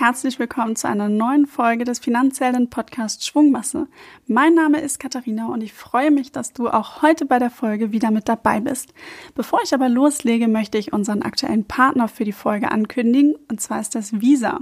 herzlich 0.00 0.38
willkommen 0.38 0.76
zu 0.76 0.88
einer 0.88 1.10
neuen 1.10 1.46
Folge 1.46 1.84
des 1.84 1.98
Finanzhelden 1.98 2.70
Podcasts 2.70 3.26
Schwungmasse. 3.26 3.86
Mein 4.26 4.54
Name 4.54 4.80
ist 4.80 4.98
Katharina 4.98 5.48
und 5.48 5.62
ich 5.62 5.74
freue 5.74 6.10
mich, 6.10 6.32
dass 6.32 6.54
du 6.54 6.70
auch 6.70 7.02
heute 7.02 7.26
bei 7.26 7.38
der 7.38 7.50
Folge 7.50 7.92
wieder 7.92 8.10
mit 8.10 8.26
dabei 8.26 8.60
bist. 8.60 8.94
Bevor 9.34 9.60
ich 9.62 9.74
aber 9.74 9.90
loslege, 9.90 10.48
möchte 10.48 10.78
ich 10.78 10.94
unseren 10.94 11.20
aktuellen 11.20 11.66
Partner 11.66 12.08
für 12.08 12.24
die 12.24 12.32
Folge 12.32 12.72
ankündigen, 12.72 13.34
und 13.50 13.60
zwar 13.60 13.78
ist 13.78 13.94
das 13.94 14.22
Visa. 14.22 14.60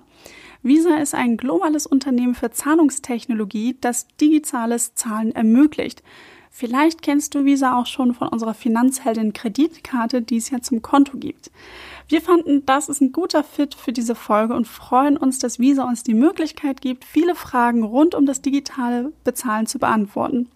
Visa 0.64 0.96
ist 0.96 1.14
ein 1.14 1.36
globales 1.36 1.86
Unternehmen 1.86 2.34
für 2.34 2.50
Zahlungstechnologie, 2.50 3.77
das 3.80 4.09
digitales 4.20 4.96
Zahlen 4.96 5.30
ermöglicht. 5.30 6.02
Vielleicht 6.50 7.00
kennst 7.02 7.36
du 7.36 7.45
Visa 7.45 7.79
auch 7.79 7.86
schon 7.86 8.12
von 8.12 8.27
unserer 8.27 8.55
Finanzheldin 8.55 9.32
Kreditkarte, 9.32 10.20
die 10.20 10.39
es 10.39 10.50
ja 10.50 10.61
zum 10.62 10.82
Konto 10.82 11.17
gibt. 11.17 11.53
Wir 12.08 12.22
fanden, 12.22 12.64
das 12.64 12.89
ist 12.89 13.03
ein 13.03 13.12
guter 13.12 13.44
Fit 13.44 13.75
für 13.75 13.93
diese 13.93 14.14
Folge 14.14 14.54
und 14.54 14.67
freuen 14.67 15.18
uns, 15.18 15.39
dass 15.39 15.58
Visa 15.58 15.85
uns 15.85 16.03
die 16.03 16.14
Möglichkeit 16.14 16.81
gibt, 16.81 17.04
viele 17.04 17.34
Fragen 17.34 17.82
rund 17.82 18.14
um 18.14 18.25
das 18.25 18.40
digitale 18.40 19.12
Bezahlen 19.25 19.67
zu 19.67 19.79
beantworten. 19.79 20.48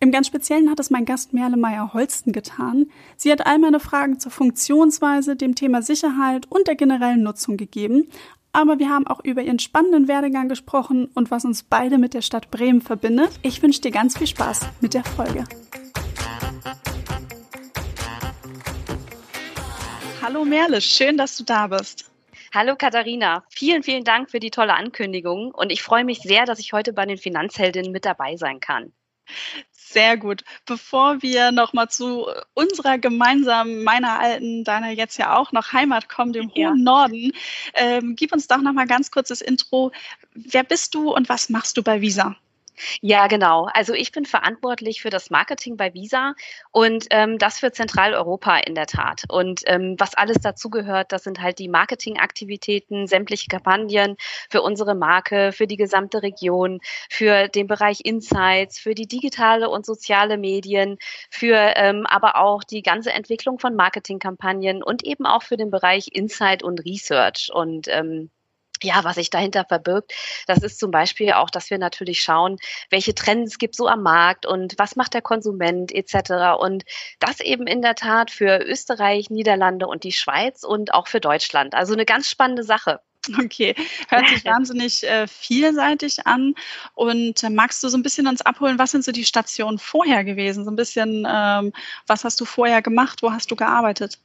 Im 0.00 0.12
ganz 0.12 0.28
Speziellen 0.28 0.70
hat 0.70 0.80
es 0.80 0.88
mein 0.88 1.04
Gast 1.04 1.34
Merle 1.34 1.58
Meyer-Holsten 1.58 2.32
getan. 2.32 2.86
Sie 3.16 3.30
hat 3.30 3.46
all 3.46 3.58
meine 3.58 3.80
Fragen 3.80 4.18
zur 4.18 4.32
Funktionsweise, 4.32 5.36
dem 5.36 5.54
Thema 5.54 5.82
Sicherheit 5.82 6.46
und 6.48 6.68
der 6.68 6.76
generellen 6.76 7.22
Nutzung 7.22 7.58
gegeben, 7.58 8.08
aber 8.52 8.78
wir 8.78 8.88
haben 8.88 9.06
auch 9.06 9.22
über 9.22 9.42
ihren 9.42 9.58
spannenden 9.58 10.08
Werdegang 10.08 10.48
gesprochen 10.48 11.10
und 11.14 11.30
was 11.30 11.44
uns 11.44 11.64
beide 11.64 11.98
mit 11.98 12.14
der 12.14 12.22
Stadt 12.22 12.50
Bremen 12.50 12.80
verbindet. 12.80 13.38
Ich 13.42 13.62
wünsche 13.62 13.82
dir 13.82 13.90
ganz 13.90 14.16
viel 14.16 14.26
Spaß 14.26 14.68
mit 14.80 14.94
der 14.94 15.04
Folge. 15.04 15.44
Hallo 20.28 20.44
Merle, 20.44 20.82
schön, 20.82 21.16
dass 21.16 21.38
du 21.38 21.44
da 21.44 21.68
bist. 21.68 22.04
Hallo 22.52 22.76
Katharina, 22.76 23.44
vielen, 23.48 23.82
vielen 23.82 24.04
Dank 24.04 24.30
für 24.30 24.40
die 24.40 24.50
tolle 24.50 24.74
Ankündigung 24.74 25.52
und 25.54 25.72
ich 25.72 25.82
freue 25.82 26.04
mich 26.04 26.18
sehr, 26.18 26.44
dass 26.44 26.58
ich 26.58 26.74
heute 26.74 26.92
bei 26.92 27.06
den 27.06 27.16
Finanzheldinnen 27.16 27.92
mit 27.92 28.04
dabei 28.04 28.36
sein 28.36 28.60
kann. 28.60 28.92
Sehr 29.70 30.18
gut. 30.18 30.44
Bevor 30.66 31.22
wir 31.22 31.50
nochmal 31.50 31.88
zu 31.88 32.26
unserer 32.52 32.98
gemeinsamen, 32.98 33.82
meiner 33.84 34.20
alten, 34.20 34.64
deiner 34.64 34.90
jetzt 34.90 35.16
ja 35.16 35.34
auch 35.34 35.52
noch 35.52 35.72
Heimat 35.72 36.10
kommen, 36.10 36.34
dem 36.34 36.52
ja. 36.54 36.68
hohen 36.68 36.84
Norden, 36.84 37.32
ähm, 37.72 38.14
gib 38.14 38.30
uns 38.34 38.48
doch 38.48 38.60
nochmal 38.60 38.86
ganz 38.86 39.10
kurzes 39.10 39.40
Intro. 39.40 39.92
Wer 40.34 40.62
bist 40.62 40.94
du 40.94 41.10
und 41.10 41.30
was 41.30 41.48
machst 41.48 41.78
du 41.78 41.82
bei 41.82 42.02
Visa? 42.02 42.36
Ja, 43.00 43.26
genau. 43.26 43.68
Also 43.72 43.94
ich 43.94 44.12
bin 44.12 44.24
verantwortlich 44.24 45.00
für 45.02 45.10
das 45.10 45.30
Marketing 45.30 45.76
bei 45.76 45.94
Visa 45.94 46.34
und 46.70 47.06
ähm, 47.10 47.38
das 47.38 47.58
für 47.58 47.72
Zentraleuropa 47.72 48.58
in 48.58 48.74
der 48.74 48.86
Tat. 48.86 49.24
Und 49.28 49.62
ähm, 49.66 49.96
was 49.98 50.14
alles 50.14 50.38
dazugehört, 50.40 51.12
das 51.12 51.24
sind 51.24 51.40
halt 51.40 51.58
die 51.58 51.68
Marketingaktivitäten, 51.68 53.06
sämtliche 53.06 53.48
Kampagnen 53.48 54.16
für 54.50 54.62
unsere 54.62 54.94
Marke, 54.94 55.52
für 55.52 55.66
die 55.66 55.76
gesamte 55.76 56.22
Region, 56.22 56.80
für 57.10 57.48
den 57.48 57.66
Bereich 57.66 58.00
Insights, 58.04 58.78
für 58.78 58.94
die 58.94 59.06
digitale 59.06 59.68
und 59.68 59.86
soziale 59.86 60.38
Medien, 60.38 60.98
für 61.30 61.72
ähm, 61.76 62.06
aber 62.06 62.36
auch 62.36 62.64
die 62.64 62.82
ganze 62.82 63.12
Entwicklung 63.12 63.58
von 63.58 63.74
Marketingkampagnen 63.74 64.82
und 64.82 65.04
eben 65.04 65.26
auch 65.26 65.42
für 65.42 65.56
den 65.56 65.70
Bereich 65.70 66.08
Insight 66.12 66.62
und 66.62 66.84
Research. 66.84 67.50
Und 67.52 67.88
ähm, 67.88 68.30
ja, 68.82 69.04
was 69.04 69.16
sich 69.16 69.30
dahinter 69.30 69.64
verbirgt, 69.64 70.12
das 70.46 70.62
ist 70.62 70.78
zum 70.78 70.90
Beispiel 70.90 71.32
auch, 71.32 71.50
dass 71.50 71.70
wir 71.70 71.78
natürlich 71.78 72.22
schauen, 72.22 72.56
welche 72.90 73.14
Trends 73.14 73.58
gibt 73.58 73.74
so 73.74 73.88
am 73.88 74.02
Markt 74.02 74.46
und 74.46 74.74
was 74.78 74.96
macht 74.96 75.14
der 75.14 75.22
Konsument 75.22 75.92
etc. 75.92 76.58
Und 76.60 76.84
das 77.20 77.40
eben 77.40 77.66
in 77.66 77.82
der 77.82 77.94
Tat 77.94 78.30
für 78.30 78.60
Österreich, 78.64 79.30
Niederlande 79.30 79.86
und 79.86 80.04
die 80.04 80.12
Schweiz 80.12 80.64
und 80.64 80.94
auch 80.94 81.08
für 81.08 81.20
Deutschland. 81.20 81.74
Also 81.74 81.92
eine 81.92 82.04
ganz 82.04 82.28
spannende 82.28 82.62
Sache. 82.62 83.00
Okay, 83.36 83.74
hört 84.08 84.28
sich 84.28 84.44
wahnsinnig 84.44 85.02
äh, 85.04 85.26
vielseitig 85.26 86.26
an. 86.26 86.54
Und 86.94 87.42
äh, 87.42 87.50
magst 87.50 87.82
du 87.82 87.88
so 87.88 87.96
ein 87.96 88.02
bisschen 88.02 88.26
uns 88.26 88.42
abholen, 88.42 88.78
was 88.78 88.92
sind 88.92 89.04
so 89.04 89.12
die 89.12 89.24
Stationen 89.24 89.78
vorher 89.78 90.24
gewesen? 90.24 90.64
So 90.64 90.70
ein 90.70 90.76
bisschen, 90.76 91.26
ähm, 91.28 91.72
was 92.06 92.24
hast 92.24 92.40
du 92.40 92.44
vorher 92.44 92.82
gemacht? 92.82 93.22
Wo 93.22 93.32
hast 93.32 93.50
du 93.50 93.56
gearbeitet? 93.56 94.18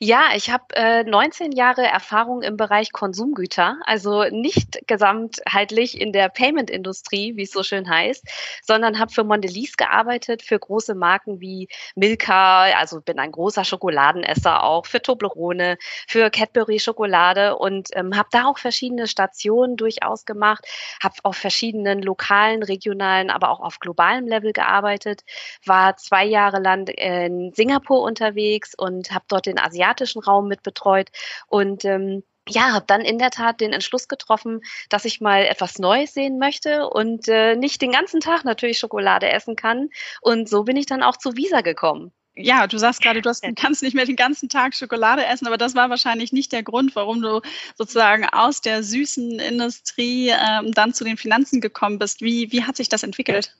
Ja, 0.00 0.30
ich 0.34 0.50
habe 0.50 0.64
äh, 0.74 1.04
19 1.04 1.52
Jahre 1.52 1.82
Erfahrung 1.82 2.42
im 2.42 2.56
Bereich 2.56 2.92
Konsumgüter, 2.92 3.76
also 3.86 4.24
nicht 4.24 4.86
gesamtheitlich 4.86 6.00
in 6.00 6.12
der 6.12 6.28
Payment-Industrie, 6.28 7.36
wie 7.36 7.42
es 7.42 7.52
so 7.52 7.62
schön 7.62 7.88
heißt, 7.88 8.24
sondern 8.62 8.98
habe 8.98 9.12
für 9.12 9.24
Mondelez 9.24 9.76
gearbeitet, 9.76 10.42
für 10.42 10.58
große 10.58 10.94
Marken 10.94 11.40
wie 11.40 11.68
Milka, 11.94 12.64
also 12.76 13.00
bin 13.00 13.18
ein 13.18 13.32
großer 13.32 13.64
Schokoladenesser 13.64 14.62
auch, 14.64 14.86
für 14.86 15.00
Toblerone, 15.00 15.78
für 16.06 16.30
Cadbury 16.30 16.78
Schokolade 16.78 17.56
und 17.56 17.88
ähm, 17.94 18.16
habe 18.16 18.28
da 18.30 18.46
auch 18.46 18.58
verschiedene 18.58 19.06
Stationen 19.06 19.76
durchaus 19.76 20.24
gemacht, 20.24 20.66
habe 21.02 21.14
auf 21.22 21.36
verschiedenen 21.36 22.02
lokalen, 22.02 22.62
regionalen, 22.62 23.30
aber 23.30 23.50
auch 23.50 23.60
auf 23.60 23.78
globalem 23.78 24.26
Level 24.26 24.52
gearbeitet, 24.52 25.22
war 25.64 25.96
zwei 25.96 26.24
Jahre 26.24 26.60
lang 26.60 26.88
in 26.88 27.52
Singapur 27.54 28.02
unterwegs 28.02 28.74
und 28.76 29.12
habe 29.12 29.24
dort 29.28 29.46
den 29.46 29.58
asiatischen 29.64 30.22
Raum 30.22 30.48
mit 30.48 30.62
betreut 30.62 31.10
und 31.48 31.84
ähm, 31.84 32.22
ja, 32.48 32.72
habe 32.72 32.84
dann 32.88 33.02
in 33.02 33.18
der 33.18 33.30
Tat 33.30 33.60
den 33.60 33.72
Entschluss 33.72 34.08
getroffen, 34.08 34.62
dass 34.88 35.04
ich 35.04 35.20
mal 35.20 35.44
etwas 35.44 35.78
Neues 35.78 36.12
sehen 36.12 36.38
möchte 36.38 36.88
und 36.88 37.28
äh, 37.28 37.54
nicht 37.56 37.80
den 37.80 37.92
ganzen 37.92 38.20
Tag 38.20 38.44
natürlich 38.44 38.78
Schokolade 38.78 39.30
essen 39.30 39.54
kann. 39.56 39.90
Und 40.20 40.48
so 40.48 40.64
bin 40.64 40.76
ich 40.76 40.86
dann 40.86 41.02
auch 41.02 41.16
zu 41.16 41.36
Visa 41.36 41.60
gekommen. 41.60 42.12
Ja, 42.34 42.66
du 42.66 42.78
sagst 42.78 43.02
gerade, 43.02 43.20
du, 43.20 43.28
hast, 43.28 43.44
kannst 43.56 43.82
nicht 43.82 43.94
mehr 43.94 44.06
den 44.06 44.16
ganzen 44.16 44.48
Tag 44.48 44.74
Schokolade 44.74 45.24
essen, 45.26 45.46
aber 45.46 45.58
das 45.58 45.74
war 45.74 45.90
wahrscheinlich 45.90 46.32
nicht 46.32 46.50
der 46.52 46.62
Grund, 46.62 46.96
warum 46.96 47.20
du 47.20 47.42
sozusagen 47.76 48.24
aus 48.24 48.62
der 48.62 48.82
süßen 48.82 49.38
Industrie 49.38 50.30
ähm, 50.30 50.72
dann 50.72 50.94
zu 50.94 51.04
den 51.04 51.18
Finanzen 51.18 51.60
gekommen 51.60 51.98
bist. 51.98 52.22
Wie, 52.22 52.50
wie 52.50 52.64
hat 52.64 52.76
sich 52.76 52.88
das 52.88 53.02
entwickelt? 53.02 53.54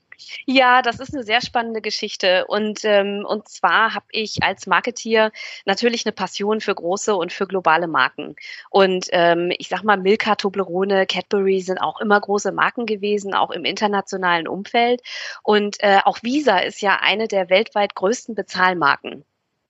Ja, 0.47 0.83
das 0.83 1.01
ist 1.01 1.15
eine 1.15 1.25
sehr 1.25 1.41
spannende 1.41 1.81
Geschichte. 1.81 2.47
Und, 2.47 2.85
ähm, 2.85 3.25
und 3.27 3.49
zwar 3.49 3.95
habe 3.95 4.07
ich 4.11 4.43
als 4.43 4.67
Marketeer 4.67 5.33
natürlich 5.65 6.05
eine 6.07 6.13
Passion 6.13 6.61
für 6.61 6.75
große 6.75 7.15
und 7.15 7.33
für 7.33 7.47
globale 7.47 7.87
Marken. 7.89 8.37
Und 8.71 9.09
ähm, 9.13 9.53
ich 9.59 9.69
sag 9.69 9.85
mal, 9.85 9.97
Milka, 9.97 10.35
Toblerone, 10.35 11.07
Cadbury 11.07 11.61
sind 11.61 11.79
auch 11.79 12.01
immer 12.01 12.21
große 12.21 12.53
Marken 12.53 12.87
gewesen, 12.87 13.35
auch 13.35 13.51
im 13.51 13.65
internationalen 13.65 14.49
Umfeld. 14.49 15.03
Und 15.43 15.77
äh, 15.81 16.01
auch 16.05 16.23
Visa 16.23 16.59
ist 16.59 16.81
ja 16.83 16.99
eine 17.01 17.29
der 17.29 17.51
weltweit 17.51 17.95
größten 17.95 18.35
Bezahlmarken. 18.35 19.25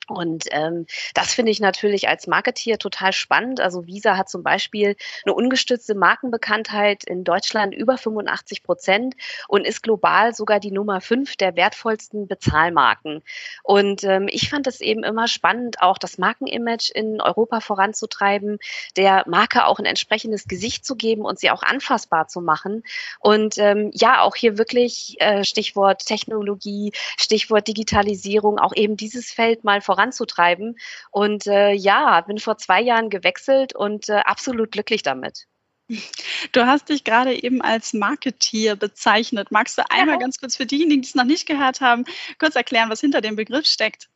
Und 0.09 0.45
ähm, 0.51 0.87
das 1.15 1.35
finde 1.35 1.53
ich 1.53 1.61
natürlich 1.61 2.09
als 2.09 2.27
Marketeer 2.27 2.79
total 2.79 3.13
spannend. 3.13 3.61
Also 3.61 3.87
Visa 3.87 4.17
hat 4.17 4.29
zum 4.29 4.43
Beispiel 4.43 4.97
eine 5.25 5.35
ungestützte 5.35 5.95
Markenbekanntheit 5.95 7.05
in 7.05 7.25
Deutschland 7.25 7.75
über 7.75 7.97
85 7.97 8.63
Prozent 8.63 9.15
und 9.49 9.67
ist 9.67 9.83
global 9.83 10.35
sogar 10.35 10.59
die 10.59 10.73
Nummer 10.73 11.01
fünf 11.01 11.37
der 11.37 11.57
wertvollsten 11.57 12.27
Bezahlmarken. 12.27 13.23
Und 13.63 14.03
ähm, 14.05 14.29
ich 14.29 14.51
fand 14.51 14.67
es 14.67 14.81
eben 14.81 15.05
immer 15.05 15.29
spannend, 15.29 15.81
auch 15.81 15.99
das 15.99 16.19
Markenimage 16.19 16.91
in 16.93 17.21
Europa 17.21 17.61
voranzutreiben, 17.61 18.59
der 18.97 19.25
Marke 19.29 19.67
auch 19.67 19.79
ein 19.79 19.87
entsprechendes 19.87 20.49
Gesicht 20.49 20.85
zu 20.85 20.97
geben 20.97 21.23
und 21.23 21.39
sie 21.39 21.51
auch 21.51 21.63
anfassbar 21.63 22.27
zu 22.27 22.41
machen. 22.41 22.83
Und 23.21 23.57
ähm, 23.59 23.91
ja, 23.95 24.23
auch 24.23 24.35
hier 24.35 24.59
wirklich 24.59 25.17
äh, 25.21 25.45
Stichwort 25.45 26.05
Technologie, 26.05 26.93
Stichwort 27.17 27.69
Digitalisierung, 27.69 28.59
auch 28.59 28.75
eben 28.75 28.97
dieses 28.97 29.31
Feld 29.31 29.63
mal 29.63 29.81
voranzutreiben 29.81 30.02
voranzutreiben. 30.03 30.77
Und 31.11 31.47
äh, 31.47 31.73
ja, 31.73 32.21
bin 32.23 32.39
vor 32.39 32.59
zwei 32.59 32.81
Jahren 32.81 33.11
gewechselt 33.11 33.75
und 33.75 34.09
äh, 34.09 34.23
absolut 34.25 34.73
glücklich 34.73 35.03
damit. 35.03 35.47
Du 36.53 36.67
hast 36.67 36.89
dich 36.89 37.05
gerade 37.05 37.35
eben 37.35 37.61
als 37.61 37.93
Marketeer 37.93 38.77
bezeichnet. 38.77 39.51
Magst 39.51 39.77
du 39.77 39.83
einmal 39.91 40.15
ja. 40.15 40.21
ganz 40.21 40.39
kurz 40.39 40.57
für 40.57 40.65
diejenigen, 40.65 41.03
die 41.03 41.09
es 41.09 41.15
noch 41.15 41.25
nicht 41.25 41.47
gehört 41.47 41.81
haben, 41.81 42.05
kurz 42.39 42.57
erklären, 42.57 42.89
was 42.89 43.01
hinter 43.01 43.21
dem 43.21 43.37
Begriff 43.37 43.67
steckt? 43.67 44.09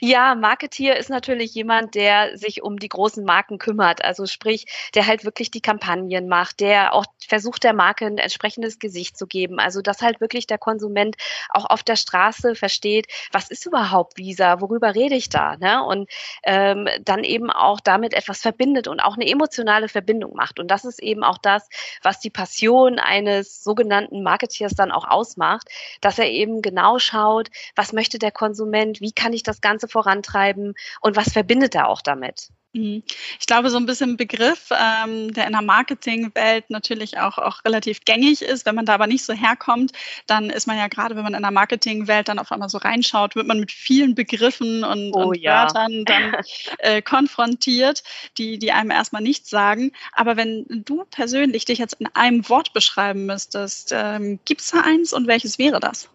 Ja, 0.00 0.34
Marketeer 0.34 0.96
ist 0.96 1.10
natürlich 1.10 1.54
jemand, 1.54 1.94
der 1.94 2.36
sich 2.36 2.62
um 2.62 2.78
die 2.78 2.88
großen 2.88 3.24
Marken 3.24 3.58
kümmert. 3.58 4.04
Also 4.04 4.26
sprich, 4.26 4.66
der 4.94 5.06
halt 5.06 5.24
wirklich 5.24 5.50
die 5.50 5.60
Kampagnen 5.60 6.28
macht, 6.28 6.60
der 6.60 6.92
auch 6.92 7.04
versucht, 7.26 7.62
der 7.62 7.72
Marke 7.72 8.06
ein 8.06 8.18
entsprechendes 8.18 8.78
Gesicht 8.78 9.16
zu 9.16 9.26
geben. 9.26 9.60
Also 9.60 9.80
dass 9.80 10.02
halt 10.02 10.20
wirklich 10.20 10.46
der 10.46 10.58
Konsument 10.58 11.16
auch 11.50 11.66
auf 11.66 11.82
der 11.82 11.96
Straße 11.96 12.54
versteht, 12.56 13.06
was 13.30 13.48
ist 13.50 13.64
überhaupt 13.64 14.18
Visa, 14.18 14.60
worüber 14.60 14.94
rede 14.94 15.14
ich 15.14 15.28
da? 15.28 15.56
Ne? 15.56 15.84
Und 15.84 16.10
ähm, 16.42 16.88
dann 17.02 17.22
eben 17.22 17.50
auch 17.50 17.80
damit 17.80 18.14
etwas 18.14 18.40
verbindet 18.40 18.88
und 18.88 19.00
auch 19.00 19.14
eine 19.14 19.28
emotionale 19.28 19.88
Verbindung 19.88 20.34
macht. 20.34 20.58
Und 20.58 20.68
das 20.68 20.84
ist 20.84 21.00
eben 21.00 21.22
auch 21.22 21.38
das, 21.38 21.68
was 22.02 22.18
die 22.18 22.30
Passion 22.30 22.98
eines 22.98 23.62
sogenannten 23.62 24.22
Marketeers 24.24 24.74
dann 24.74 24.90
auch 24.90 25.08
ausmacht, 25.08 25.68
dass 26.00 26.18
er 26.18 26.28
eben 26.28 26.60
genau 26.60 26.98
schaut, 26.98 27.50
was 27.76 27.92
möchte 27.92 28.18
der 28.18 28.32
Konsument, 28.32 29.00
wie 29.00 29.12
kann 29.12 29.32
ich 29.32 29.42
das 29.44 29.59
Ganze 29.60 29.88
vorantreiben 29.88 30.74
und 31.00 31.16
was 31.16 31.32
verbindet 31.32 31.74
er 31.74 31.88
auch 31.88 32.02
damit? 32.02 32.50
Mhm. 32.72 33.02
Ich 33.40 33.46
glaube, 33.46 33.70
so 33.70 33.78
ein 33.78 33.86
bisschen 33.86 34.16
Begriff, 34.16 34.70
ähm, 34.70 35.32
der 35.32 35.46
in 35.46 35.52
der 35.52 35.62
Marketingwelt 35.62 36.70
natürlich 36.70 37.18
auch, 37.18 37.38
auch 37.38 37.64
relativ 37.64 38.04
gängig 38.04 38.42
ist. 38.42 38.64
Wenn 38.64 38.76
man 38.76 38.86
da 38.86 38.94
aber 38.94 39.08
nicht 39.08 39.24
so 39.24 39.32
herkommt, 39.32 39.92
dann 40.26 40.50
ist 40.50 40.68
man 40.68 40.78
ja 40.78 40.86
gerade, 40.86 41.16
wenn 41.16 41.24
man 41.24 41.34
in 41.34 41.42
der 41.42 41.50
Marketingwelt 41.50 42.28
dann 42.28 42.38
auf 42.38 42.52
einmal 42.52 42.68
so 42.68 42.78
reinschaut, 42.78 43.34
wird 43.34 43.48
man 43.48 43.58
mit 43.58 43.72
vielen 43.72 44.14
Begriffen 44.14 44.84
und, 44.84 45.12
Oh 45.14 45.30
und 45.30 45.38
ja. 45.38 45.64
Wörtern 45.64 46.04
dann 46.04 46.36
äh, 46.78 47.02
konfrontiert, 47.02 48.04
die, 48.38 48.58
die 48.58 48.70
einem 48.70 48.92
erstmal 48.92 49.22
nichts 49.22 49.50
sagen. 49.50 49.90
Aber 50.12 50.36
wenn 50.36 50.64
du 50.68 51.04
persönlich 51.10 51.64
dich 51.64 51.78
jetzt 51.78 51.94
in 51.94 52.08
einem 52.14 52.48
Wort 52.48 52.72
beschreiben 52.72 53.26
müsstest, 53.26 53.90
ähm, 53.92 54.38
gibt 54.44 54.60
es 54.60 54.70
da 54.70 54.82
eins 54.82 55.12
und 55.12 55.26
welches 55.26 55.58
wäre 55.58 55.80
das? 55.80 56.08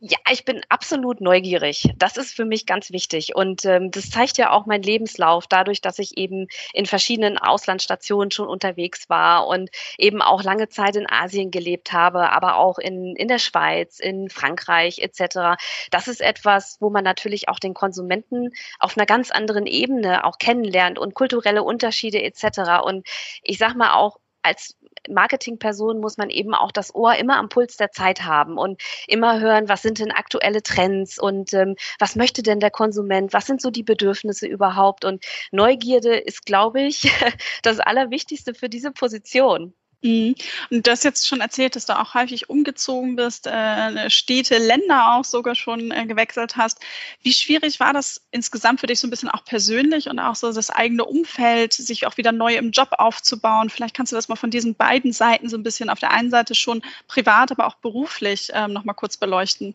Ja, 0.00 0.18
ich 0.32 0.44
bin 0.44 0.62
absolut 0.68 1.20
neugierig. 1.20 1.92
Das 1.96 2.16
ist 2.16 2.34
für 2.34 2.44
mich 2.44 2.66
ganz 2.66 2.90
wichtig. 2.90 3.36
Und 3.36 3.64
ähm, 3.64 3.92
das 3.92 4.10
zeigt 4.10 4.36
ja 4.36 4.50
auch 4.50 4.66
mein 4.66 4.82
Lebenslauf, 4.82 5.46
dadurch, 5.46 5.80
dass 5.80 6.00
ich 6.00 6.18
eben 6.18 6.48
in 6.72 6.86
verschiedenen 6.86 7.38
Auslandsstationen 7.38 8.32
schon 8.32 8.48
unterwegs 8.48 9.08
war 9.08 9.46
und 9.46 9.70
eben 9.96 10.22
auch 10.22 10.42
lange 10.42 10.68
Zeit 10.68 10.96
in 10.96 11.08
Asien 11.08 11.52
gelebt 11.52 11.92
habe, 11.92 12.32
aber 12.32 12.56
auch 12.56 12.78
in, 12.78 13.14
in 13.14 13.28
der 13.28 13.38
Schweiz, 13.38 14.00
in 14.00 14.28
Frankreich 14.28 14.98
etc. 14.98 15.56
Das 15.92 16.08
ist 16.08 16.20
etwas, 16.20 16.78
wo 16.80 16.90
man 16.90 17.04
natürlich 17.04 17.48
auch 17.48 17.60
den 17.60 17.74
Konsumenten 17.74 18.50
auf 18.80 18.96
einer 18.96 19.06
ganz 19.06 19.30
anderen 19.30 19.66
Ebene 19.66 20.24
auch 20.24 20.38
kennenlernt 20.38 20.98
und 20.98 21.14
kulturelle 21.14 21.62
Unterschiede 21.62 22.20
etc. 22.22 22.82
Und 22.84 23.06
ich 23.42 23.58
sag 23.58 23.76
mal 23.76 23.92
auch, 23.94 24.18
als 24.46 24.76
Marketingperson 25.08 26.00
muss 26.00 26.16
man 26.16 26.30
eben 26.30 26.54
auch 26.54 26.72
das 26.72 26.94
Ohr 26.94 27.16
immer 27.16 27.36
am 27.36 27.48
Puls 27.48 27.76
der 27.76 27.90
Zeit 27.90 28.24
haben 28.24 28.58
und 28.58 28.82
immer 29.06 29.40
hören, 29.40 29.68
was 29.68 29.82
sind 29.82 29.98
denn 29.98 30.10
aktuelle 30.10 30.62
Trends 30.62 31.18
und 31.18 31.52
ähm, 31.52 31.76
was 31.98 32.16
möchte 32.16 32.42
denn 32.42 32.60
der 32.60 32.70
Konsument, 32.70 33.32
was 33.32 33.46
sind 33.46 33.60
so 33.60 33.70
die 33.70 33.82
Bedürfnisse 33.82 34.46
überhaupt. 34.46 35.04
Und 35.04 35.24
Neugierde 35.52 36.16
ist, 36.16 36.46
glaube 36.46 36.82
ich, 36.82 37.10
das 37.62 37.80
Allerwichtigste 37.80 38.54
für 38.54 38.68
diese 38.68 38.92
Position. 38.92 39.74
Mhm. 40.02 40.34
Und 40.70 40.86
du 40.86 40.90
hast 40.90 41.04
jetzt 41.04 41.26
schon 41.26 41.40
erzählt, 41.40 41.74
dass 41.74 41.86
du 41.86 41.98
auch 41.98 42.14
häufig 42.14 42.50
umgezogen 42.50 43.16
bist, 43.16 43.46
äh, 43.46 44.10
Städte, 44.10 44.58
Länder 44.58 45.14
auch 45.14 45.24
sogar 45.24 45.54
schon 45.54 45.90
äh, 45.90 46.06
gewechselt 46.06 46.56
hast. 46.56 46.78
Wie 47.22 47.32
schwierig 47.32 47.80
war 47.80 47.92
das 47.92 48.20
insgesamt 48.30 48.80
für 48.80 48.86
dich 48.86 49.00
so 49.00 49.06
ein 49.06 49.10
bisschen 49.10 49.30
auch 49.30 49.44
persönlich 49.44 50.08
und 50.08 50.18
auch 50.18 50.34
so 50.34 50.52
das 50.52 50.70
eigene 50.70 51.04
Umfeld, 51.04 51.72
sich 51.72 52.06
auch 52.06 52.16
wieder 52.16 52.32
neu 52.32 52.56
im 52.56 52.70
Job 52.70 52.90
aufzubauen? 52.98 53.70
Vielleicht 53.70 53.96
kannst 53.96 54.12
du 54.12 54.16
das 54.16 54.28
mal 54.28 54.36
von 54.36 54.50
diesen 54.50 54.74
beiden 54.74 55.12
Seiten 55.12 55.48
so 55.48 55.56
ein 55.56 55.62
bisschen 55.62 55.90
auf 55.90 55.98
der 55.98 56.10
einen 56.10 56.30
Seite 56.30 56.54
schon 56.54 56.82
privat, 57.08 57.50
aber 57.50 57.66
auch 57.66 57.76
beruflich 57.76 58.50
ähm, 58.52 58.72
nochmal 58.72 58.94
kurz 58.94 59.16
beleuchten. 59.16 59.74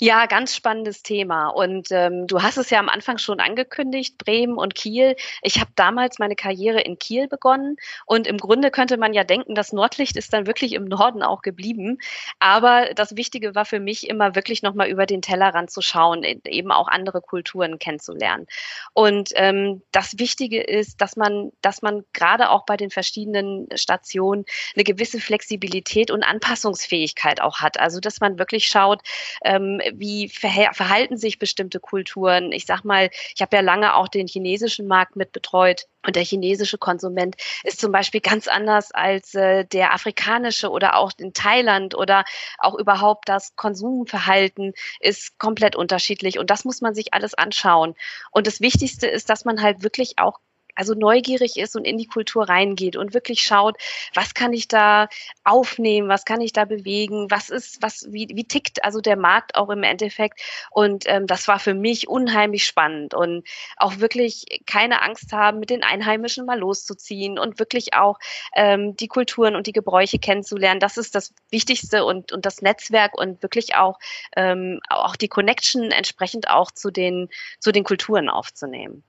Ja, 0.00 0.26
ganz 0.26 0.54
spannendes 0.54 1.02
Thema. 1.02 1.48
Und 1.48 1.88
ähm, 1.90 2.26
du 2.26 2.42
hast 2.42 2.56
es 2.56 2.70
ja 2.70 2.78
am 2.78 2.88
Anfang 2.88 3.18
schon 3.18 3.40
angekündigt, 3.40 4.18
Bremen 4.18 4.56
und 4.56 4.74
Kiel. 4.74 5.16
Ich 5.42 5.60
habe 5.60 5.70
damals 5.76 6.18
meine 6.18 6.36
Karriere 6.36 6.80
in 6.80 6.98
Kiel 6.98 7.28
begonnen 7.28 7.76
und 8.06 8.26
im 8.26 8.38
Grunde 8.38 8.70
könnte 8.70 8.96
man 8.96 9.14
ja 9.14 9.24
denken, 9.24 9.54
das 9.54 9.72
Nordlicht 9.72 10.16
ist 10.16 10.32
dann 10.32 10.46
wirklich 10.46 10.72
im 10.72 10.84
Norden 10.84 11.22
auch 11.22 11.42
geblieben. 11.42 11.98
Aber 12.38 12.90
das 12.94 13.16
Wichtige 13.16 13.54
war 13.54 13.64
für 13.64 13.80
mich 13.80 14.08
immer 14.08 14.34
wirklich 14.34 14.62
nochmal 14.62 14.88
über 14.88 15.06
den 15.06 15.22
Tellerrand 15.22 15.70
zu 15.70 15.82
schauen, 15.82 16.22
e, 16.24 16.40
eben 16.46 16.72
auch 16.72 16.88
andere 16.88 17.20
Kulturen 17.20 17.78
kennenzulernen. 17.78 18.46
Und 18.92 19.30
ähm, 19.34 19.82
das 19.92 20.18
Wichtige 20.18 20.62
ist, 20.62 21.00
dass 21.00 21.16
man, 21.16 21.52
dass 21.60 21.82
man 21.82 22.04
gerade 22.12 22.50
auch 22.50 22.64
bei 22.66 22.76
den 22.76 22.90
verschiedenen 22.90 23.68
Stationen 23.74 24.44
eine 24.74 24.84
gewisse 24.84 25.20
Flexibilität 25.20 26.10
und 26.10 26.22
Anpassungsfähigkeit 26.22 27.40
auch 27.40 27.60
hat. 27.60 27.78
Also 27.78 28.00
dass 28.00 28.20
man 28.20 28.38
wirklich 28.38 28.66
schaut, 28.66 29.00
ähm, 29.44 29.61
ähm, 29.62 29.80
wie 29.94 30.28
verhalten 30.28 31.16
sich 31.16 31.38
bestimmte 31.38 31.80
Kulturen. 31.80 32.52
Ich 32.52 32.66
sag 32.66 32.84
mal, 32.84 33.10
ich 33.34 33.42
habe 33.42 33.56
ja 33.56 33.62
lange 33.62 33.94
auch 33.96 34.08
den 34.08 34.26
chinesischen 34.26 34.86
Markt 34.86 35.16
mit 35.16 35.32
betreut. 35.32 35.86
Und 36.04 36.16
der 36.16 36.24
chinesische 36.24 36.78
Konsument 36.78 37.36
ist 37.62 37.80
zum 37.80 37.92
Beispiel 37.92 38.20
ganz 38.20 38.48
anders 38.48 38.90
als 38.90 39.34
äh, 39.34 39.64
der 39.64 39.94
afrikanische 39.94 40.68
oder 40.70 40.96
auch 40.96 41.12
in 41.18 41.32
Thailand 41.32 41.94
oder 41.94 42.24
auch 42.58 42.74
überhaupt 42.74 43.28
das 43.28 43.54
Konsumverhalten 43.54 44.72
ist 44.98 45.38
komplett 45.38 45.76
unterschiedlich. 45.76 46.38
Und 46.40 46.50
das 46.50 46.64
muss 46.64 46.80
man 46.80 46.94
sich 46.94 47.14
alles 47.14 47.34
anschauen. 47.34 47.94
Und 48.32 48.48
das 48.48 48.60
Wichtigste 48.60 49.06
ist, 49.06 49.30
dass 49.30 49.44
man 49.44 49.62
halt 49.62 49.84
wirklich 49.84 50.18
auch 50.18 50.40
also 50.74 50.94
neugierig 50.94 51.56
ist 51.56 51.76
und 51.76 51.84
in 51.84 51.98
die 51.98 52.06
Kultur 52.06 52.48
reingeht 52.48 52.96
und 52.96 53.14
wirklich 53.14 53.42
schaut, 53.42 53.76
was 54.14 54.34
kann 54.34 54.52
ich 54.52 54.68
da 54.68 55.08
aufnehmen, 55.44 56.08
was 56.08 56.24
kann 56.24 56.40
ich 56.40 56.52
da 56.52 56.64
bewegen, 56.64 57.30
was 57.30 57.50
ist, 57.50 57.82
was, 57.82 58.06
wie, 58.10 58.28
wie 58.32 58.44
tickt 58.44 58.84
also 58.84 59.00
der 59.00 59.16
Markt 59.16 59.54
auch 59.54 59.70
im 59.70 59.82
Endeffekt. 59.82 60.40
Und 60.70 61.04
ähm, 61.06 61.26
das 61.26 61.48
war 61.48 61.58
für 61.58 61.74
mich 61.74 62.08
unheimlich 62.08 62.64
spannend 62.64 63.14
und 63.14 63.46
auch 63.76 63.98
wirklich 63.98 64.46
keine 64.66 65.02
Angst 65.02 65.32
haben, 65.32 65.60
mit 65.60 65.70
den 65.70 65.82
Einheimischen 65.82 66.46
mal 66.46 66.58
loszuziehen 66.58 67.38
und 67.38 67.58
wirklich 67.58 67.94
auch 67.94 68.18
ähm, 68.54 68.96
die 68.96 69.08
Kulturen 69.08 69.56
und 69.56 69.66
die 69.66 69.72
Gebräuche 69.72 70.18
kennenzulernen. 70.18 70.80
Das 70.80 70.96
ist 70.96 71.14
das 71.14 71.34
Wichtigste 71.50 72.04
und, 72.04 72.32
und 72.32 72.46
das 72.46 72.62
Netzwerk 72.62 73.16
und 73.18 73.42
wirklich 73.42 73.76
auch, 73.76 73.98
ähm, 74.36 74.80
auch 74.88 75.16
die 75.16 75.28
Connection 75.28 75.90
entsprechend 75.90 76.48
auch 76.48 76.70
zu 76.70 76.90
den, 76.90 77.28
zu 77.60 77.72
den 77.72 77.84
Kulturen 77.84 78.28
aufzunehmen. 78.28 79.04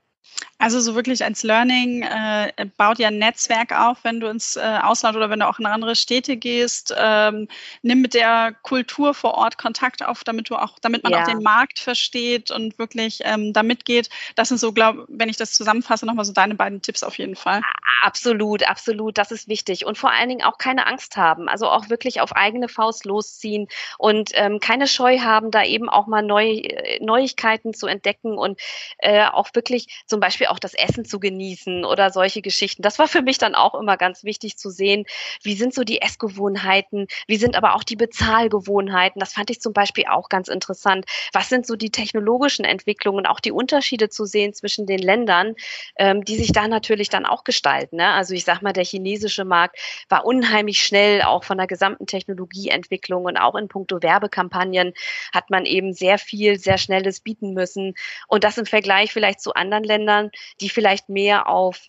Also 0.58 0.80
so 0.80 0.94
wirklich 0.94 1.24
als 1.24 1.42
Learning 1.42 2.02
äh, 2.02 2.52
baut 2.76 2.98
ja 2.98 3.08
ein 3.08 3.18
Netzwerk 3.18 3.72
auf, 3.72 3.98
wenn 4.02 4.20
du 4.20 4.28
ins 4.28 4.56
äh, 4.56 4.78
Ausland 4.82 5.16
oder 5.16 5.28
wenn 5.28 5.40
du 5.40 5.48
auch 5.48 5.58
in 5.58 5.66
andere 5.66 5.94
Städte 5.96 6.36
gehst. 6.36 6.94
Ähm, 6.96 7.48
nimm 7.82 8.00
mit 8.00 8.14
der 8.14 8.54
Kultur 8.62 9.14
vor 9.14 9.34
Ort 9.34 9.58
Kontakt 9.58 10.04
auf, 10.04 10.24
damit 10.24 10.48
du 10.48 10.56
auch, 10.56 10.78
damit 10.80 11.02
man 11.02 11.12
ja. 11.12 11.22
auch 11.22 11.26
den 11.26 11.42
Markt 11.42 11.78
versteht 11.78 12.50
und 12.50 12.78
wirklich 12.78 13.20
ähm, 13.24 13.52
da 13.52 13.62
mitgeht. 13.62 14.08
Das 14.36 14.48
sind 14.48 14.58
so, 14.58 14.72
glaube 14.72 15.04
wenn 15.08 15.28
ich 15.28 15.36
das 15.36 15.52
zusammenfasse, 15.52 16.06
nochmal 16.06 16.24
so 16.24 16.32
deine 16.32 16.54
beiden 16.54 16.82
Tipps 16.82 17.02
auf 17.02 17.18
jeden 17.18 17.36
Fall. 17.36 17.60
Absolut, 18.02 18.68
absolut. 18.68 19.18
Das 19.18 19.30
ist 19.30 19.48
wichtig. 19.48 19.86
Und 19.86 19.98
vor 19.98 20.12
allen 20.12 20.28
Dingen 20.28 20.44
auch 20.44 20.58
keine 20.58 20.86
Angst 20.86 21.16
haben. 21.16 21.48
Also 21.48 21.68
auch 21.68 21.88
wirklich 21.88 22.20
auf 22.20 22.32
eigene 22.32 22.68
Faust 22.68 23.04
losziehen 23.04 23.68
und 23.98 24.30
ähm, 24.34 24.60
keine 24.60 24.86
Scheu 24.86 25.18
haben, 25.20 25.50
da 25.50 25.64
eben 25.64 25.88
auch 25.88 26.06
mal 26.06 26.22
neu, 26.22 26.62
Neuigkeiten 27.00 27.74
zu 27.74 27.86
entdecken 27.86 28.36
und 28.38 28.60
äh, 28.98 29.26
auch 29.26 29.48
wirklich 29.54 29.88
zum 30.14 30.20
Beispiel 30.20 30.46
auch 30.46 30.60
das 30.60 30.74
Essen 30.74 31.04
zu 31.04 31.18
genießen 31.18 31.84
oder 31.84 32.10
solche 32.10 32.40
Geschichten. 32.40 32.82
Das 32.82 33.00
war 33.00 33.08
für 33.08 33.20
mich 33.20 33.38
dann 33.38 33.56
auch 33.56 33.74
immer 33.74 33.96
ganz 33.96 34.22
wichtig 34.22 34.56
zu 34.56 34.70
sehen, 34.70 35.06
wie 35.42 35.56
sind 35.56 35.74
so 35.74 35.82
die 35.82 36.00
Essgewohnheiten, 36.00 37.08
wie 37.26 37.36
sind 37.36 37.56
aber 37.56 37.74
auch 37.74 37.82
die 37.82 37.96
Bezahlgewohnheiten. 37.96 39.18
Das 39.18 39.32
fand 39.32 39.50
ich 39.50 39.60
zum 39.60 39.72
Beispiel 39.72 40.04
auch 40.08 40.28
ganz 40.28 40.46
interessant. 40.46 41.06
Was 41.32 41.48
sind 41.48 41.66
so 41.66 41.74
die 41.74 41.90
technologischen 41.90 42.64
Entwicklungen, 42.64 43.26
auch 43.26 43.40
die 43.40 43.50
Unterschiede 43.50 44.08
zu 44.08 44.24
sehen 44.24 44.54
zwischen 44.54 44.86
den 44.86 45.00
Ländern, 45.00 45.56
ähm, 45.96 46.24
die 46.24 46.36
sich 46.36 46.52
da 46.52 46.68
natürlich 46.68 47.08
dann 47.08 47.26
auch 47.26 47.42
gestalten. 47.42 47.96
Ne? 47.96 48.12
Also 48.12 48.34
ich 48.34 48.44
sag 48.44 48.62
mal, 48.62 48.72
der 48.72 48.84
chinesische 48.84 49.44
Markt 49.44 49.80
war 50.08 50.24
unheimlich 50.24 50.80
schnell, 50.80 51.22
auch 51.22 51.42
von 51.42 51.58
der 51.58 51.66
gesamten 51.66 52.06
Technologieentwicklung 52.06 53.24
und 53.24 53.36
auch 53.36 53.56
in 53.56 53.66
puncto 53.66 54.00
Werbekampagnen 54.00 54.94
hat 55.32 55.50
man 55.50 55.66
eben 55.66 55.92
sehr 55.92 56.18
viel, 56.18 56.56
sehr 56.60 56.78
schnelles 56.78 57.18
bieten 57.18 57.52
müssen. 57.52 57.94
Und 58.28 58.44
das 58.44 58.58
im 58.58 58.66
Vergleich 58.66 59.12
vielleicht 59.12 59.40
zu 59.40 59.54
anderen 59.54 59.82
Ländern 59.82 60.03
Ländern, 60.04 60.30
die 60.60 60.68
vielleicht 60.68 61.08
mehr 61.08 61.48
auf 61.48 61.88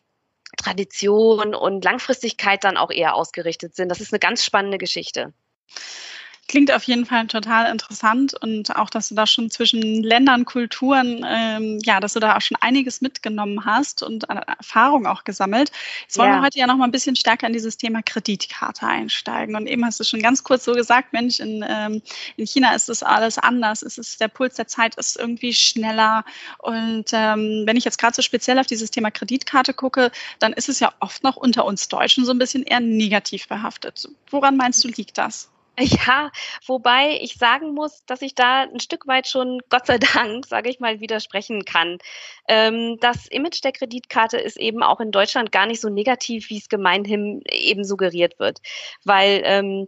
Tradition 0.58 1.54
und 1.54 1.84
Langfristigkeit 1.84 2.64
dann 2.64 2.78
auch 2.78 2.92
eher 2.92 3.16
ausgerichtet 3.16 3.76
sind. 3.76 3.90
Das 3.90 4.00
ist 4.00 4.14
eine 4.14 4.20
ganz 4.20 4.46
spannende 4.46 4.78
Geschichte. 4.78 5.34
Klingt 6.48 6.72
auf 6.72 6.84
jeden 6.84 7.08
Fall 7.08 7.26
total 7.26 7.72
interessant 7.72 8.36
und 8.40 8.76
auch, 8.76 8.92
dass 8.92 9.10
du 9.10 9.16
da 9.16 9.26
schon 9.26 9.50
zwischen 9.50 10.04
Ländern, 10.04 10.46
Kulturen, 10.46 11.26
ähm, 11.28 11.80
ja, 11.84 12.00
dass 12.00 12.14
du 12.14 12.20
da 12.20 12.38
auch 12.38 12.42
schon 12.42 12.58
einiges 12.62 13.02
mitgenommen 13.02 13.66
hast 13.66 14.04
und 14.04 14.26
Erfahrung 14.26 15.08
auch 15.08 15.24
gesammelt. 15.24 15.72
Jetzt 16.04 16.20
wollen 16.20 16.30
ja. 16.30 16.36
wir 16.36 16.46
heute 16.46 16.60
ja 16.60 16.68
noch 16.68 16.78
mal 16.78 16.86
ein 16.86 16.92
bisschen 16.92 17.16
stärker 17.16 17.48
in 17.48 17.54
dieses 17.54 17.78
Thema 17.78 18.04
Kreditkarte 18.04 18.86
einsteigen. 18.86 19.56
Und 19.56 19.66
eben 19.66 19.84
hast 19.84 20.00
du 20.00 20.04
schon 20.04 20.22
ganz 20.22 20.44
kurz 20.44 20.66
so 20.66 20.74
gesagt, 20.74 21.14
Mensch, 21.14 21.40
in, 21.40 21.66
ähm, 21.68 22.04
in 22.38 22.46
China 22.46 22.76
ist 22.76 22.90
das 22.90 23.02
alles 23.02 23.40
anders. 23.40 23.82
Es 23.82 23.98
ist 23.98 24.22
der 24.22 24.28
Puls 24.28 24.54
der 24.54 24.68
Zeit 24.68 24.94
ist 24.96 25.18
irgendwie 25.18 25.52
schneller. 25.52 26.24
Und 26.60 27.10
ähm, 27.12 27.64
wenn 27.66 27.76
ich 27.76 27.86
jetzt 27.86 27.98
gerade 27.98 28.16
so 28.16 28.22
speziell 28.22 28.60
auf 28.60 28.68
dieses 28.68 28.92
Thema 28.92 29.10
Kreditkarte 29.10 29.74
gucke, 29.74 30.12
dann 30.38 30.54
ist 30.54 30.70
es 30.70 30.80
ja 30.80 30.94
oft 31.00 31.24
noch 31.24 31.38
unter 31.38 31.66
uns 31.66 31.88
Deutschen 31.88 32.24
so 32.24 32.32
ein 32.32 32.40
bisschen 32.40 32.62
eher 32.62 32.82
negativ 32.82 33.48
behaftet. 33.48 34.08
Woran 34.30 34.58
meinst 34.58 34.84
du, 34.84 34.90
liegt 34.90 35.18
das? 35.18 35.50
Ja, 35.80 36.32
wobei 36.66 37.20
ich 37.22 37.36
sagen 37.36 37.74
muss, 37.74 38.06
dass 38.06 38.22
ich 38.22 38.34
da 38.34 38.62
ein 38.62 38.80
Stück 38.80 39.08
weit 39.08 39.28
schon, 39.28 39.60
Gott 39.70 39.86
sei 39.88 39.98
Dank, 39.98 40.46
sage 40.46 40.70
ich 40.70 40.80
mal, 40.80 41.00
widersprechen 41.00 41.66
kann. 41.66 41.98
Ähm, 42.48 42.98
das 43.02 43.28
Image 43.28 43.64
der 43.64 43.74
Kreditkarte 43.74 44.38
ist 44.38 44.58
eben 44.58 44.84
auch 44.84 45.00
in 45.00 45.12
Deutschland 45.12 45.52
gar 45.52 45.66
nicht 45.66 45.82
so 45.82 45.90
negativ, 45.90 46.50
wie 46.50 46.58
es 46.58 46.70
gemeinhin 46.70 47.42
eben 47.52 47.84
suggeriert 47.84 48.40
wird. 48.40 48.60
Weil 49.04 49.42
ähm, 49.44 49.88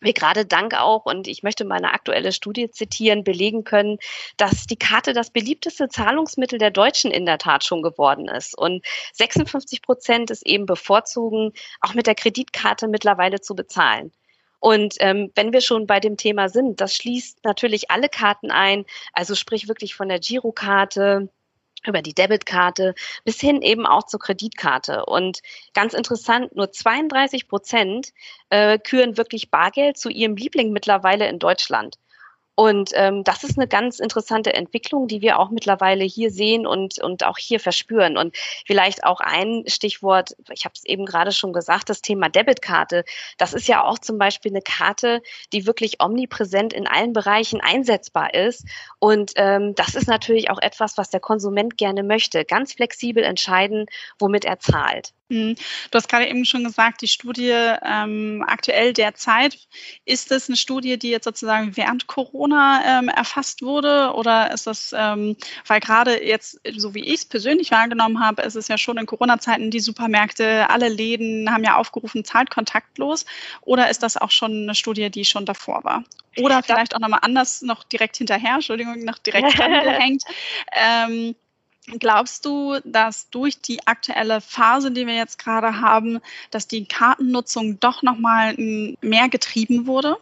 wir 0.00 0.12
gerade 0.12 0.44
dank 0.46 0.74
auch, 0.74 1.06
und 1.06 1.26
ich 1.26 1.42
möchte 1.42 1.64
meine 1.64 1.92
aktuelle 1.92 2.32
Studie 2.32 2.70
zitieren, 2.70 3.24
belegen 3.24 3.64
können, 3.64 3.98
dass 4.36 4.66
die 4.66 4.76
Karte 4.76 5.12
das 5.12 5.30
beliebteste 5.30 5.88
Zahlungsmittel 5.88 6.58
der 6.58 6.70
Deutschen 6.70 7.10
in 7.10 7.26
der 7.26 7.38
Tat 7.38 7.64
schon 7.64 7.82
geworden 7.82 8.28
ist. 8.28 8.56
Und 8.56 8.84
56 9.14 9.82
Prozent 9.82 10.30
ist 10.30 10.46
eben 10.46 10.66
bevorzugen, 10.66 11.52
auch 11.80 11.94
mit 11.94 12.06
der 12.06 12.14
Kreditkarte 12.14 12.88
mittlerweile 12.88 13.40
zu 13.40 13.54
bezahlen. 13.54 14.12
Und 14.60 14.94
ähm, 15.00 15.30
wenn 15.34 15.52
wir 15.52 15.60
schon 15.60 15.86
bei 15.86 16.00
dem 16.00 16.16
Thema 16.16 16.48
sind, 16.48 16.80
das 16.80 16.94
schließt 16.94 17.44
natürlich 17.44 17.90
alle 17.90 18.08
Karten 18.08 18.50
ein, 18.50 18.84
also 19.12 19.34
sprich 19.34 19.68
wirklich 19.68 19.94
von 19.94 20.08
der 20.08 20.18
Girokarte 20.18 21.28
über 21.86 22.02
die 22.02 22.14
Debitkarte 22.14 22.94
bis 23.24 23.40
hin 23.40 23.62
eben 23.62 23.86
auch 23.86 24.04
zur 24.04 24.20
Kreditkarte. 24.20 25.06
Und 25.06 25.40
ganz 25.74 25.94
interessant, 25.94 26.54
nur 26.56 26.72
32 26.72 27.48
Prozent 27.48 28.12
äh, 28.50 28.78
küren 28.78 29.16
wirklich 29.16 29.50
Bargeld 29.50 29.96
zu 29.96 30.08
ihrem 30.08 30.36
Liebling 30.36 30.72
mittlerweile 30.72 31.28
in 31.28 31.38
Deutschland. 31.38 31.96
Und 32.56 32.90
ähm, 32.94 33.22
das 33.22 33.44
ist 33.44 33.58
eine 33.58 33.68
ganz 33.68 34.00
interessante 34.00 34.54
Entwicklung, 34.54 35.08
die 35.08 35.20
wir 35.20 35.38
auch 35.38 35.50
mittlerweile 35.50 36.04
hier 36.04 36.30
sehen 36.30 36.66
und, 36.66 36.98
und 36.98 37.22
auch 37.22 37.36
hier 37.36 37.60
verspüren. 37.60 38.16
Und 38.16 38.34
vielleicht 38.66 39.04
auch 39.04 39.20
ein 39.20 39.64
Stichwort, 39.66 40.34
ich 40.50 40.64
habe 40.64 40.72
es 40.74 40.84
eben 40.86 41.04
gerade 41.04 41.32
schon 41.32 41.52
gesagt, 41.52 41.90
das 41.90 42.00
Thema 42.00 42.30
Debitkarte. 42.30 43.04
Das 43.36 43.52
ist 43.52 43.68
ja 43.68 43.84
auch 43.84 43.98
zum 43.98 44.16
Beispiel 44.16 44.52
eine 44.52 44.62
Karte, 44.62 45.22
die 45.52 45.66
wirklich 45.66 46.02
omnipräsent 46.02 46.72
in 46.72 46.86
allen 46.86 47.12
Bereichen 47.12 47.60
einsetzbar 47.60 48.32
ist. 48.32 48.64
Und 49.00 49.32
ähm, 49.36 49.74
das 49.74 49.94
ist 49.94 50.08
natürlich 50.08 50.48
auch 50.48 50.58
etwas, 50.58 50.96
was 50.96 51.10
der 51.10 51.20
Konsument 51.20 51.76
gerne 51.76 52.02
möchte. 52.02 52.46
Ganz 52.46 52.72
flexibel 52.72 53.22
entscheiden, 53.22 53.84
womit 54.18 54.46
er 54.46 54.58
zahlt. 54.60 55.12
Mhm. 55.28 55.56
Du 55.90 55.96
hast 55.96 56.08
gerade 56.08 56.28
eben 56.28 56.44
schon 56.44 56.62
gesagt, 56.62 57.02
die 57.02 57.08
Studie 57.08 57.50
ähm, 57.50 58.44
aktuell 58.46 58.92
derzeit, 58.92 59.58
ist 60.04 60.30
es 60.30 60.48
eine 60.48 60.56
Studie, 60.56 60.98
die 60.98 61.10
jetzt 61.10 61.24
sozusagen 61.24 61.76
während 61.76 62.06
Corona 62.06 63.00
ähm, 63.00 63.08
erfasst 63.08 63.62
wurde 63.62 64.12
oder 64.14 64.52
ist 64.52 64.68
das, 64.68 64.94
ähm, 64.96 65.36
weil 65.66 65.80
gerade 65.80 66.24
jetzt, 66.24 66.60
so 66.76 66.94
wie 66.94 67.04
ich 67.04 67.14
es 67.14 67.24
persönlich 67.24 67.72
wahrgenommen 67.72 68.20
habe, 68.20 68.42
ist 68.42 68.54
es 68.54 68.68
ja 68.68 68.78
schon 68.78 68.98
in 68.98 69.06
Corona-Zeiten, 69.06 69.72
die 69.72 69.80
Supermärkte, 69.80 70.70
alle 70.70 70.88
Läden 70.88 71.52
haben 71.52 71.64
ja 71.64 71.76
aufgerufen, 71.76 72.24
zahlt 72.24 72.50
kontaktlos 72.50 73.26
oder 73.62 73.90
ist 73.90 74.04
das 74.04 74.16
auch 74.16 74.30
schon 74.30 74.62
eine 74.62 74.76
Studie, 74.76 75.10
die 75.10 75.24
schon 75.24 75.44
davor 75.44 75.82
war? 75.82 76.04
Oder 76.38 76.62
vielleicht 76.62 76.94
auch 76.94 77.00
nochmal 77.00 77.20
anders, 77.22 77.62
noch 77.62 77.82
direkt 77.82 78.16
hinterher, 78.16 78.54
Entschuldigung, 78.54 79.02
noch 79.04 79.18
direkt 79.18 79.58
angehängt. 79.58 80.22
ähm, 80.72 81.34
Glaubst 81.86 82.44
du, 82.44 82.80
dass 82.84 83.30
durch 83.30 83.60
die 83.60 83.86
aktuelle 83.86 84.40
Phase, 84.40 84.90
die 84.90 85.06
wir 85.06 85.14
jetzt 85.14 85.38
gerade 85.38 85.80
haben, 85.80 86.20
dass 86.50 86.66
die 86.66 86.84
Kartennutzung 86.84 87.78
doch 87.78 88.02
nochmal 88.02 88.54
mehr 88.56 89.28
getrieben 89.28 89.86
wurde? 89.86 90.16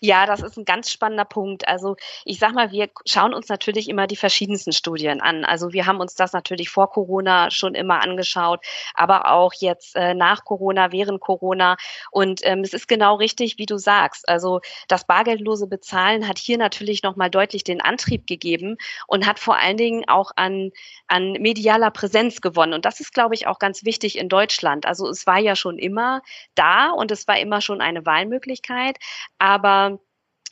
Ja, 0.00 0.26
das 0.26 0.42
ist 0.42 0.56
ein 0.56 0.64
ganz 0.64 0.90
spannender 0.90 1.24
Punkt. 1.24 1.66
Also 1.68 1.96
ich 2.24 2.38
sag 2.38 2.54
mal, 2.54 2.72
wir 2.72 2.88
schauen 3.06 3.34
uns 3.34 3.48
natürlich 3.48 3.88
immer 3.88 4.06
die 4.06 4.16
verschiedensten 4.16 4.72
Studien 4.72 5.20
an. 5.20 5.44
Also 5.44 5.72
wir 5.72 5.86
haben 5.86 6.00
uns 6.00 6.14
das 6.14 6.32
natürlich 6.32 6.70
vor 6.70 6.90
Corona 6.90 7.50
schon 7.50 7.74
immer 7.74 8.02
angeschaut, 8.02 8.64
aber 8.94 9.30
auch 9.30 9.52
jetzt 9.54 9.96
äh, 9.96 10.14
nach 10.14 10.44
Corona, 10.44 10.92
während 10.92 11.20
Corona. 11.20 11.76
Und 12.10 12.40
ähm, 12.44 12.60
es 12.60 12.72
ist 12.72 12.88
genau 12.88 13.16
richtig, 13.16 13.58
wie 13.58 13.66
du 13.66 13.78
sagst. 13.78 14.28
Also 14.28 14.60
das 14.88 15.06
bargeldlose 15.06 15.66
Bezahlen 15.66 16.28
hat 16.28 16.38
hier 16.38 16.58
natürlich 16.58 17.02
nochmal 17.02 17.30
deutlich 17.30 17.64
den 17.64 17.80
Antrieb 17.80 18.26
gegeben 18.26 18.76
und 19.06 19.26
hat 19.26 19.38
vor 19.38 19.56
allen 19.56 19.76
Dingen 19.76 20.04
auch 20.08 20.32
an, 20.36 20.70
an 21.08 21.32
medialer 21.32 21.90
Präsenz 21.90 22.40
gewonnen. 22.40 22.74
Und 22.74 22.84
das 22.84 23.00
ist, 23.00 23.12
glaube 23.12 23.34
ich, 23.34 23.46
auch 23.46 23.58
ganz 23.58 23.84
wichtig 23.84 24.18
in 24.18 24.28
Deutschland. 24.28 24.86
Also 24.86 25.08
es 25.08 25.26
war 25.26 25.38
ja 25.38 25.56
schon 25.56 25.78
immer 25.78 26.22
da 26.54 26.90
und 26.90 27.10
es 27.10 27.26
war 27.28 27.38
immer 27.38 27.60
schon 27.60 27.80
eine 27.80 28.06
Wahlmöglichkeit. 28.06 28.98
Aber 29.38 29.73
aber 29.74 29.98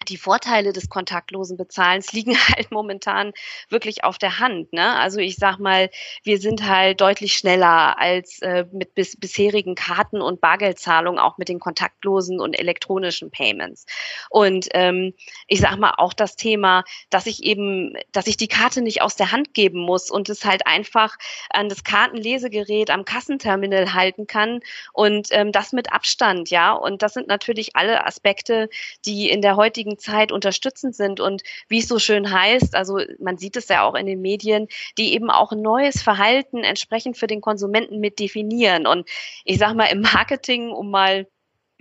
die 0.08 0.16
Vorteile 0.16 0.72
des 0.72 0.88
kontaktlosen 0.88 1.56
Bezahlens 1.56 2.12
liegen 2.12 2.36
halt 2.48 2.70
momentan 2.70 3.32
wirklich 3.68 4.04
auf 4.04 4.18
der 4.18 4.38
Hand. 4.38 4.72
Ne? 4.72 4.96
Also 4.98 5.18
ich 5.18 5.36
sag 5.36 5.58
mal, 5.58 5.90
wir 6.22 6.38
sind 6.38 6.66
halt 6.66 7.00
deutlich 7.00 7.34
schneller 7.34 7.98
als 7.98 8.40
äh, 8.42 8.66
mit 8.72 8.94
bis, 8.94 9.16
bisherigen 9.16 9.74
Karten 9.74 10.20
und 10.20 10.40
Bargeldzahlungen, 10.40 11.20
auch 11.20 11.38
mit 11.38 11.48
den 11.48 11.60
kontaktlosen 11.60 12.40
und 12.40 12.54
elektronischen 12.54 13.30
Payments. 13.30 13.86
Und 14.30 14.68
ähm, 14.72 15.14
ich 15.46 15.60
sag 15.60 15.76
mal 15.78 15.94
auch 15.96 16.12
das 16.12 16.36
Thema, 16.36 16.84
dass 17.10 17.26
ich 17.26 17.42
eben, 17.42 17.94
dass 18.12 18.26
ich 18.26 18.36
die 18.36 18.48
Karte 18.48 18.82
nicht 18.82 19.02
aus 19.02 19.16
der 19.16 19.32
Hand 19.32 19.54
geben 19.54 19.80
muss 19.80 20.10
und 20.10 20.28
es 20.28 20.44
halt 20.44 20.66
einfach 20.66 21.16
an 21.50 21.68
das 21.68 21.84
Kartenlesegerät 21.84 22.90
am 22.90 23.04
Kassenterminal 23.04 23.94
halten 23.94 24.26
kann 24.26 24.60
und 24.92 25.28
ähm, 25.30 25.52
das 25.52 25.72
mit 25.72 25.92
Abstand, 25.92 26.50
ja. 26.50 26.72
Und 26.72 27.02
das 27.02 27.14
sind 27.14 27.28
natürlich 27.28 27.76
alle 27.76 28.06
Aspekte, 28.06 28.68
die 29.04 29.30
in 29.30 29.42
der 29.42 29.56
heutigen 29.56 29.91
heutigen 29.92 29.98
Zeit 29.98 30.32
unterstützend 30.32 30.94
sind 30.94 31.20
und 31.20 31.42
wie 31.68 31.78
es 31.78 31.88
so 31.88 31.98
schön 31.98 32.30
heißt, 32.30 32.74
also 32.74 33.00
man 33.18 33.38
sieht 33.38 33.56
es 33.56 33.68
ja 33.68 33.82
auch 33.82 33.94
in 33.94 34.06
den 34.06 34.20
Medien, 34.20 34.68
die 34.98 35.14
eben 35.14 35.30
auch 35.30 35.52
neues 35.52 36.02
Verhalten 36.02 36.64
entsprechend 36.64 37.16
für 37.16 37.26
den 37.26 37.40
Konsumenten 37.40 38.00
mit 38.00 38.18
definieren. 38.18 38.86
Und 38.86 39.08
ich 39.44 39.58
sage 39.58 39.74
mal, 39.74 39.86
im 39.86 40.00
Marketing, 40.00 40.70
um 40.70 40.90
mal 40.90 41.26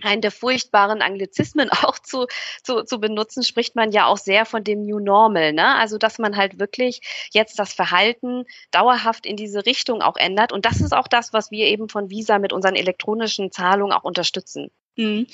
einen 0.02 0.20
der 0.20 0.32
furchtbaren 0.32 1.00
Anglizismen 1.00 1.70
auch 1.84 1.98
zu, 1.98 2.26
zu, 2.62 2.84
zu 2.84 2.98
benutzen, 2.98 3.44
spricht 3.44 3.76
man 3.76 3.92
ja 3.92 4.06
auch 4.06 4.18
sehr 4.18 4.44
von 4.46 4.64
dem 4.64 4.82
New 4.84 4.98
Normal. 4.98 5.52
Ne? 5.52 5.76
Also, 5.76 5.96
dass 5.98 6.18
man 6.18 6.36
halt 6.36 6.58
wirklich 6.58 7.00
jetzt 7.32 7.58
das 7.58 7.72
Verhalten 7.72 8.44
dauerhaft 8.72 9.26
in 9.26 9.36
diese 9.36 9.64
Richtung 9.64 10.02
auch 10.02 10.16
ändert. 10.16 10.52
Und 10.52 10.64
das 10.64 10.80
ist 10.80 10.92
auch 10.92 11.08
das, 11.08 11.32
was 11.32 11.50
wir 11.50 11.66
eben 11.66 11.88
von 11.88 12.10
Visa 12.10 12.38
mit 12.38 12.52
unseren 12.52 12.74
elektronischen 12.74 13.52
Zahlungen 13.52 13.92
auch 13.92 14.04
unterstützen. 14.04 14.70
Mhm. 14.96 15.26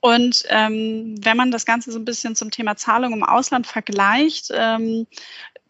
Und 0.00 0.44
ähm, 0.48 1.14
wenn 1.22 1.36
man 1.36 1.50
das 1.50 1.64
Ganze 1.64 1.92
so 1.92 1.98
ein 1.98 2.04
bisschen 2.04 2.34
zum 2.34 2.50
Thema 2.50 2.76
Zahlung 2.76 3.12
im 3.12 3.22
Ausland 3.22 3.66
vergleicht, 3.66 4.50
ähm, 4.52 5.06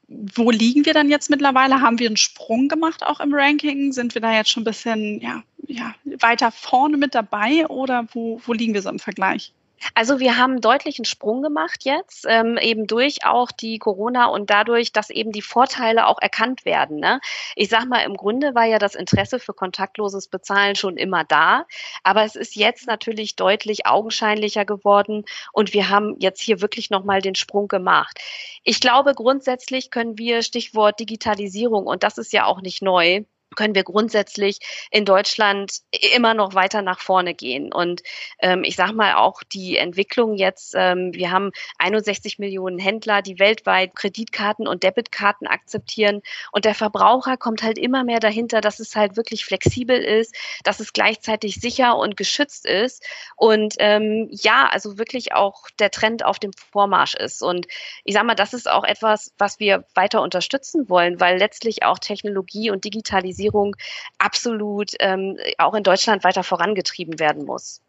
wo 0.09 0.51
liegen 0.51 0.85
wir 0.85 0.95
dann 0.95 1.09
jetzt 1.09 1.31
mittlerweile? 1.31 1.81
Haben 1.81 1.99
wir 1.99 2.07
einen 2.07 2.17
Sprung 2.17 2.69
gemacht 2.69 3.03
auch 3.05 3.21
im 3.21 3.35
Ranking? 3.35 3.93
Sind 3.93 4.15
wir 4.15 4.21
da 4.21 4.33
jetzt 4.35 4.51
schon 4.51 4.63
ein 4.63 4.65
bisschen 4.65 5.21
ja, 5.21 5.43
ja, 5.67 5.95
weiter 6.05 6.51
vorne 6.51 6.97
mit 6.97 7.15
dabei 7.15 7.67
oder 7.69 8.07
wo, 8.13 8.41
wo 8.45 8.53
liegen 8.53 8.75
wir 8.75 8.83
so 8.83 8.91
im 8.91 8.99
Vergleich? 8.99 9.53
Also 9.95 10.21
wir 10.21 10.37
haben 10.37 10.61
deutlichen 10.61 11.05
Sprung 11.05 11.43
gemacht 11.43 11.85
jetzt, 11.85 12.27
ähm, 12.29 12.57
eben 12.59 12.87
durch 12.87 13.25
auch 13.25 13.51
die 13.51 13.79
Corona 13.79 14.27
und 14.27 14.51
dadurch, 14.51 14.93
dass 14.93 15.11
eben 15.11 15.33
die 15.33 15.43
Vorteile 15.43 16.07
auch 16.07 16.21
erkannt 16.21 16.65
werden. 16.65 17.01
Ne? 17.01 17.21
Ich 17.57 17.69
sag 17.69 17.87
mal, 17.87 18.03
im 18.05 18.17
Grunde 18.17 18.55
war 18.55 18.65
ja 18.65 18.79
das 18.79 18.95
Interesse 18.95 19.39
für 19.39 19.55
kontaktloses 19.55 20.29
Bezahlen 20.29 20.77
schon 20.77 20.97
immer 20.97 21.25
da, 21.25 21.67
aber 22.03 22.25
es 22.25 22.37
ist 22.37 22.57
jetzt 22.57 22.87
natürlich 22.87 23.37
deutlich 23.37 23.87
augenscheinlicher 23.87 24.65
geworden 24.65 25.25
und 25.53 25.73
wir 25.73 25.89
haben 25.89 26.17
jetzt 26.19 26.41
hier 26.41 26.61
wirklich 26.61 26.91
nochmal 26.91 27.21
den 27.21 27.35
Sprung 27.35 27.69
gemacht. 27.69 28.19
Ich 28.65 28.81
glaube, 28.81 29.15
grundsätzlich 29.15 29.91
können 29.91 30.19
wir 30.19 30.43
Stichwort 30.43 31.01
Digitalisierung, 31.01 31.87
und 31.87 32.03
das 32.03 32.19
ist 32.19 32.33
ja 32.33 32.45
auch 32.47 32.61
nicht 32.63 32.83
neu, 32.83 33.25
können 33.55 33.75
wir 33.75 33.85
grundsätzlich 33.85 34.59
in 34.91 35.05
Deutschland 35.05 35.81
immer 36.15 36.35
noch 36.35 36.55
weiter 36.55 36.83
nach 36.83 37.01
vorne 37.01 37.35
gehen. 37.35 37.73
Und 37.73 38.03
ähm, 38.41 38.65
ich 38.65 38.77
sage 38.77 38.93
mal 38.93 39.15
auch 39.15 39.43
die 39.43 39.77
Entwicklung 39.77 40.35
jetzt, 40.35 40.75
ähm, 40.77 41.13
wir 41.13 41.31
haben 41.31 41.53
61 41.79 42.39
Millionen 42.39 42.79
Händler, 42.79 43.23
die 43.23 43.39
weltweit 43.39 43.95
Kreditkarten 43.95 44.67
und 44.67 44.83
Debitkarten 44.83 45.47
akzeptieren. 45.47 46.23
Und 46.51 46.65
der 46.65 46.75
Verbraucher 46.75 47.37
kommt 47.37 47.63
halt 47.63 47.79
immer 47.79 48.05
mehr 48.05 48.21
dahinter, 48.21 48.61
dass 48.61 48.81
es 48.81 48.97
halt 48.97 49.17
wirklich 49.17 49.45
flexibel 49.45 49.99
ist, 49.99 50.35
dass 50.65 50.81
es 50.81 50.93
gleichzeitig 50.93 51.61
sicher 51.61 51.97
und 51.97 52.17
geschützt 52.17 52.67
ist. 52.67 53.05
Und 53.37 53.75
ähm, 53.79 54.29
ja, 54.31 54.69
also 54.71 54.99
wirklich 54.99 55.35
auch 55.35 55.69
der 55.79 55.91
Trend 55.91 56.25
auf 56.25 56.39
dem 56.39 56.53
Vormarsch 56.73 57.15
ist. 57.15 57.43
Und 57.43 57.67
ich 58.05 58.15
sage 58.15 58.27
mal, 58.27 58.35
das 58.35 58.55
ist 58.55 58.71
auch 58.71 58.85
etwas, 58.85 59.33
was 59.39 59.61
wir 59.61 59.85
weiter 59.95 60.23
unterstützen 60.23 60.89
wollen, 60.89 61.21
weil 61.21 61.39
letztlich 61.39 61.83
auch 61.83 61.99
Technologie 61.99 62.71
und 62.71 62.85
Digitalisierung 62.85 63.42
Digitalisierung 63.43 63.77
absolut 64.19 64.93
ähm, 65.01 65.39
auch 65.59 65.75
in 65.75 65.83
Deutschland 65.83 66.25
weiter 66.25 66.43
vorangetrieben 66.43 67.19
werden 67.19 67.45
muss. 67.45 67.81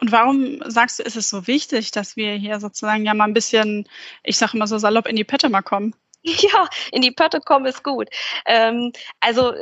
Und 0.00 0.10
warum 0.10 0.62
sagst 0.66 0.98
du, 0.98 1.04
ist 1.04 1.16
es 1.16 1.28
so 1.28 1.46
wichtig, 1.46 1.92
dass 1.92 2.16
wir 2.16 2.34
hier 2.34 2.58
sozusagen 2.58 3.04
ja 3.04 3.14
mal 3.14 3.24
ein 3.24 3.34
bisschen, 3.34 3.88
ich 4.24 4.36
sage 4.36 4.56
immer 4.56 4.66
so 4.66 4.78
salopp, 4.78 5.06
in 5.06 5.16
die 5.16 5.24
Pette 5.24 5.48
mal 5.48 5.62
kommen? 5.62 5.94
Ja, 6.42 6.68
in 6.92 7.02
die 7.02 7.10
Pötte 7.10 7.40
kommen 7.40 7.66
ist 7.66 7.82
gut. 7.82 8.08
Ähm, 8.46 8.92
also 9.20 9.52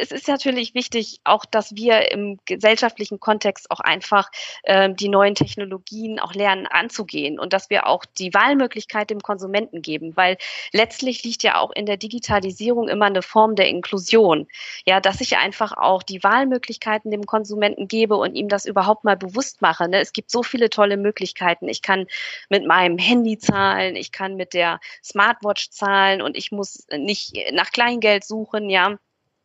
es 0.00 0.10
ist 0.10 0.28
natürlich 0.28 0.74
wichtig, 0.74 1.20
auch 1.24 1.44
dass 1.44 1.74
wir 1.76 2.10
im 2.12 2.38
gesellschaftlichen 2.46 3.20
Kontext 3.20 3.70
auch 3.70 3.80
einfach 3.80 4.30
ähm, 4.64 4.96
die 4.96 5.08
neuen 5.08 5.34
Technologien 5.34 6.18
auch 6.18 6.34
lernen 6.34 6.66
anzugehen 6.66 7.38
und 7.38 7.52
dass 7.52 7.68
wir 7.68 7.86
auch 7.86 8.04
die 8.18 8.32
Wahlmöglichkeit 8.32 9.10
dem 9.10 9.20
Konsumenten 9.20 9.82
geben, 9.82 10.16
weil 10.16 10.38
letztlich 10.72 11.22
liegt 11.22 11.42
ja 11.42 11.58
auch 11.58 11.70
in 11.70 11.84
der 11.86 11.98
Digitalisierung 11.98 12.88
immer 12.88 13.06
eine 13.06 13.22
Form 13.22 13.54
der 13.54 13.68
Inklusion. 13.68 14.48
Ja, 14.86 15.00
dass 15.00 15.20
ich 15.20 15.36
einfach 15.36 15.72
auch 15.76 16.02
die 16.02 16.22
Wahlmöglichkeiten 16.22 17.10
dem 17.10 17.26
Konsumenten 17.26 17.88
gebe 17.88 18.16
und 18.16 18.34
ihm 18.34 18.48
das 18.48 18.64
überhaupt 18.64 19.04
mal 19.04 19.16
bewusst 19.16 19.60
mache. 19.60 19.88
Ne? 19.88 20.00
Es 20.00 20.12
gibt 20.12 20.30
so 20.30 20.42
viele 20.42 20.70
tolle 20.70 20.96
Möglichkeiten. 20.96 21.68
Ich 21.68 21.82
kann 21.82 22.06
mit 22.48 22.66
meinem 22.66 22.96
Handy 22.96 23.38
zahlen, 23.38 23.96
ich 23.96 24.12
kann 24.12 24.36
mit 24.36 24.54
der 24.54 24.80
Smartwatch 25.02 25.70
zahlen, 25.70 25.89
zahlen 25.90 26.22
und 26.22 26.36
ich 26.36 26.52
muss 26.52 26.86
nicht 26.96 27.34
nach 27.52 27.70
Kleingeld 27.70 28.24
suchen, 28.24 28.70
ja. 28.70 28.98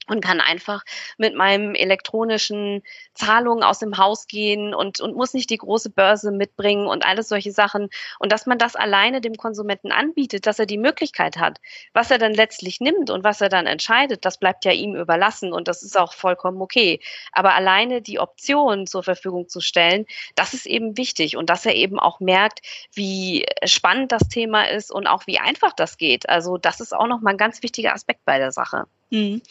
Und 0.08 0.24
kann 0.24 0.42
einfach 0.42 0.84
mit 1.18 1.36
meinem 1.36 1.76
elektronischen 1.76 2.84
Zahlungen 3.14 3.64
aus 3.64 3.80
dem 3.80 3.98
Haus 3.98 4.28
gehen 4.28 4.74
und, 4.74 5.00
und 5.00 5.16
muss 5.16 5.34
nicht 5.34 5.50
die 5.50 5.58
große 5.58 5.90
Börse 5.90 6.32
mitbringen 6.32 6.88
und 6.88 7.06
alles 7.06 7.30
solche 7.30 7.52
Sachen. 7.52 7.90
Und 8.20 8.32
dass 8.32 8.46
man 8.46 8.58
das 8.58 8.76
alleine 8.76 9.22
dem 9.22 9.36
Konsumenten 9.36 9.92
anbietet, 9.92 10.46
dass 10.46 10.60
er 10.60 10.66
die 10.66 10.78
Möglichkeit 10.78 11.38
hat. 11.38 11.60
Was 11.94 12.12
er 12.12 12.18
dann 12.18 12.34
letztlich 12.34 12.80
nimmt 12.80 13.10
und 13.10 13.24
was 13.24 13.42
er 13.42 13.50
dann 13.50 13.66
entscheidet, 13.68 14.26
das 14.26 14.38
bleibt 14.38 14.66
ja 14.66 14.72
ihm 14.72 14.96
überlassen 14.96 15.54
und 15.54 15.68
das 15.68 15.84
ist 15.84 15.98
auch 15.98 16.14
vollkommen 16.14 16.62
okay. 16.62 17.00
Aber 17.32 17.54
alleine 17.54 18.02
die 18.02 18.20
Option 18.20 18.88
zur 18.88 19.04
Verfügung 19.04 19.50
zu 19.50 19.62
stellen, 19.62 20.06
das 20.36 20.54
ist 20.54 20.66
eben 20.66 20.98
wichtig 20.98 21.38
und 21.38 21.50
dass 21.50 21.66
er 21.66 21.76
eben 21.76 22.00
auch 22.00 22.20
merkt, 22.20 22.62
wie 22.94 23.46
spannend 23.64 24.12
das 24.12 24.28
Thema 24.28 24.64
ist 24.70 24.92
und 24.92 25.08
auch 25.08 25.28
wie 25.28 25.40
einfach 25.40 25.74
das 25.74 25.98
geht. 25.98 26.30
Also 26.30 26.58
das 26.58 26.80
ist 26.80 26.94
auch 26.94 27.08
nochmal 27.08 27.34
ein 27.34 27.38
ganz 27.38 27.64
wichtiger 27.64 27.94
Aspekt 27.94 28.24
bei 28.26 28.38
der 28.38 28.52
Sache. 28.52 28.86
Mhm. 29.16 29.42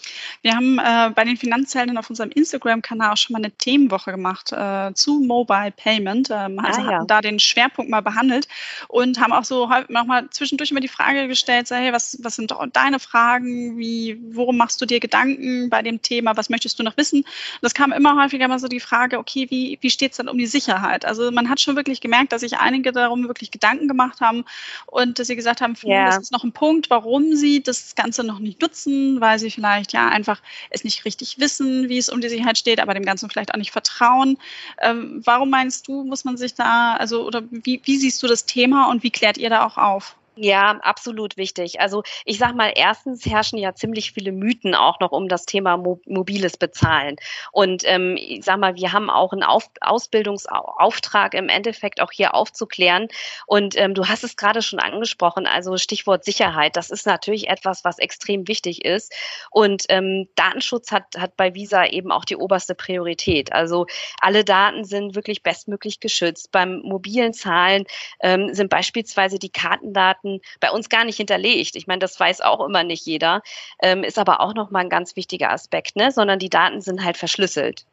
Wir 0.43 0.55
haben 0.55 0.79
äh, 0.79 1.11
bei 1.15 1.25
den 1.25 1.37
Finanzhelden 1.37 1.97
auf 1.97 2.11
unserem 2.11 2.31
Instagram-Kanal 2.31 3.13
auch 3.13 3.17
schon 3.17 3.33
mal 3.33 3.39
eine 3.39 3.51
Themenwoche 3.51 4.11
gemacht 4.11 4.53
äh, 4.53 4.93
zu 4.95 5.21
Mobile 5.21 5.73
Payment. 5.73 6.29
Ähm, 6.31 6.59
also 6.59 6.81
ah, 6.81 6.85
ja. 6.85 6.97
hatten 6.97 7.07
da 7.07 7.21
den 7.21 7.39
Schwerpunkt 7.41 7.91
mal 7.91 8.03
behandelt 8.03 8.47
und 8.89 9.19
haben 9.21 9.33
auch 9.33 9.45
so 9.45 9.71
nochmal 9.89 10.29
zwischendurch 10.31 10.71
immer 10.71 10.81
die 10.81 10.89
Frage 10.89 11.27
gestellt, 11.29 11.67
so, 11.69 11.75
hey, 11.75 11.93
was, 11.93 12.19
was 12.23 12.37
sind 12.37 12.55
deine 12.73 13.01
Fragen? 13.01 13.79
Wie, 13.79 14.21
worum 14.31 14.57
machst 14.57 14.81
du 14.81 14.87
dir 14.87 15.01
Gedanken 15.01 15.71
bei 15.71 15.83
dem 15.83 16.03
Thema? 16.03 16.37
Was 16.37 16.51
möchtest 16.51 16.79
du 16.79 16.83
noch 16.83 16.97
wissen? 16.97 17.25
Das 17.63 17.75
kam 17.75 17.93
immer 17.93 18.23
häufiger 18.23 18.49
mal 18.49 18.59
so 18.59 18.69
die 18.69 18.81
Frage, 18.81 19.19
okay, 19.19 19.47
wie, 19.51 19.79
wie 19.81 19.91
steht 19.91 20.13
es 20.13 20.19
dann 20.19 20.29
um 20.29 20.37
die 20.37 20.47
Sicherheit? 20.47 21.05
Also 21.05 21.31
man 21.31 21.49
hat 21.49 21.61
schon 21.61 21.77
wirklich 21.77 22.01
gemerkt, 22.01 22.33
dass 22.33 22.43
sich 22.43 22.59
einige 22.59 22.93
darum 22.93 23.27
wirklich 23.29 23.51
Gedanken 23.51 23.89
gemacht 23.89 24.21
haben 24.21 24.45
und 24.87 25.19
dass 25.19 25.29
sie 25.29 25.37
gesagt 25.37 25.61
haben, 25.61 25.75
yeah. 25.85 26.07
das 26.07 26.19
ist 26.19 26.33
noch 26.33 26.45
ein 26.45 26.53
Punkt, 26.53 26.91
warum 26.91 27.35
sie 27.35 27.63
das 27.63 27.95
Ganze 27.95 28.25
noch 28.25 28.39
nicht 28.39 28.61
nutzen, 28.61 29.21
weil 29.21 29.39
sie 29.39 29.54
vielleicht 29.55 29.93
ja 29.93 30.09
einfach 30.09 30.41
es 30.71 30.85
nicht 30.85 31.05
richtig 31.05 31.39
wissen, 31.39 31.89
wie 31.89 31.99
es 31.99 32.09
um 32.09 32.21
die 32.21 32.29
Sicherheit 32.29 32.59
steht, 32.59 32.81
aber 32.81 32.95
dem 32.95 33.05
Ganzen 33.05 33.31
vielleicht 33.31 33.55
auch 33.55 33.59
nicht 33.59 33.73
vertrauen. 33.73 34.39
Ähm, 34.81 35.23
warum 35.25 35.51
meinst 35.51 35.89
du, 35.89 36.05
muss 36.05 36.25
man 36.25 36.37
sich 36.37 36.55
da, 36.55 36.95
also 36.95 37.27
oder 37.27 37.43
wie, 37.51 37.81
wie 37.85 37.97
siehst 37.97 38.23
du 38.23 38.27
das 38.27 38.47
Thema 38.47 38.91
und 38.91 39.03
wie 39.03 39.11
klärt 39.11 39.39
ihr 39.39 39.51
da 39.51 39.65
auch 39.65 39.79
auf? 39.79 40.17
Ja, 40.37 40.81
absolut 40.83 41.37
wichtig. 41.37 41.81
Also 41.81 42.03
ich 42.25 42.39
sage 42.39 42.55
mal, 42.55 42.73
erstens 42.75 43.25
herrschen 43.25 43.57
ja 43.57 43.75
ziemlich 43.75 44.11
viele 44.11 44.33
Mythen 44.33 44.75
auch 44.75 44.99
noch 44.99 45.13
um 45.13 45.29
das 45.29 45.47
Thema 45.47 45.77
mo 45.77 46.01
mobiles 46.07 46.57
Bezahlen. 46.57 47.17
Und 47.53 47.85
ähm, 47.87 48.17
ich 48.19 48.45
sag 48.45 48.59
mal, 48.59 48.75
wir 48.75 48.93
haben 48.93 49.11
auch 49.11 49.33
einen 49.33 49.45
Auf 49.45 49.71
Ausbildungsauftrag 49.81 51.35
im 51.35 51.49
Endeffekt 51.49 52.01
auch 52.01 52.11
hier 52.11 52.35
aufzuklären. 52.35 53.07
Und 53.47 53.79
ähm, 53.79 53.95
du 53.95 54.09
hast 54.09 54.25
es 54.25 54.37
gerade 54.37 54.61
schon 54.61 54.81
angesprochen, 54.81 55.47
also 55.47 55.77
Stichwort 55.77 56.25
Sicherheit. 56.25 56.75
Das 56.75 56.91
ist 56.91 57.07
natürlich 57.07 57.49
etwas, 57.49 57.85
was 57.85 58.01
extrem 58.01 58.49
wichtig 58.49 58.85
ist. 58.85 59.15
Und 59.53 59.85
ähm, 59.89 60.29
Datenschutz 60.35 60.91
hat, 60.91 61.17
hat 61.17 61.37
bei 61.37 61.55
Visa 61.55 61.87
eben 61.87 62.11
auch 62.11 62.25
die 62.25 62.37
oberste 62.37 62.75
Priorität. 62.75 63.53
Also 63.53 63.87
alle 64.21 64.45
Daten 64.45 64.85
sind 64.85 65.15
wirklich 65.15 65.45
bestmöglich 65.45 66.01
geschützt. 66.01 66.51
Beim 66.51 66.81
mobilen 66.81 67.35
Zahlen 67.35 67.85
ähm, 68.21 68.53
sind 68.53 68.69
beispielsweise 68.69 69.39
die 69.39 69.51
Kartendaten 69.51 70.24
Daten 70.25 70.41
bei 70.61 70.71
uns 70.71 70.89
gar 70.89 71.05
nicht 71.05 71.17
hinterlegt. 71.17 71.77
Ich 71.77 71.87
meine, 71.87 72.01
das 72.01 72.19
weiß 72.19 72.41
auch 72.41 72.65
immer 72.65 72.85
nicht 72.85 73.07
jeder, 73.07 73.43
ähm, 73.83 74.03
ist 74.05 74.19
aber 74.19 74.41
auch 74.41 74.55
nochmal 74.55 74.83
ein 74.85 74.91
ganz 74.91 75.17
wichtiger 75.17 75.51
Aspekt, 75.51 75.97
ne? 75.97 76.11
sondern 76.11 76.39
die 76.39 76.51
Daten 76.51 76.81
sind 76.81 77.05
halt 77.05 77.17
verschlüsselt. 77.17 77.85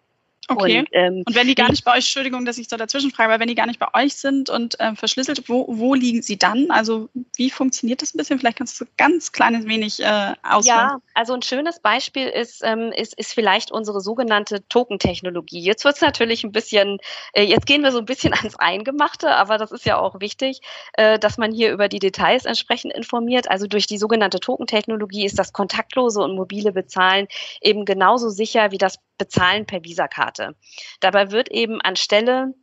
Okay. 0.48 0.80
Und, 0.80 0.90
ähm, 0.92 1.24
und 1.26 1.36
wenn 1.36 1.48
die 1.48 1.56
gar 1.56 1.70
nicht 1.70 1.86
bei 1.86 1.92
euch, 1.92 1.98
Entschuldigung, 1.98 2.46
dass 2.46 2.58
ich 2.58 2.68
so 2.68 2.76
dazwischen 2.76 3.12
frage, 3.12 3.32
aber 3.32 3.40
wenn 3.40 3.48
die 3.48 3.56
gar 3.56 3.68
nicht 3.68 3.80
bei 3.80 3.88
euch 3.94 4.16
sind 4.16 4.50
und 4.50 4.80
äh, 4.80 4.96
verschlüsselt, 4.96 5.48
wo, 5.48 5.66
wo 5.70 5.94
liegen 5.94 6.22
sie 6.22 6.38
dann? 6.38 6.72
Also 6.72 7.10
wie 7.36 7.50
funktioniert 7.50 8.02
das 8.02 8.14
ein 8.14 8.18
bisschen? 8.18 8.40
Vielleicht 8.40 8.58
kannst 8.58 8.80
du 8.80 8.86
so 8.86 8.92
ganz 8.98 9.32
kleines 9.32 9.66
wenig 9.66 10.00
äh, 10.00 10.34
ausführen. 10.44 10.78
Ja, 10.78 10.98
also 11.14 11.34
ein 11.34 11.42
schönes 11.42 11.80
Beispiel 11.80 12.28
ist, 12.28 12.62
ähm, 12.64 12.92
ist, 12.92 13.14
ist 13.18 13.34
vielleicht 13.34 13.72
unsere 13.72 14.02
sogenannte 14.02 14.68
Token-Technologie. 14.68 15.62
Jetzt 15.62 15.86
wird 15.86 15.96
es 15.96 16.02
natürlich 16.02 16.44
ein 16.44 16.52
bisschen, 16.52 16.98
äh, 17.34 17.44
jetzt 17.44 17.68
gehen 17.68 17.84
wir 17.84 17.92
so 17.92 18.00
ein 18.00 18.06
bisschen 18.06 18.34
ans 18.34 18.56
Eingemachte, 18.56 19.36
aber 19.36 19.58
das 19.58 19.72
ist 19.72 19.86
ja 19.86 20.00
auch 20.00 20.20
wichtig, 20.20 20.62
äh, 20.94 21.20
dass 21.20 21.38
man 21.38 21.52
hier 21.52 21.72
über 21.72 21.88
die 21.88 22.00
Details 22.00 22.46
entsprechend 22.46 22.94
informiert. 22.94 23.50
Also 23.50 23.68
durch 23.68 23.86
die 23.86 23.98
sogenannte 23.98 24.40
Token-Technologie 24.40 25.26
ist 25.26 25.38
das 25.38 25.54
kontaktlose 25.54 26.22
und 26.22 26.36
mobile 26.36 26.72
Bezahlen 26.72 27.28
eben 27.62 27.86
genauso 27.86 28.30
sicher 28.30 28.72
wie 28.72 28.78
das 28.78 28.98
Bezahlen 29.22 29.68
per 29.68 29.84
Visakarte. 29.84 30.56
Dabei 31.00 31.30
wird 31.30 31.52
eben 31.52 31.80
anstelle 31.80 32.56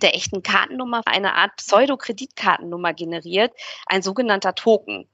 der 0.00 0.14
echten 0.14 0.42
Kartennummer 0.42 1.02
eine 1.04 1.34
Art 1.34 1.56
Pseudo-Kreditkartennummer 1.56 2.94
generiert, 2.94 3.52
ein 3.84 4.00
sogenannter 4.00 4.54
Token. 4.54 5.06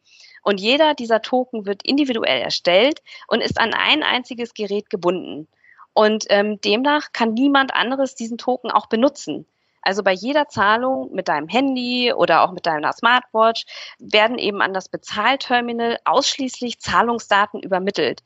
Und 0.45 0.61
jeder 0.61 0.95
dieser 0.95 1.21
Token 1.21 1.67
wird 1.67 1.83
individuell 1.83 2.41
erstellt 2.41 3.03
und 3.27 3.41
ist 3.41 3.61
an 3.61 3.75
ein 3.75 4.05
einziges 4.05 4.55
Gerät 4.55 4.89
gebunden. 4.89 5.49
Und 5.95 6.27
ähm, 6.29 6.61
demnach 6.61 7.11
kann 7.13 7.35
niemand 7.35 7.75
anderes 7.75 8.15
diesen 8.15 8.39
Token 8.39 8.71
auch 8.71 8.87
benutzen. 8.87 9.47
Also 9.83 10.05
bei 10.05 10.13
jeder 10.13 10.49
Zahlung 10.49 11.13
mit 11.13 11.27
deinem 11.27 11.49
Handy 11.49 12.13
oder 12.13 12.43
auch 12.43 12.53
mit 12.53 12.67
deiner 12.67 12.93
Smartwatch 12.93 13.67
werden 13.99 14.39
eben 14.39 14.63
an 14.63 14.73
das 14.73 14.89
Bezahlterminal 14.89 15.99
ausschließlich 16.05 16.79
Zahlungsdaten 16.79 17.61
übermittelt 17.61 18.23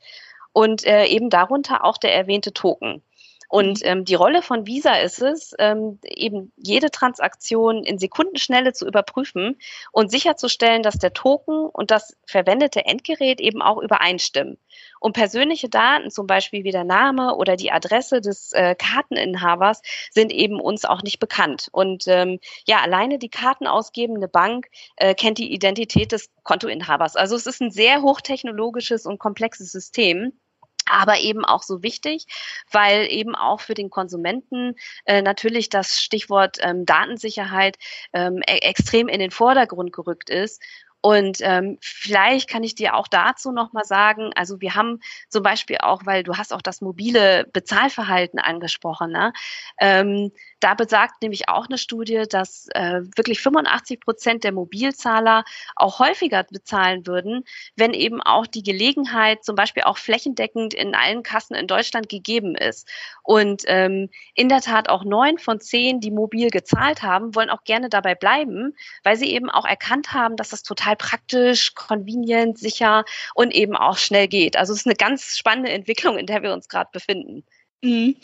und 0.53 0.85
äh, 0.85 1.05
eben 1.05 1.29
darunter 1.29 1.83
auch 1.83 1.97
der 1.97 2.15
erwähnte 2.15 2.53
Token. 2.53 3.03
Und 3.49 3.79
ähm, 3.83 4.05
die 4.05 4.13
Rolle 4.13 4.43
von 4.43 4.67
Visa 4.67 4.93
ist 4.97 5.23
es, 5.23 5.55
ähm, 5.57 5.97
eben 6.05 6.53
jede 6.55 6.91
Transaktion 6.91 7.83
in 7.83 7.97
Sekundenschnelle 7.97 8.73
zu 8.73 8.87
überprüfen 8.87 9.57
und 9.91 10.11
sicherzustellen, 10.11 10.83
dass 10.83 10.99
der 10.99 11.13
Token 11.13 11.65
und 11.65 11.89
das 11.89 12.15
verwendete 12.27 12.85
Endgerät 12.85 13.41
eben 13.41 13.63
auch 13.63 13.81
übereinstimmen. 13.81 14.59
Und 14.99 15.13
persönliche 15.13 15.67
Daten, 15.67 16.11
zum 16.11 16.27
Beispiel 16.27 16.63
wie 16.63 16.71
der 16.71 16.83
Name 16.83 17.35
oder 17.35 17.55
die 17.55 17.71
Adresse 17.71 18.21
des 18.21 18.51
äh, 18.53 18.75
Karteninhabers, 18.75 19.81
sind 20.11 20.31
eben 20.31 20.59
uns 20.59 20.85
auch 20.85 21.01
nicht 21.01 21.17
bekannt. 21.17 21.69
Und 21.71 22.03
ähm, 22.07 22.39
ja, 22.67 22.81
alleine 22.81 23.17
die 23.17 23.29
kartenausgebende 23.29 24.27
Bank 24.27 24.67
äh, 24.95 25.15
kennt 25.15 25.39
die 25.39 25.51
Identität 25.51 26.11
des 26.11 26.29
Kontoinhabers. 26.43 27.15
Also 27.15 27.35
es 27.35 27.47
ist 27.47 27.61
ein 27.61 27.71
sehr 27.71 28.03
hochtechnologisches 28.03 29.07
und 29.07 29.17
komplexes 29.17 29.71
System 29.71 30.33
aber 30.89 31.19
eben 31.19 31.45
auch 31.45 31.63
so 31.63 31.83
wichtig, 31.83 32.25
weil 32.71 33.11
eben 33.11 33.35
auch 33.35 33.61
für 33.61 33.73
den 33.73 33.89
Konsumenten 33.89 34.75
äh, 35.05 35.21
natürlich 35.21 35.69
das 35.69 36.01
Stichwort 36.01 36.57
ähm, 36.61 36.85
Datensicherheit 36.85 37.77
ähm, 38.13 38.41
e 38.47 38.59
extrem 38.59 39.07
in 39.07 39.19
den 39.19 39.31
Vordergrund 39.31 39.93
gerückt 39.93 40.29
ist 40.29 40.61
und 41.01 41.37
ähm, 41.41 41.77
vielleicht 41.81 42.49
kann 42.49 42.63
ich 42.63 42.75
dir 42.75 42.95
auch 42.95 43.07
dazu 43.07 43.51
nochmal 43.51 43.85
sagen, 43.85 44.31
also 44.35 44.59
wir 44.59 44.75
haben 44.75 44.99
zum 45.29 45.43
Beispiel 45.43 45.77
auch, 45.79 46.05
weil 46.05 46.23
du 46.23 46.35
hast 46.35 46.53
auch 46.53 46.61
das 46.61 46.81
mobile 46.81 47.45
Bezahlverhalten 47.53 48.39
angesprochen, 48.39 49.11
ne? 49.11 49.31
ähm, 49.79 50.31
da 50.59 50.73
besagt 50.73 51.21
nämlich 51.21 51.47
auch 51.47 51.67
eine 51.67 51.77
Studie, 51.77 52.25
dass 52.29 52.67
äh, 52.73 53.01
wirklich 53.15 53.39
85 53.39 54.01
Prozent 54.01 54.43
der 54.43 54.51
Mobilzahler 54.51 55.45
auch 55.75 55.99
häufiger 55.99 56.43
bezahlen 56.43 57.07
würden, 57.07 57.45
wenn 57.77 57.93
eben 57.93 58.21
auch 58.21 58.45
die 58.45 58.63
Gelegenheit 58.63 59.45
zum 59.45 59.55
Beispiel 59.55 59.83
auch 59.83 59.97
flächendeckend 59.97 60.73
in 60.73 60.95
allen 60.95 61.23
Kassen 61.23 61.55
in 61.55 61.67
Deutschland 61.67 62.09
gegeben 62.09 62.55
ist. 62.55 62.89
Und 63.23 63.63
ähm, 63.67 64.09
in 64.35 64.49
der 64.49 64.61
Tat 64.61 64.89
auch 64.89 65.05
neun 65.05 65.37
von 65.37 65.61
zehn, 65.61 66.01
die 66.01 66.11
mobil 66.11 66.49
gezahlt 66.49 67.03
haben, 67.03 67.35
wollen 67.35 67.49
auch 67.49 67.63
gerne 67.63 67.89
dabei 67.89 68.15
bleiben, 68.15 68.75
weil 69.03 69.15
sie 69.15 69.31
eben 69.31 69.49
auch 69.49 69.65
erkannt 69.65 70.13
haben, 70.13 70.35
dass 70.35 70.49
das 70.49 70.63
total 70.63 70.88
praktisch, 70.95 71.75
convenient, 71.75 72.57
sicher 72.57 73.05
und 73.35 73.53
eben 73.53 73.75
auch 73.75 73.97
schnell 73.97 74.27
geht. 74.27 74.57
Also 74.57 74.73
es 74.73 74.79
ist 74.79 74.85
eine 74.87 74.95
ganz 74.95 75.37
spannende 75.37 75.71
Entwicklung, 75.71 76.17
in 76.17 76.25
der 76.25 76.43
wir 76.43 76.53
uns 76.53 76.67
gerade 76.69 76.89
befinden. 76.91 77.43
Mhm. 77.81 78.15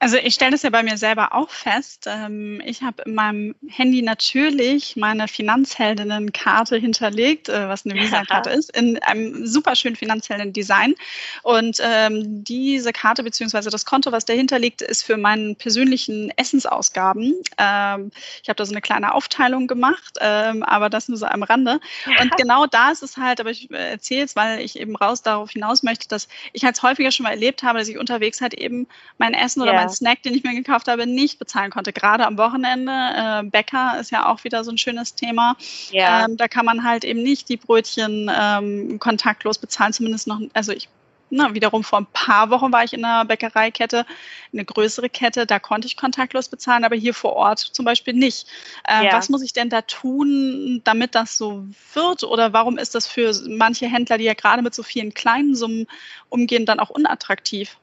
Also 0.00 0.16
ich 0.16 0.34
stelle 0.34 0.52
das 0.52 0.62
ja 0.62 0.70
bei 0.70 0.82
mir 0.82 0.96
selber 0.96 1.34
auch 1.34 1.50
fest. 1.50 2.06
Ähm, 2.06 2.62
ich 2.64 2.82
habe 2.82 3.02
in 3.02 3.14
meinem 3.14 3.54
Handy 3.68 4.02
natürlich 4.02 4.96
meine 4.96 5.28
Finanzheldinnen-Karte 5.28 6.76
hinterlegt, 6.76 7.48
äh, 7.48 7.68
was 7.68 7.84
eine 7.84 7.94
Visa-Karte 7.94 8.50
ist, 8.58 8.74
in 8.76 8.98
einem 9.02 9.46
super 9.46 9.76
schönen 9.76 9.96
Finanzhelden-Design. 9.96 10.94
Und 11.42 11.78
ähm, 11.82 12.44
diese 12.44 12.92
Karte 12.92 13.22
beziehungsweise 13.22 13.70
das 13.70 13.84
Konto, 13.84 14.10
was 14.10 14.24
dahinter 14.24 14.58
liegt, 14.58 14.80
ist 14.82 15.04
für 15.04 15.16
meinen 15.16 15.56
persönlichen 15.56 16.30
Essensausgaben. 16.36 17.34
Ähm, 17.58 18.10
ich 18.42 18.48
habe 18.48 18.56
da 18.56 18.64
so 18.64 18.72
eine 18.72 18.80
kleine 18.80 19.14
Aufteilung 19.14 19.66
gemacht, 19.66 20.20
aber 20.20 20.90
das 20.90 21.08
nur 21.08 21.18
so 21.18 21.26
am 21.26 21.42
Rande. 21.42 21.80
Und 22.20 22.36
genau 22.36 22.66
da 22.66 22.90
ist 22.90 23.02
es 23.02 23.16
halt, 23.16 23.40
aber 23.40 23.50
ich 23.50 23.70
äh, 23.70 23.92
erzähle 23.92 24.24
es, 24.24 24.36
weil 24.36 24.60
ich 24.60 24.78
eben 24.78 24.96
raus 24.96 25.22
darauf 25.22 25.50
hinaus 25.50 25.82
möchte, 25.82 26.08
dass 26.08 26.28
ich 26.52 26.64
halt 26.64 26.80
häufiger 26.82 27.10
schon 27.10 27.24
mal 27.24 27.30
erlebt 27.30 27.62
habe, 27.62 27.78
dass 27.78 27.88
ich 27.88 27.98
unterwegs 27.98 28.40
halt 28.40 28.54
eben 28.54 28.86
mein 29.18 29.34
Essen 29.34 29.62
oder 29.62 29.72
yeah. 29.72 29.80
mein 29.82 29.90
Snack, 29.90 30.22
den 30.22 30.34
ich 30.34 30.42
mir 30.42 30.54
gekauft 30.54 30.88
habe, 30.88 31.06
nicht 31.06 31.38
bezahlen 31.38 31.70
konnte. 31.70 31.92
Gerade 31.92 32.26
am 32.26 32.36
Wochenende. 32.36 32.92
Äh, 32.92 33.42
Bäcker 33.44 33.98
ist 34.00 34.10
ja 34.10 34.26
auch 34.26 34.44
wieder 34.44 34.64
so 34.64 34.72
ein 34.72 34.78
schönes 34.78 35.14
Thema. 35.14 35.56
Yeah. 35.92 36.24
Ähm, 36.24 36.36
da 36.36 36.48
kann 36.48 36.66
man 36.66 36.84
halt 36.84 37.04
eben 37.04 37.22
nicht 37.22 37.48
die 37.48 37.56
Brötchen 37.56 38.30
ähm, 38.36 38.98
kontaktlos 38.98 39.58
bezahlen, 39.58 39.92
zumindest 39.92 40.26
noch, 40.26 40.40
also 40.52 40.72
ich 40.72 40.88
Na, 41.30 41.54
wiederum 41.54 41.82
vor 41.82 42.00
ein 42.00 42.06
paar 42.12 42.50
Wochen 42.50 42.70
war 42.70 42.84
ich 42.84 42.92
in 42.92 43.04
einer 43.04 43.24
Bäckereikette, 43.24 44.04
eine 44.52 44.64
größere 44.64 45.08
Kette, 45.08 45.46
da 45.46 45.58
konnte 45.58 45.86
ich 45.86 45.96
kontaktlos 45.96 46.48
bezahlen, 46.48 46.84
aber 46.84 46.96
hier 46.96 47.14
vor 47.14 47.32
Ort 47.34 47.58
zum 47.58 47.84
Beispiel 47.84 48.14
nicht. 48.14 48.46
Äh, 48.86 49.06
ja. 49.06 49.12
Was 49.14 49.28
muss 49.28 49.42
ich 49.42 49.52
denn 49.52 49.68
da 49.68 49.82
tun, 49.82 50.80
damit 50.84 51.14
das 51.14 51.36
so 51.36 51.66
wird? 51.94 52.22
Oder 52.22 52.52
warum 52.52 52.78
ist 52.78 52.94
das 52.94 53.06
für 53.06 53.32
manche 53.48 53.86
Händler, 53.86 54.18
die 54.18 54.24
ja 54.24 54.34
gerade 54.34 54.62
mit 54.62 54.74
so 54.74 54.82
vielen 54.82 55.14
kleinen 55.14 55.54
Summen 55.56 55.86
umgehen, 56.28 56.66
dann 56.66 56.78
auch 56.78 56.90
unattraktiv? 56.90 57.78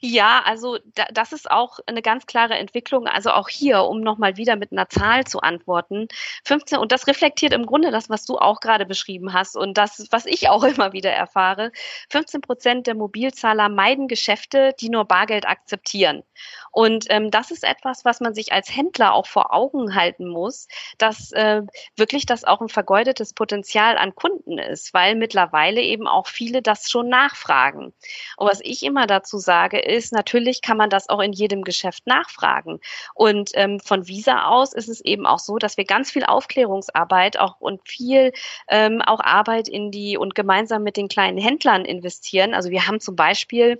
Ja, 0.00 0.42
also 0.44 0.78
da, 0.94 1.04
das 1.12 1.32
ist 1.32 1.50
auch 1.50 1.78
eine 1.86 2.02
ganz 2.02 2.26
klare 2.26 2.54
Entwicklung. 2.54 3.06
Also 3.06 3.30
auch 3.30 3.48
hier, 3.48 3.84
um 3.84 4.00
nochmal 4.00 4.36
wieder 4.36 4.56
mit 4.56 4.72
einer 4.72 4.88
Zahl 4.88 5.24
zu 5.24 5.40
antworten, 5.40 6.08
15, 6.44 6.78
und 6.78 6.92
das 6.92 7.06
reflektiert 7.06 7.52
im 7.52 7.66
Grunde 7.66 7.90
das, 7.90 8.10
was 8.10 8.24
du 8.24 8.38
auch 8.38 8.60
gerade 8.60 8.86
beschrieben 8.86 9.32
hast 9.32 9.56
und 9.56 9.78
das, 9.78 10.06
was 10.10 10.26
ich 10.26 10.48
auch 10.48 10.64
immer 10.64 10.92
wieder 10.92 11.10
erfahre. 11.10 11.72
15 12.10 12.40
Prozent 12.40 12.86
der 12.86 12.94
Mobilzahler 12.94 13.68
meiden 13.68 14.08
Geschäfte, 14.08 14.74
die 14.80 14.88
nur 14.88 15.04
Bargeld 15.04 15.46
akzeptieren. 15.46 16.22
Und 16.70 17.06
ähm, 17.08 17.30
das 17.30 17.50
ist 17.50 17.64
etwas, 17.64 18.04
was 18.04 18.20
man 18.20 18.34
sich 18.34 18.52
als 18.52 18.74
Händler 18.74 19.14
auch 19.14 19.26
vor 19.26 19.54
Augen 19.54 19.94
halten 19.94 20.28
muss, 20.28 20.68
dass 20.98 21.32
äh, 21.32 21.62
wirklich 21.96 22.26
das 22.26 22.44
auch 22.44 22.60
ein 22.60 22.68
vergeudetes 22.68 23.32
Potenzial 23.32 23.96
an 23.96 24.14
Kunden 24.14 24.58
ist, 24.58 24.92
weil 24.92 25.14
mittlerweile 25.14 25.80
eben 25.80 26.06
auch 26.06 26.26
viele 26.26 26.60
das 26.60 26.90
schon 26.90 27.08
nachfragen. 27.08 27.94
Und 28.36 28.50
was 28.50 28.60
ich 28.62 28.82
immer 28.82 29.06
dazu 29.06 29.38
sage, 29.38 29.65
ist, 29.74 30.12
natürlich 30.12 30.62
kann 30.62 30.76
man 30.76 30.90
das 30.90 31.08
auch 31.08 31.20
in 31.20 31.32
jedem 31.32 31.62
Geschäft 31.62 32.06
nachfragen. 32.06 32.80
Und 33.14 33.50
ähm, 33.54 33.80
von 33.80 34.06
Visa 34.08 34.46
aus 34.46 34.72
ist 34.72 34.88
es 34.88 35.00
eben 35.00 35.26
auch 35.26 35.38
so, 35.38 35.58
dass 35.58 35.76
wir 35.76 35.84
ganz 35.84 36.10
viel 36.10 36.24
Aufklärungsarbeit 36.24 37.38
auch 37.38 37.60
und 37.60 37.86
viel 37.86 38.32
ähm, 38.68 39.02
auch 39.02 39.20
Arbeit 39.20 39.68
in 39.68 39.90
die 39.90 40.16
und 40.16 40.34
gemeinsam 40.34 40.82
mit 40.82 40.96
den 40.96 41.08
kleinen 41.08 41.38
Händlern 41.38 41.84
investieren. 41.84 42.54
Also 42.54 42.70
wir 42.70 42.86
haben 42.86 43.00
zum 43.00 43.16
Beispiel 43.16 43.78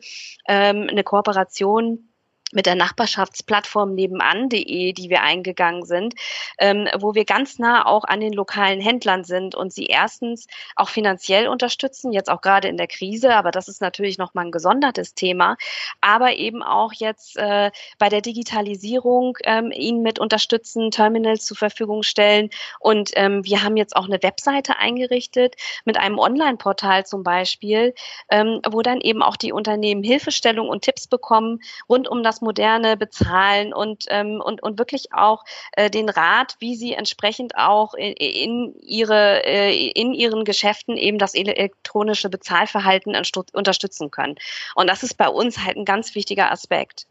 ähm, 0.48 0.86
eine 0.90 1.04
Kooperation 1.04 2.08
mit 2.52 2.66
der 2.66 2.76
Nachbarschaftsplattform 2.76 3.94
nebenan.de, 3.94 4.92
die 4.92 5.10
wir 5.10 5.22
eingegangen 5.22 5.84
sind, 5.84 6.14
ähm, 6.58 6.88
wo 6.98 7.14
wir 7.14 7.24
ganz 7.24 7.58
nah 7.58 7.84
auch 7.84 8.04
an 8.04 8.20
den 8.20 8.32
lokalen 8.32 8.80
Händlern 8.80 9.24
sind 9.24 9.54
und 9.56 9.72
sie 9.72 9.86
erstens 9.86 10.46
auch 10.76 10.88
finanziell 10.88 11.48
unterstützen, 11.48 12.12
jetzt 12.12 12.30
auch 12.30 12.40
gerade 12.40 12.68
in 12.68 12.76
der 12.76 12.86
Krise, 12.86 13.34
aber 13.34 13.50
das 13.50 13.66
ist 13.66 13.80
natürlich 13.80 14.16
nochmal 14.16 14.46
ein 14.46 14.52
gesondertes 14.52 15.14
Thema, 15.14 15.56
aber 16.00 16.34
eben 16.34 16.62
auch 16.62 16.92
jetzt 16.92 17.36
äh, 17.36 17.72
bei 17.98 18.08
der 18.08 18.20
Digitalisierung 18.20 19.36
ähm, 19.44 19.72
ihnen 19.72 20.02
mit 20.02 20.20
unterstützen, 20.20 20.92
Terminals 20.92 21.44
zur 21.44 21.56
Verfügung 21.56 22.04
stellen 22.04 22.50
und 22.78 23.10
ähm, 23.14 23.44
wir 23.44 23.64
haben 23.64 23.76
jetzt 23.76 23.96
auch 23.96 24.06
eine 24.06 24.22
Webseite 24.22 24.76
eingerichtet 24.78 25.56
mit 25.84 25.98
einem 25.98 26.18
Online-Portal 26.18 27.06
zum 27.06 27.24
Beispiel, 27.24 27.92
ähm, 28.30 28.60
wo 28.68 28.82
dann 28.82 29.00
eben 29.00 29.22
auch 29.22 29.36
die 29.36 29.52
Unternehmen 29.52 30.04
Hilfestellung 30.04 30.68
und 30.68 30.82
Tipps 30.82 31.08
bekommen 31.08 31.58
rund 31.88 32.06
um 32.08 32.22
das 32.22 32.35
das 32.36 32.40
moderne 32.42 32.96
Bezahlen 32.96 33.72
und, 33.72 34.04
ähm, 34.08 34.40
und, 34.44 34.62
und 34.62 34.78
wirklich 34.78 35.12
auch 35.12 35.44
äh, 35.72 35.90
den 35.90 36.08
Rat, 36.08 36.56
wie 36.58 36.76
sie 36.76 36.92
entsprechend 36.92 37.56
auch 37.56 37.94
in, 37.94 38.12
in, 38.12 38.74
ihre, 38.80 39.44
äh, 39.44 39.90
in 39.90 40.12
ihren 40.12 40.44
Geschäften 40.44 40.96
eben 40.96 41.18
das 41.18 41.34
elektronische 41.34 42.28
Bezahlverhalten 42.28 43.16
unterstützen 43.52 44.10
können. 44.10 44.36
Und 44.74 44.88
das 44.88 45.02
ist 45.02 45.14
bei 45.14 45.28
uns 45.28 45.58
halt 45.58 45.76
ein 45.76 45.84
ganz 45.84 46.14
wichtiger 46.14 46.50
Aspekt. 46.50 47.06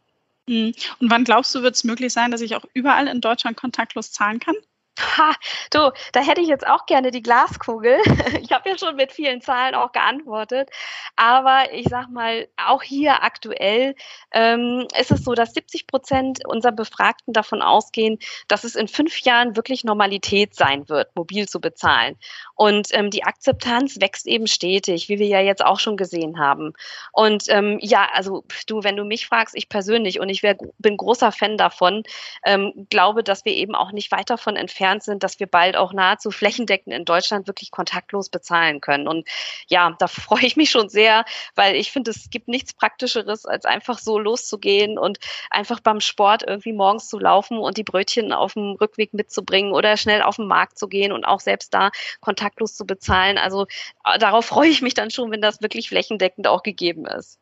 Hm. 0.48 0.74
Und 1.00 1.10
wann 1.10 1.24
glaubst 1.24 1.56
du, 1.56 1.64
wird 1.64 1.76
es 1.76 1.84
möglich 1.84 2.14
sein, 2.14 2.32
dass 2.32 2.42
ich 2.42 2.56
auch 2.56 2.66
überall 2.74 3.08
in 3.08 3.22
Deutschland 3.22 3.58
kontaktlos 3.58 4.12
zahlen 4.12 4.40
kann? 4.40 4.56
Ha, 5.00 5.34
du, 5.72 5.92
da 6.14 6.22
hätte 6.22 6.42
ich 6.42 6.48
jetzt 6.48 6.66
auch 6.66 6.86
gerne 6.86 7.12
die 7.12 7.22
Glaskugel. 7.22 8.00
Ich 8.42 8.52
habe 8.52 8.70
ja 8.70 8.78
schon 8.78 8.96
mit 8.96 9.12
vielen 9.12 9.42
Zahlen 9.42 9.76
auch 9.76 9.92
geantwortet. 9.92 10.70
Aber 11.16 11.74
ich 11.74 11.88
sag 11.90 12.10
mal, 12.10 12.48
auch 12.58 12.84
hier 12.84 13.24
aktuell 13.24 13.96
ähm, 14.32 14.88
ist 15.00 15.12
es 15.12 15.24
so, 15.24 15.34
dass 15.34 15.54
70 15.54 15.88
Prozent 15.88 16.46
unserer 16.46 16.72
Befragten 16.72 17.34
davon 17.34 17.62
ausgehen, 17.62 18.20
dass 18.48 18.64
es 18.64 18.76
in 18.76 18.88
fünf 18.88 19.22
Jahren 19.22 19.56
wirklich 19.56 19.84
Normalität 19.84 20.54
sein 20.54 20.88
wird, 20.90 21.16
mobil 21.16 21.48
zu 21.48 21.60
bezahlen. 21.60 22.18
Und 22.56 22.90
ähm, 22.92 23.10
die 23.10 23.24
Akzeptanz 23.24 24.00
wächst 24.00 24.28
eben 24.28 24.48
stetig, 24.48 25.10
wie 25.10 25.20
wir 25.20 25.28
ja 25.28 25.40
jetzt 25.40 25.66
auch 25.66 25.80
schon 25.80 25.98
gesehen 25.98 26.40
haben. 26.40 26.74
Und 27.12 27.46
ähm, 27.50 27.80
ja, 27.82 28.08
also 28.14 28.44
du, 28.68 28.84
wenn 28.84 28.98
du 28.98 29.06
mich 29.06 29.28
fragst, 29.28 29.56
ich 29.56 29.70
persönlich, 29.70 30.20
und 30.20 30.30
ich 30.30 30.44
wär, 30.44 30.58
bin 30.78 30.98
großer 30.98 31.32
Fan 31.32 31.58
davon, 31.58 32.04
ähm, 32.46 32.88
glaube, 32.90 33.24
dass 33.24 33.46
wir 33.46 33.54
eben 33.54 33.76
auch 33.76 33.92
nicht 33.92 34.12
weit 34.12 34.30
davon 34.30 34.56
entfernt 34.56 34.85
entfernt 34.86 35.04
sind, 35.04 35.24
dass 35.24 35.40
wir 35.40 35.48
bald 35.48 35.76
auch 35.76 35.94
nahezu 35.94 36.32
flächendeckend 36.32 36.94
in 36.94 37.06
Deutschland 37.06 37.48
wirklich 37.48 37.72
kontaktlos 37.72 38.30
bezahlen 38.30 38.82
können. 38.82 39.08
Und 39.08 39.28
ja, 39.68 39.96
da 39.98 40.08
freue 40.08 40.46
ich 40.46 40.56
mich 40.56 40.70
schon 40.70 40.90
sehr, 40.90 41.26
weil 41.56 41.76
ich 41.76 41.92
finde, 41.92 42.12
es 42.12 42.30
gibt 42.30 42.48
nichts 42.48 42.74
Praktischeres, 42.74 43.46
als 43.46 43.66
einfach 43.66 43.98
so 44.00 44.20
loszugehen 44.20 44.98
und 44.98 45.20
einfach 45.50 45.80
beim 45.80 46.02
Sport 46.02 46.44
irgendwie 46.48 46.74
morgens 46.74 47.08
zu 47.08 47.20
laufen 47.20 47.58
und 47.58 47.78
die 47.78 47.84
Brötchen 47.84 48.32
auf 48.32 48.54
dem 48.54 48.76
Rückweg 48.80 49.14
mitzubringen 49.14 49.74
oder 49.74 49.98
schnell 49.98 50.22
auf 50.22 50.36
den 50.36 50.48
Markt 50.48 50.78
zu 50.78 50.88
gehen 50.88 51.12
und 51.12 51.26
auch 51.26 51.40
selbst 51.40 51.74
da 51.74 51.90
kontaktlos 52.22 52.76
zu 52.76 52.86
bezahlen. 52.86 53.38
Also 53.38 53.66
äh, 54.06 54.20
darauf 54.20 54.46
freue 54.46 54.70
ich 54.70 54.82
mich 54.82 54.94
dann 54.94 55.12
schon, 55.12 55.32
wenn 55.32 55.42
das 55.42 55.62
wirklich 55.62 55.90
flächendeckend 55.90 56.48
auch 56.48 56.64
gegeben 56.64 57.06
ist. 57.06 57.40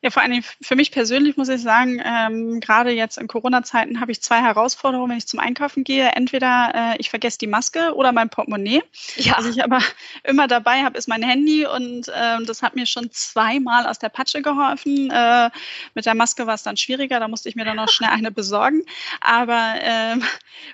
Ja, 0.00 0.10
vor 0.10 0.22
allem 0.22 0.44
für 0.60 0.76
mich 0.76 0.92
persönlich 0.92 1.36
muss 1.36 1.48
ich 1.48 1.60
sagen, 1.60 2.00
ähm, 2.04 2.60
gerade 2.60 2.92
jetzt 2.92 3.18
in 3.18 3.26
Corona-Zeiten 3.26 4.00
habe 4.00 4.12
ich 4.12 4.22
zwei 4.22 4.40
Herausforderungen, 4.40 5.10
wenn 5.10 5.18
ich 5.18 5.26
zum 5.26 5.40
Einkaufen 5.40 5.82
gehe. 5.82 6.10
Entweder 6.14 6.70
äh, 6.72 6.96
ich 6.98 7.10
vergesse 7.10 7.38
die 7.38 7.48
Maske 7.48 7.92
oder 7.94 8.12
mein 8.12 8.30
Portemonnaie. 8.30 8.82
Ja. 9.16 9.34
Was 9.36 9.46
ich 9.46 9.64
aber 9.64 9.80
immer 10.22 10.46
dabei 10.46 10.84
habe, 10.84 10.96
ist 10.96 11.08
mein 11.08 11.22
Handy 11.22 11.66
und 11.66 12.06
äh, 12.08 12.44
das 12.44 12.62
hat 12.62 12.76
mir 12.76 12.86
schon 12.86 13.10
zweimal 13.10 13.86
aus 13.86 13.98
der 13.98 14.08
Patsche 14.08 14.40
geholfen. 14.40 15.10
Äh, 15.10 15.50
mit 15.94 16.06
der 16.06 16.14
Maske 16.14 16.46
war 16.46 16.54
es 16.54 16.62
dann 16.62 16.76
schwieriger, 16.76 17.18
da 17.18 17.26
musste 17.26 17.48
ich 17.48 17.56
mir 17.56 17.64
dann 17.64 17.76
noch 17.76 17.88
schnell 17.88 18.10
eine 18.10 18.30
besorgen. 18.30 18.84
Aber 19.20 19.74
äh, 19.82 20.16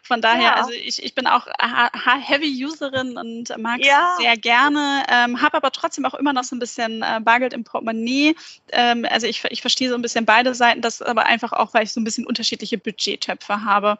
von 0.02 0.20
daher, 0.20 0.42
ja. 0.42 0.54
also 0.56 0.70
ich, 0.70 1.02
ich 1.02 1.14
bin 1.14 1.26
auch 1.26 1.46
Heavy-Userin 1.56 3.16
und 3.16 3.56
mag 3.56 3.80
es 3.80 3.86
ja. 3.86 4.16
sehr 4.18 4.36
gerne, 4.36 5.02
ähm, 5.08 5.40
habe 5.40 5.56
aber 5.56 5.70
trotzdem 5.70 6.04
auch 6.04 6.14
immer 6.14 6.34
noch 6.34 6.44
so 6.44 6.54
ein 6.54 6.58
bisschen 6.58 7.00
äh, 7.00 7.20
Bargeld 7.22 7.54
im 7.54 7.64
Portemonnaie. 7.64 8.36
Ähm, 8.72 9.06
also 9.08 9.26
ich, 9.26 9.44
ich 9.50 9.60
verstehe 9.60 9.88
so 9.88 9.94
ein 9.94 10.02
bisschen 10.02 10.24
beide 10.24 10.54
Seiten, 10.54 10.80
das 10.80 11.02
aber 11.02 11.26
einfach 11.26 11.52
auch, 11.52 11.74
weil 11.74 11.84
ich 11.84 11.92
so 11.92 12.00
ein 12.00 12.04
bisschen 12.04 12.26
unterschiedliche 12.26 12.78
Budgettöpfe 12.78 13.64
habe. 13.64 13.98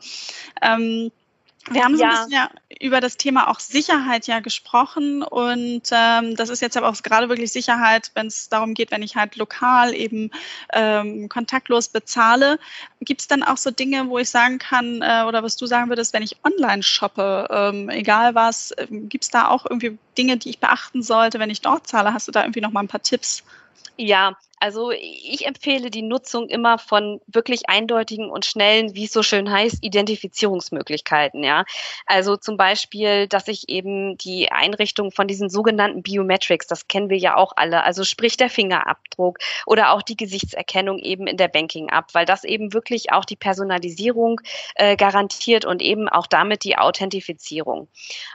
Ähm, 0.63 1.11
wir 1.71 1.83
haben 1.83 1.97
so 1.97 2.03
ja. 2.03 2.09
ein 2.09 2.15
bisschen 2.15 2.33
ja 2.33 2.51
über 2.81 3.01
das 3.01 3.17
Thema 3.17 3.49
auch 3.49 3.59
Sicherheit 3.59 4.27
ja 4.27 4.41
gesprochen 4.41 5.23
und 5.23 5.83
ähm, 5.93 6.37
das 6.37 6.51
ist 6.51 6.61
jetzt 6.61 6.77
aber 6.77 6.89
auch 6.89 7.03
gerade 7.03 7.31
wirklich 7.31 7.53
Sicherheit, 7.53 8.11
wenn 8.15 8.27
es 8.27 8.51
darum 8.51 8.75
geht, 8.75 8.91
wenn 8.91 9.03
ich 9.03 9.17
halt 9.17 9.37
lokal 9.37 9.95
eben 9.95 10.31
ähm, 10.73 11.29
kontaktlos 11.31 11.89
bezahle. 11.89 12.59
Gibt 13.01 13.23
es 13.23 13.29
dann 13.29 13.43
auch 13.43 13.57
so 13.57 13.71
Dinge, 13.71 14.09
wo 14.09 14.19
ich 14.19 14.29
sagen 14.29 14.59
kann 14.59 15.01
äh, 15.01 15.25
oder 15.27 15.43
was 15.43 15.57
du 15.57 15.65
sagen 15.65 15.89
würdest, 15.89 16.13
wenn 16.13 16.23
ich 16.23 16.37
online 16.45 16.83
shoppe, 16.83 17.49
ähm, 17.51 17.89
egal 17.89 18.35
was, 18.35 18.73
äh, 18.73 18.87
gibt 18.91 19.25
es 19.25 19.31
da 19.31 19.49
auch 19.49 19.65
irgendwie 19.65 19.97
Dinge, 20.19 20.37
die 20.37 20.51
ich 20.51 20.59
beachten 20.59 21.03
sollte, 21.03 21.39
wenn 21.39 21.51
ich 21.51 21.63
dort 21.63 21.87
zahle? 21.87 22.13
Hast 22.13 22.29
du 22.29 22.33
da 22.33 22.43
irgendwie 22.43 22.61
noch 22.61 22.73
mal 22.73 22.81
ein 22.81 22.89
paar 22.89 23.03
Tipps? 23.03 23.43
Ja, 23.97 24.37
also 24.65 24.93
ich 24.93 25.45
empfehle 25.47 25.91
die 25.91 26.01
Nutzung 26.01 26.49
immer 26.49 26.79
von 26.79 27.21
wirklich 27.27 27.69
eindeutigen 27.69 28.31
und 28.31 28.47
schnellen, 28.47 28.95
wie 28.95 29.05
es 29.05 29.13
so 29.13 29.23
schön 29.23 29.51
heißt, 29.51 29.85
Identifizierungsmöglichkeiten. 29.85 31.45
Ja, 31.45 31.67
also 32.07 32.39
zum 32.39 32.57
Beispiel, 32.57 33.29
dass 33.29 33.47
ich 33.49 33.69
eben 33.69 34.17
die 34.17 34.51
Einrichtung 34.51 35.11
von 35.11 35.29
diesen 35.29 35.51
sogenannten 35.51 36.03
Biometrics, 36.03 36.67
das 36.67 36.89
kennen 36.89 37.11
wir 37.11 37.19
ja 37.19 37.37
auch 37.37 37.53
alle, 37.57 37.83
also 37.83 38.05
sprich 38.05 38.39
der 38.39 38.49
Fingerabdruck 38.49 39.37
oder 39.67 39.93
auch 39.93 40.01
die 40.01 40.17
Gesichtserkennung 40.17 40.99
eben 40.99 41.27
in 41.27 41.37
der 41.37 41.49
Banking 41.49 41.91
App, 41.91 42.15
weil 42.15 42.25
das 42.25 42.43
eben 42.43 42.73
wirklich 42.73 43.13
auch 43.13 43.27
die 43.27 43.37
Personalisierung 43.37 44.41
äh, 44.77 44.97
garantiert 44.97 45.67
und 45.67 45.83
eben 45.83 46.09
auch 46.09 46.27
damit 46.27 46.65
die 46.65 46.79
Authentifizierung. 46.79 47.89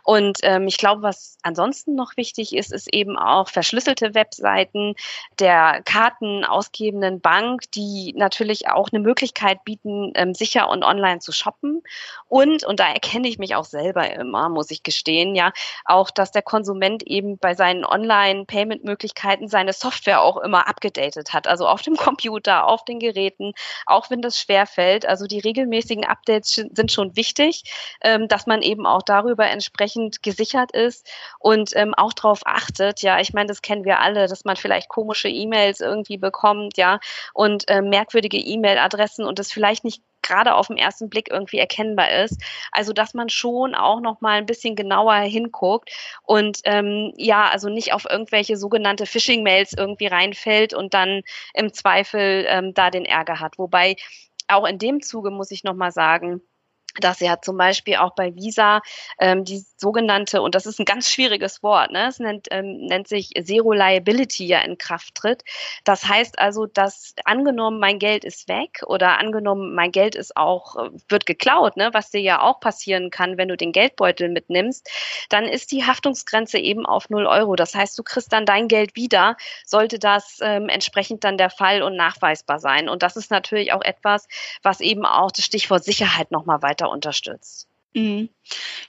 Und 0.04 0.38
ähm, 0.44 0.68
ich 0.68 0.78
glaube, 0.78 1.02
was 1.02 1.39
ansonsten 1.42 1.96
noch 1.96 2.18
wichtig 2.18 2.56
ist, 2.56 2.72
ist 2.72 2.94
eben 2.94 3.18
auch 3.18 3.50
verschlüsselte 3.50 4.13
Webseiten 4.13 4.94
der 5.39 5.82
Karten 5.86 6.19
Daten 6.20 6.46
ausgebenden 6.46 7.22
Bank, 7.22 7.72
die 7.72 8.14
natürlich 8.16 8.68
auch 8.68 8.90
eine 8.92 9.02
Möglichkeit 9.02 9.64
bieten, 9.64 10.12
ähm, 10.16 10.34
sicher 10.34 10.70
und 10.70 10.84
online 10.84 11.20
zu 11.20 11.32
shoppen. 11.32 11.82
Und, 12.28 12.64
und 12.64 12.80
da 12.80 12.92
erkenne 12.92 13.28
ich 13.28 13.40
mich 13.40 13.56
auch 13.56 13.66
selber 13.66 14.12
immer, 14.12 14.50
muss 14.50 14.72
ich 14.72 14.84
gestehen, 14.84 15.36
ja, 15.36 15.52
auch, 15.86 16.12
dass 16.12 16.32
der 16.32 16.42
Konsument 16.42 17.04
eben 17.04 17.38
bei 17.38 17.54
seinen 17.54 17.86
Online-Payment-Möglichkeiten 17.86 19.48
seine 19.48 19.74
Software 19.74 20.22
auch 20.22 20.38
immer 20.38 20.68
abgedatet 20.68 21.34
hat. 21.34 21.48
Also 21.48 21.68
auf 21.68 21.82
dem 21.82 21.96
Computer, 21.96 22.68
auf 22.68 22.86
den 22.86 23.00
Geräten, 23.00 23.54
auch 23.86 24.10
wenn 24.10 24.22
das 24.22 24.40
schwerfällt. 24.40 25.06
Also 25.06 25.26
die 25.26 25.40
regelmäßigen 25.40 26.06
Updates 26.06 26.52
sind 26.52 26.92
schon 26.92 27.16
wichtig, 27.16 27.64
ähm, 28.02 28.28
dass 28.28 28.46
man 28.46 28.62
eben 28.62 28.86
auch 28.86 29.02
darüber 29.02 29.48
entsprechend 29.48 30.22
gesichert 30.24 30.72
ist 30.72 31.10
und 31.40 31.76
ähm, 31.76 31.94
auch 31.96 32.14
darauf 32.14 32.42
achtet. 32.46 33.02
Ja, 33.02 33.20
ich 33.20 33.34
meine, 33.34 33.48
das 33.48 33.62
kennen 33.62 33.86
wir 33.86 34.00
alle, 34.00 34.28
dass 34.28 34.46
man 34.46 34.56
vielleicht 34.56 34.90
komische 34.90 35.30
E-Mails 35.30 35.80
irgendwie 35.80 36.09
irgendwie 36.10 36.17
bekommt, 36.17 36.78
ja, 36.78 37.00
und 37.34 37.67
äh, 37.67 37.82
merkwürdige 37.82 38.38
E-Mail-Adressen 38.38 39.26
und 39.26 39.39
es 39.39 39.52
vielleicht 39.52 39.84
nicht 39.84 40.02
gerade 40.22 40.56
auf 40.56 40.67
den 40.67 40.78
ersten 40.78 41.10
Blick 41.10 41.30
irgendwie 41.32 41.60
erkennbar 41.60 42.12
ist. 42.24 42.41
Also 42.72 42.93
dass 42.93 43.13
man 43.13 43.30
schon 43.30 43.74
auch 43.74 44.02
noch 44.02 44.22
mal 44.22 44.38
ein 44.38 44.45
bisschen 44.45 44.76
genauer 44.76 45.15
hinguckt 45.15 45.89
und 46.24 46.60
ähm, 46.65 47.13
ja, 47.17 47.48
also 47.50 47.69
nicht 47.69 47.93
auf 47.93 48.06
irgendwelche 48.10 48.58
sogenannte 48.58 49.06
Phishing-Mails 49.06 49.74
irgendwie 49.78 50.08
reinfällt 50.08 50.74
und 50.74 50.93
dann 50.93 51.22
im 51.54 51.74
Zweifel 51.74 52.45
ähm, 52.50 52.74
da 52.74 52.89
den 52.89 53.06
Ärger 53.06 53.39
hat. 53.39 53.58
Wobei 53.58 53.95
auch 54.48 54.67
in 54.67 54.78
dem 54.78 55.02
Zuge 55.02 55.32
muss 55.32 55.52
ich 55.52 55.63
noch 55.63 55.76
mal 55.76 55.91
sagen, 55.91 56.41
dass 56.99 57.19
ja 57.19 57.41
zum 57.41 57.58
Beispiel 57.58 57.95
auch 57.97 58.15
bei 58.15 58.36
Visa 58.36 58.82
ähm, 59.19 59.45
die 59.45 59.63
sogenannte, 59.78 60.41
und 60.41 60.56
das 60.56 60.65
ist 60.65 60.80
ein 60.80 60.86
ganz 60.86 61.10
schwieriges 61.10 61.63
Wort, 61.63 61.91
ne? 61.91 62.08
es 62.08 62.19
nennt, 62.19 62.47
ähm, 62.52 62.86
nennt 62.86 63.08
sich 63.08 63.32
Zero 63.43 63.73
Liability 63.73 64.45
ja 64.47 64.60
in 64.62 64.78
Kraft 64.78 65.15
tritt. 65.15 65.43
Das 65.84 66.08
heißt 66.08 66.39
also, 66.39 66.65
dass 66.65 67.13
angenommen, 67.25 67.80
mein 67.80 67.99
Geld 67.99 68.25
ist 68.25 68.47
weg 68.47 68.82
oder 68.86 69.17
angenommen, 69.19 69.75
mein 69.75 69.91
Geld 69.91 70.15
ist 70.15 70.36
auch, 70.36 70.75
äh, 70.75 70.89
wird 71.08 71.25
geklaut, 71.25 71.78
ne? 71.78 71.89
was 71.93 72.10
dir 72.10 72.21
ja 72.21 72.41
auch 72.41 72.60
passieren 72.60 73.10
kann, 73.10 73.38
wenn 73.38 73.47
du 73.47 73.58
den 73.58 73.71
Geldbeutel 73.71 74.30
mitnimmst, 74.30 74.89
dann 75.30 75.45
ist 75.45 75.71
die 75.71 75.86
Haftungsgrenze 75.86 76.58
eben 76.58 76.86
auf 76.86 77.10
0 77.10 77.25
Euro. 77.25 77.56
Das 77.56 77.75
heißt, 77.75 77.97
du 77.97 78.04
kriegst 78.04 78.34
dann 78.34 78.45
dein 78.45 78.67
Geld 78.67 78.95
wieder, 78.95 79.38
sollte 79.65 79.99
das 79.99 80.39
ähm, 80.41 80.69
entsprechend 80.69 81.23
dann 81.23 81.38
der 81.38 81.49
Fall 81.49 81.82
und 81.82 81.95
nachweisbar 81.95 82.60
sein. 82.60 82.89
Und 82.89 83.04
das 83.04 83.15
ist 83.15 83.32
natürlich 83.32 83.73
auch 83.73 83.82
etwas, 83.82 84.28
was 84.63 84.80
eben 84.80 85.06
auch 85.06 85.32
das 85.32 85.45
Stichwort 85.45 85.84
Sicherheit 85.84 86.32
nochmal 86.32 86.62
weiter 86.62 86.79
unterstützt. 86.88 87.70
Mhm. 87.94 88.30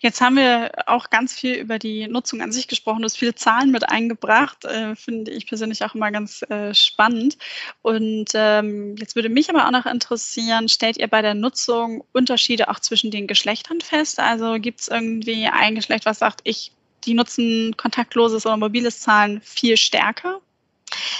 Jetzt 0.00 0.20
haben 0.20 0.36
wir 0.36 0.72
auch 0.86 1.08
ganz 1.08 1.32
viel 1.32 1.54
über 1.54 1.78
die 1.78 2.06
Nutzung 2.06 2.42
an 2.42 2.52
sich 2.52 2.68
gesprochen. 2.68 3.00
Du 3.00 3.06
hast 3.06 3.16
viele 3.16 3.34
Zahlen 3.34 3.70
mit 3.70 3.88
eingebracht, 3.88 4.64
äh, 4.66 4.94
finde 4.94 5.30
ich 5.30 5.46
persönlich 5.46 5.82
auch 5.84 5.94
immer 5.94 6.10
ganz 6.10 6.42
äh, 6.42 6.74
spannend. 6.74 7.38
Und 7.80 8.26
ähm, 8.34 8.96
jetzt 8.98 9.16
würde 9.16 9.30
mich 9.30 9.48
aber 9.48 9.66
auch 9.66 9.70
noch 9.70 9.86
interessieren, 9.86 10.68
stellt 10.68 10.98
ihr 10.98 11.08
bei 11.08 11.22
der 11.22 11.34
Nutzung 11.34 12.04
Unterschiede 12.12 12.68
auch 12.68 12.80
zwischen 12.80 13.10
den 13.10 13.26
Geschlechtern 13.26 13.80
fest? 13.80 14.18
Also 14.18 14.58
gibt 14.58 14.80
es 14.80 14.88
irgendwie 14.88 15.46
ein 15.46 15.74
Geschlecht, 15.74 16.04
was 16.04 16.18
sagt, 16.18 16.40
ich, 16.44 16.72
die 17.04 17.14
nutzen 17.14 17.76
kontaktloses 17.78 18.44
oder 18.44 18.58
mobiles 18.58 19.00
Zahlen 19.00 19.40
viel 19.40 19.78
stärker? 19.78 20.42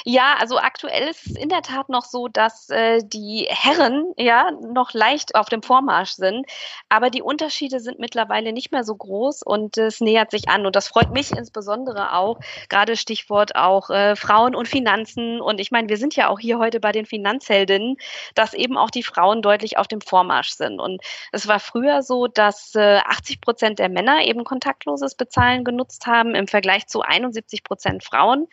Ja, 0.05 0.37
also 0.39 0.59
aktuell 0.59 1.09
ist 1.09 1.27
es 1.27 1.37
in 1.37 1.49
der 1.49 1.63
Tat 1.63 1.89
noch 1.89 2.05
so, 2.05 2.29
dass 2.29 2.71
äh, 2.71 3.01
die 3.05 3.47
Herren 3.49 4.13
ja 4.17 4.51
noch 4.51 4.93
leicht 4.93 5.35
auf 5.35 5.49
dem 5.49 5.63
Vormarsch 5.63 6.13
sind, 6.13 6.47
aber 6.89 7.11
die 7.11 7.23
Unterschiede 7.23 7.81
sind 7.81 7.99
mittlerweile 7.99 8.53
nicht 8.53 8.73
mehr 8.73 8.85
so 8.85 8.95
groß 8.95 9.43
und 9.43 9.79
es 9.79 10.01
nähert 10.01 10.31
sich 10.31 10.49
an. 10.49 10.67
Und 10.67 10.77
das 10.77 10.89
freut 10.89 11.13
mich 11.13 11.31
insbesondere 11.33 12.15
auch, 12.15 12.39
gerade 12.69 12.97
Stichwort 12.97 13.57
auch 13.57 13.91
äh, 13.91 14.17
Frauen 14.17 14.55
und 14.55 14.69
Finanzen. 14.69 15.41
Und 15.41 15.61
ich 15.61 15.71
meine, 15.71 15.89
wir 15.89 15.97
sind 15.97 16.17
ja 16.17 16.29
auch 16.29 16.39
hier 16.39 16.59
heute 16.59 16.81
bei 16.81 16.93
den 16.93 17.07
Finanzheldinnen, 17.07 17.97
dass 18.35 18.55
eben 18.55 18.77
auch 18.77 18.91
die 18.91 19.03
Frauen 19.03 19.43
deutlich 19.43 19.79
auf 19.79 19.89
dem 19.89 20.01
Vormarsch 20.01 20.51
sind. 20.51 20.81
Und 20.81 21.03
es 21.33 21.47
war 21.49 21.61
früher 21.61 22.03
so, 22.03 22.27
dass 22.27 22.75
äh, 22.75 22.99
80 22.99 23.41
Prozent 23.41 23.79
der 23.79 23.89
Männer 23.89 24.25
eben 24.25 24.45
kontaktloses 24.45 25.15
Bezahlen 25.15 25.65
genutzt 25.65 26.07
haben 26.07 26.35
im 26.35 26.47
Vergleich 26.47 26.87
zu 26.87 27.03
71 27.03 27.65
Prozent 27.65 28.05
Frauen, 28.05 28.49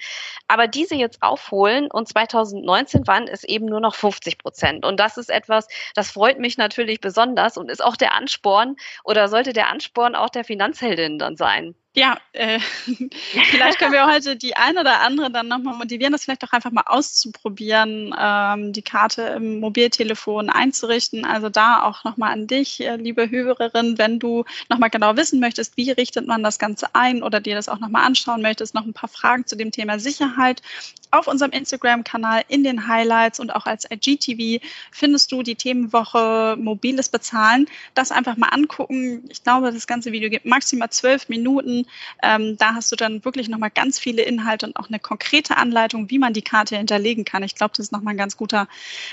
aber 0.48 0.68
diese 0.68 0.96
jetzt 0.96 1.17
aufholen 1.22 1.90
und 1.92 2.08
2019 2.08 3.08
waren 3.08 3.28
es 3.28 3.44
eben 3.44 3.66
nur 3.66 3.80
noch 3.80 3.96
50 3.96 4.38
Prozent. 4.38 4.86
Und 4.86 5.00
das 5.00 5.18
ist 5.18 5.30
etwas, 5.30 5.68
das 5.96 6.12
freut 6.12 6.40
mich 6.40 6.58
natürlich 6.58 7.00
besonders 7.02 7.58
und 7.58 7.70
ist 7.70 7.84
auch 7.84 7.96
der 7.96 8.14
Ansporn 8.14 8.76
oder 9.04 9.28
sollte 9.30 9.54
der 9.54 9.70
Ansporn 9.70 10.16
auch 10.16 10.30
der 10.30 10.44
Finanzheldin 10.44 11.20
dann 11.20 11.36
sein. 11.36 11.76
Ja, 11.98 12.20
äh, 12.34 12.60
vielleicht 13.50 13.80
können 13.80 13.92
wir 13.92 14.06
heute 14.06 14.36
die 14.36 14.56
ein 14.56 14.78
oder 14.78 15.02
andere 15.02 15.32
dann 15.32 15.48
nochmal 15.48 15.74
motivieren, 15.74 16.12
das 16.12 16.26
vielleicht 16.26 16.44
auch 16.44 16.52
einfach 16.52 16.70
mal 16.70 16.84
auszuprobieren, 16.86 18.14
ähm, 18.16 18.72
die 18.72 18.84
Karte 18.84 19.24
im 19.36 19.60
Mobiltelefon 19.60 20.52
einzurichten. 20.52 21.26
Also 21.26 21.50
da 21.50 21.82
auch 21.82 22.04
nochmal 22.04 22.34
an 22.34 22.46
dich, 22.46 22.82
äh, 22.82 22.98
liebe 22.98 23.32
Hörerin, 23.32 23.98
wenn 23.98 24.20
du 24.20 24.46
nochmal 24.70 24.92
genau 24.92 25.18
wissen 25.18 25.40
möchtest, 25.40 25.76
wie 25.76 25.90
richtet 25.90 26.28
man 26.28 26.44
das 26.44 26.60
Ganze 26.60 26.94
ein 26.94 27.24
oder 27.24 27.40
dir 27.40 27.56
das 27.56 27.68
auch 27.68 27.80
nochmal 27.80 28.06
anschauen 28.06 28.44
möchtest, 28.44 28.76
noch 28.76 28.86
ein 28.86 28.94
paar 28.94 29.10
Fragen 29.10 29.48
zu 29.48 29.56
dem 29.56 29.72
Thema 29.72 29.98
Sicherheit. 29.98 30.62
Auf 31.10 31.26
unserem 31.26 31.52
Instagram-Kanal 31.52 32.44
in 32.48 32.64
den 32.64 32.88
Highlights 32.88 33.40
und 33.40 33.56
auch 33.56 33.66
als 33.66 33.90
IGTV 33.90 34.64
findest 34.92 35.32
du 35.32 35.42
die 35.42 35.56
Themenwoche 35.56 36.58
mobiles 36.60 37.10
Bezahlen. 37.10 37.66
Das 37.96 38.12
einfach 38.12 38.38
mal 38.38 38.50
angucken. 38.50 39.24
Ich 39.30 39.42
glaube, 39.42 39.72
das 39.72 39.88
ganze 39.88 40.12
Video 40.12 40.30
gibt 40.30 40.46
maximal 40.46 40.92
zwölf 40.92 41.28
Minuten 41.28 41.87
ähm, 42.24 42.58
da 42.58 42.76
hast 42.76 42.92
du 42.92 42.96
dann 42.96 43.24
wirklich 43.26 43.50
nochmal 43.50 43.72
ganz 43.72 44.00
viele 44.00 44.22
Inhalte 44.24 44.66
und 44.66 44.76
auch 44.78 44.90
eine 44.90 45.00
konkrete 45.00 45.58
Anleitung, 45.58 46.10
wie 46.10 46.20
man 46.20 46.34
die 46.34 46.42
Karte 46.42 46.78
hinterlegen 46.78 47.26
kann. 47.26 47.44
Ich 47.44 47.56
glaube, 47.56 47.74
das 47.76 47.88
ist 47.88 47.92
nochmal 47.92 48.14
ein 48.14 48.18
ganz 48.18 48.38
guter 48.38 48.68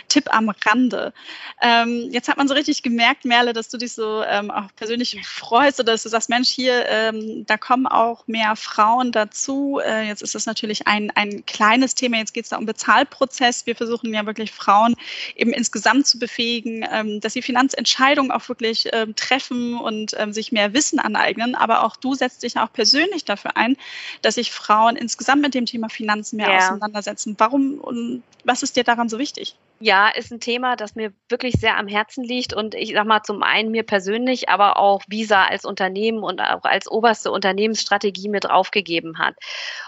Tipp 0.09 0.33
am 0.33 0.49
Rande. 0.49 1.13
Ähm, 1.61 2.09
jetzt 2.11 2.29
hat 2.29 2.37
man 2.37 2.49
so 2.49 2.55
richtig 2.55 2.83
gemerkt, 2.83 3.25
Merle, 3.25 3.53
dass 3.53 3.69
du 3.69 3.79
dich 3.79 3.93
so 3.93 4.23
ähm, 4.23 4.51
auch 4.51 4.69
persönlich 4.77 5.21
freust 5.27 5.81
oder 5.81 5.93
dass 5.93 6.03
du 6.03 6.09
sagst, 6.09 6.29
Mensch, 6.29 6.49
hier, 6.49 6.87
ähm, 6.89 7.45
da 7.47 7.57
kommen 7.57 7.87
auch 7.87 8.27
mehr 8.27 8.57
Frauen 8.57 9.13
dazu. 9.13 9.81
Äh, 9.85 10.07
jetzt 10.09 10.23
ist 10.23 10.35
das 10.35 10.47
natürlich 10.47 10.87
ein, 10.87 11.11
ein 11.15 11.47
kleines 11.47 11.95
Thema. 11.95 12.19
Jetzt 12.19 12.35
geht 12.35 12.45
es 12.45 12.51
da 12.51 12.57
um 12.57 12.67
Bezahlprozess. 12.67 13.67
Wir 13.67 13.77
versuchen 13.77 14.13
ja 14.13 14.27
wirklich 14.27 14.53
Frauen 14.53 14.97
eben 15.37 15.53
insgesamt 15.53 16.07
zu 16.07 16.19
befähigen, 16.19 16.87
ähm, 16.91 17.21
dass 17.21 17.33
sie 17.33 17.43
Finanzentscheidungen 17.43 18.31
auch 18.31 18.49
wirklich 18.49 18.89
ähm, 18.93 19.15
treffen 19.17 19.79
und 19.79 20.15
sich 20.31 20.53
mehr 20.53 20.75
Wissen 20.75 20.99
aneignen. 20.99 21.55
Aber 21.55 21.85
auch 21.85 21.97
du 21.97 22.15
setzt 22.15 22.43
dich 22.43 22.57
auch 22.65 22.73
persönlich 22.73 23.25
dafür 23.25 23.57
ein, 23.57 23.77
dass 24.23 24.37
sich 24.37 24.53
Frauen 24.53 24.97
insgesamt 24.97 25.43
mit 25.43 25.55
dem 25.55 25.67
Thema 25.67 25.89
Finanzen 25.89 26.37
mehr 26.37 26.51
ja. 26.51 26.59
auseinandersetzen. 26.59 27.35
Warum 27.39 27.79
und 27.79 28.23
was 28.45 28.63
ist 28.63 28.77
dir 28.77 28.85
daran 28.85 29.09
so 29.09 29.19
wichtig? 29.19 29.57
Ja, 29.81 30.09
ist 30.09 30.31
ein 30.31 30.39
Thema, 30.39 30.77
das 30.77 30.95
mir 30.95 31.13
wirklich 31.29 31.55
sehr 31.55 31.77
am 31.77 31.89
Herzen 31.89 32.23
liegt 32.23 32.55
und 32.55 32.77
ich 32.77 32.93
sag 32.93 33.07
mal 33.07 33.25
zum 33.25 33.43
einen 33.43 33.73
mir 33.73 33.83
persönlich, 33.83 34.49
aber 34.49 34.79
auch 34.79 35.03
Visa 35.09 35.47
als 35.47 35.65
Unternehmen 35.65 36.23
und 36.23 36.41
auch 36.41 36.63
als 36.63 36.89
oberste 36.89 37.33
Unternehmensstrategie 37.33 38.29
mit 38.29 38.45
draufgegeben 38.45 39.19
hat. 39.19 39.35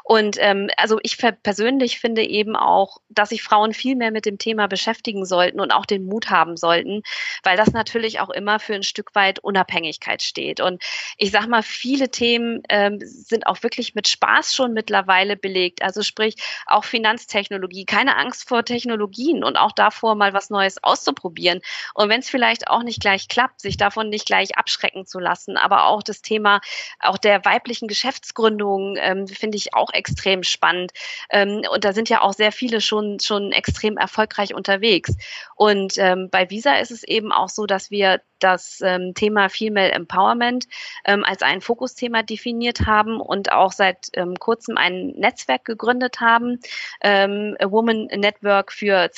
Und 0.03 0.39
ähm, 0.41 0.71
also 0.77 0.99
ich 1.03 1.17
persönlich 1.19 2.01
finde 2.01 2.23
eben 2.23 2.57
auch, 2.57 2.99
dass 3.09 3.29
sich 3.29 3.45
Frauen 3.45 3.73
viel 3.73 3.95
mehr 3.95 4.11
mit 4.11 4.27
dem 4.27 4.39
Thema 4.39 4.67
beschäftigen 4.67 5.25
sollten 5.25 5.61
und 5.61 5.71
auch 5.71 5.87
den 5.87 6.05
Mut 6.05 6.31
haben 6.31 6.57
sollten, 6.57 7.03
weil 7.45 7.57
das 7.57 7.73
natürlich 7.73 8.19
auch 8.19 8.31
immer 8.31 8.59
für 8.59 8.75
ein 8.75 8.83
Stück 8.83 9.15
weit 9.15 9.39
Unabhängigkeit 9.39 10.21
steht. 10.21 10.61
Und 10.61 10.83
ich 11.17 11.31
sag 11.31 11.47
mal, 11.47 11.63
viele 11.63 12.11
Themen 12.11 12.63
ähm, 12.71 12.99
sind 13.01 13.47
auch 13.47 13.63
wirklich 13.63 13.95
mit 13.95 14.09
Spaß 14.09 14.53
schon 14.53 14.73
mittlerweile 14.73 15.37
belegt. 15.37 15.83
Also 15.83 16.03
sprich 16.03 16.35
auch 16.67 16.85
Finanztechnologie, 16.85 17.85
keine 17.85 18.17
Angst 18.17 18.49
vor 18.49 18.65
Technologien 18.65 19.45
und 19.45 19.57
auch 19.57 19.76
davor, 19.79 20.15
mal 20.15 20.33
was 20.33 20.51
Neues 20.51 20.83
auszuprobieren. 20.83 21.61
Und 21.95 22.09
wenn 22.09 22.21
es 22.21 22.29
vielleicht 22.29 22.69
auch 22.69 22.83
nicht 22.83 23.01
gleich 23.01 23.29
klappt, 23.29 23.61
sich 23.61 23.77
davon 23.77 24.09
nicht 24.09 24.27
gleich 24.27 24.57
abschrecken 24.57 25.07
zu 25.07 25.19
lassen. 25.19 25.57
Aber 25.57 25.87
auch 25.87 26.03
das 26.03 26.23
Thema 26.23 26.61
auch 27.01 27.19
der 27.19 27.45
weiblichen 27.45 27.89
Geschäftsgründung 27.89 28.97
ähm, 28.99 29.27
finde 29.27 29.57
ich 29.57 29.75
auch 29.75 29.93
extrem 29.93 30.43
spannend. 30.43 30.93
Ähm, 31.31 31.63
und 31.73 31.85
da 31.85 31.93
sind 31.93 32.09
ja 32.09 32.21
auch 32.23 32.33
sehr 32.33 32.53
viele 32.53 32.81
schon, 32.81 33.21
schon 33.21 33.53
extrem 33.53 33.97
erfolgreich 33.97 34.55
unterwegs. 34.55 35.17
Und 35.55 35.99
ähm, 35.99 36.29
bei 36.31 36.51
Visa 36.51 36.77
ist 36.77 36.91
es 36.91 37.03
eben 37.03 37.33
auch 37.33 37.49
so, 37.49 37.67
dass 37.67 37.91
wir 37.91 38.21
das 38.39 38.81
ähm, 38.83 39.15
Thema 39.15 39.49
Female 39.49 39.93
Empowerment 39.93 40.67
ähm, 41.05 41.25
als 41.25 41.43
ein 41.43 41.61
Fokusthema 41.61 42.23
definiert 42.23 42.87
haben 42.87 43.21
und 43.21 43.53
auch 43.53 43.73
seit 43.73 44.09
ähm, 44.13 44.35
kurzem 44.39 44.77
ein 44.77 45.09
Netzwerk 45.17 45.65
gegründet 45.65 46.21
haben, 46.21 46.61
ähm, 47.01 47.57
A 47.61 47.71
Woman 47.71 48.07
Network 48.07 48.73
für 48.73 49.11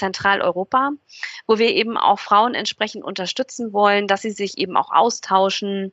Zentraleuropa, 0.49 0.91
wo 1.47 1.59
wir 1.59 1.75
eben 1.75 1.97
auch 1.97 2.19
Frauen 2.19 2.55
entsprechend 2.55 3.05
unterstützen 3.05 3.73
wollen, 3.73 4.07
dass 4.07 4.23
sie 4.23 4.31
sich 4.31 4.59
eben 4.59 4.77
auch 4.77 4.91
austauschen, 4.91 5.93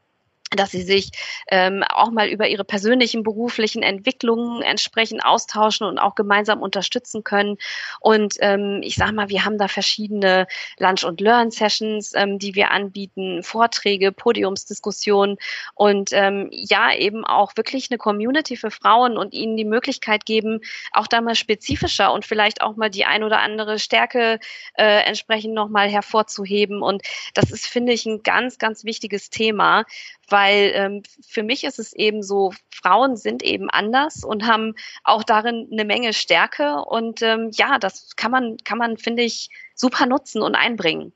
dass 0.51 0.71
sie 0.71 0.83
sich 0.83 1.11
ähm, 1.49 1.83
auch 1.89 2.11
mal 2.11 2.27
über 2.27 2.47
ihre 2.47 2.63
persönlichen 2.63 3.23
beruflichen 3.23 3.83
Entwicklungen 3.83 4.61
entsprechend 4.61 5.25
austauschen 5.25 5.87
und 5.87 5.97
auch 5.97 6.15
gemeinsam 6.15 6.61
unterstützen 6.61 7.23
können. 7.23 7.57
Und 7.99 8.35
ähm, 8.39 8.81
ich 8.83 8.95
sage 8.95 9.13
mal, 9.13 9.29
wir 9.29 9.43
haben 9.43 9.57
da 9.57 9.67
verschiedene 9.67 10.47
Lunch- 10.77 11.03
und 11.03 11.19
Learn-Sessions, 11.19 12.13
ähm, 12.15 12.39
die 12.39 12.55
wir 12.55 12.71
anbieten, 12.71 13.43
Vorträge, 13.43 14.11
Podiumsdiskussionen 14.11 15.37
und 15.73 16.11
ähm, 16.13 16.49
ja, 16.51 16.93
eben 16.93 17.25
auch 17.25 17.53
wirklich 17.57 17.89
eine 17.89 17.97
Community 17.97 18.55
für 18.55 18.71
Frauen 18.71 19.17
und 19.17 19.33
ihnen 19.33 19.57
die 19.57 19.65
Möglichkeit 19.65 20.25
geben, 20.25 20.61
auch 20.91 21.07
da 21.07 21.21
mal 21.21 21.35
spezifischer 21.35 22.13
und 22.13 22.25
vielleicht 22.25 22.61
auch 22.61 22.75
mal 22.75 22.89
die 22.89 23.05
ein 23.05 23.23
oder 23.23 23.39
andere 23.39 23.79
Stärke 23.79 24.39
äh, 24.75 25.03
entsprechend 25.05 25.53
nochmal 25.53 25.89
hervorzuheben. 25.89 26.81
Und 26.81 27.01
das 27.33 27.51
ist, 27.51 27.65
finde 27.65 27.93
ich, 27.93 28.05
ein 28.05 28.21
ganz, 28.23 28.57
ganz 28.57 28.83
wichtiges 28.83 29.29
Thema, 29.29 29.85
weil 30.29 30.71
ähm, 30.73 31.03
für 31.27 31.43
mich 31.43 31.63
ist 31.63 31.79
es 31.79 31.93
eben 31.93 32.23
so, 32.23 32.53
Frauen 32.71 33.17
sind 33.17 33.43
eben 33.43 33.69
anders 33.69 34.23
und 34.23 34.45
haben 34.45 34.75
auch 35.03 35.23
darin 35.23 35.67
eine 35.71 35.85
Menge 35.85 36.13
Stärke 36.13 36.83
und 36.85 37.21
ähm, 37.21 37.51
ja, 37.53 37.79
das 37.79 38.15
kann 38.15 38.31
man, 38.31 38.57
kann 38.63 38.77
man, 38.77 38.97
finde 38.97 39.23
ich, 39.23 39.49
super 39.75 40.05
nutzen 40.05 40.41
und 40.41 40.55
einbringen. 40.55 41.13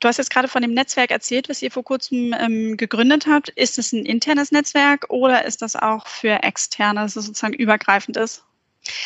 Du 0.00 0.08
hast 0.08 0.18
jetzt 0.18 0.30
gerade 0.30 0.48
von 0.48 0.60
dem 0.60 0.74
Netzwerk 0.74 1.10
erzählt, 1.10 1.48
was 1.48 1.62
ihr 1.62 1.70
vor 1.70 1.84
kurzem 1.84 2.34
ähm, 2.38 2.76
gegründet 2.76 3.26
habt. 3.26 3.48
Ist 3.50 3.78
es 3.78 3.92
ein 3.92 4.04
internes 4.04 4.52
Netzwerk 4.52 5.06
oder 5.08 5.44
ist 5.46 5.62
das 5.62 5.76
auch 5.76 6.06
für 6.06 6.42
externe, 6.42 7.00
dass 7.00 7.16
es 7.16 7.24
sozusagen 7.26 7.54
übergreifend 7.54 8.16
ist? 8.16 8.44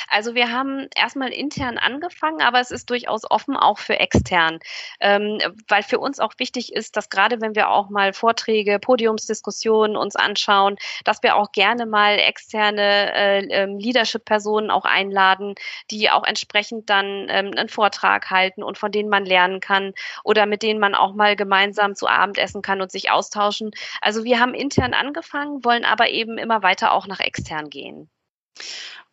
Also 0.08 0.34
wir 0.34 0.50
haben 0.52 0.88
erstmal 0.94 1.30
intern 1.30 1.78
angefangen, 1.78 2.42
aber 2.42 2.60
es 2.60 2.70
ist 2.70 2.90
durchaus 2.90 3.30
offen 3.30 3.56
auch 3.56 3.78
für 3.78 3.98
extern, 3.98 4.58
ähm, 5.00 5.38
weil 5.68 5.82
für 5.82 5.98
uns 5.98 6.18
auch 6.20 6.34
wichtig 6.38 6.72
ist, 6.72 6.96
dass 6.96 7.10
gerade 7.10 7.40
wenn 7.40 7.54
wir 7.54 7.70
auch 7.70 7.90
mal 7.90 8.12
Vorträge, 8.12 8.78
Podiumsdiskussionen 8.78 9.96
uns 9.96 10.16
anschauen, 10.16 10.76
dass 11.04 11.22
wir 11.22 11.36
auch 11.36 11.52
gerne 11.52 11.86
mal 11.86 12.18
externe 12.18 13.12
äh, 13.14 13.38
ähm, 13.50 13.78
Leadership-Personen 13.78 14.70
auch 14.70 14.84
einladen, 14.84 15.54
die 15.90 16.10
auch 16.10 16.24
entsprechend 16.24 16.90
dann 16.90 17.26
ähm, 17.28 17.52
einen 17.56 17.68
Vortrag 17.68 18.30
halten 18.30 18.62
und 18.62 18.78
von 18.78 18.92
denen 18.92 19.08
man 19.08 19.24
lernen 19.24 19.60
kann 19.60 19.92
oder 20.24 20.46
mit 20.46 20.62
denen 20.62 20.80
man 20.80 20.94
auch 20.94 21.14
mal 21.14 21.36
gemeinsam 21.36 21.94
zu 21.94 22.08
Abend 22.08 22.38
essen 22.38 22.62
kann 22.62 22.80
und 22.80 22.90
sich 22.90 23.10
austauschen. 23.10 23.70
Also 24.00 24.24
wir 24.24 24.40
haben 24.40 24.54
intern 24.54 24.94
angefangen, 24.94 25.64
wollen 25.64 25.84
aber 25.84 26.10
eben 26.10 26.38
immer 26.38 26.62
weiter 26.62 26.92
auch 26.92 27.06
nach 27.06 27.20
extern 27.20 27.70
gehen. 27.70 28.10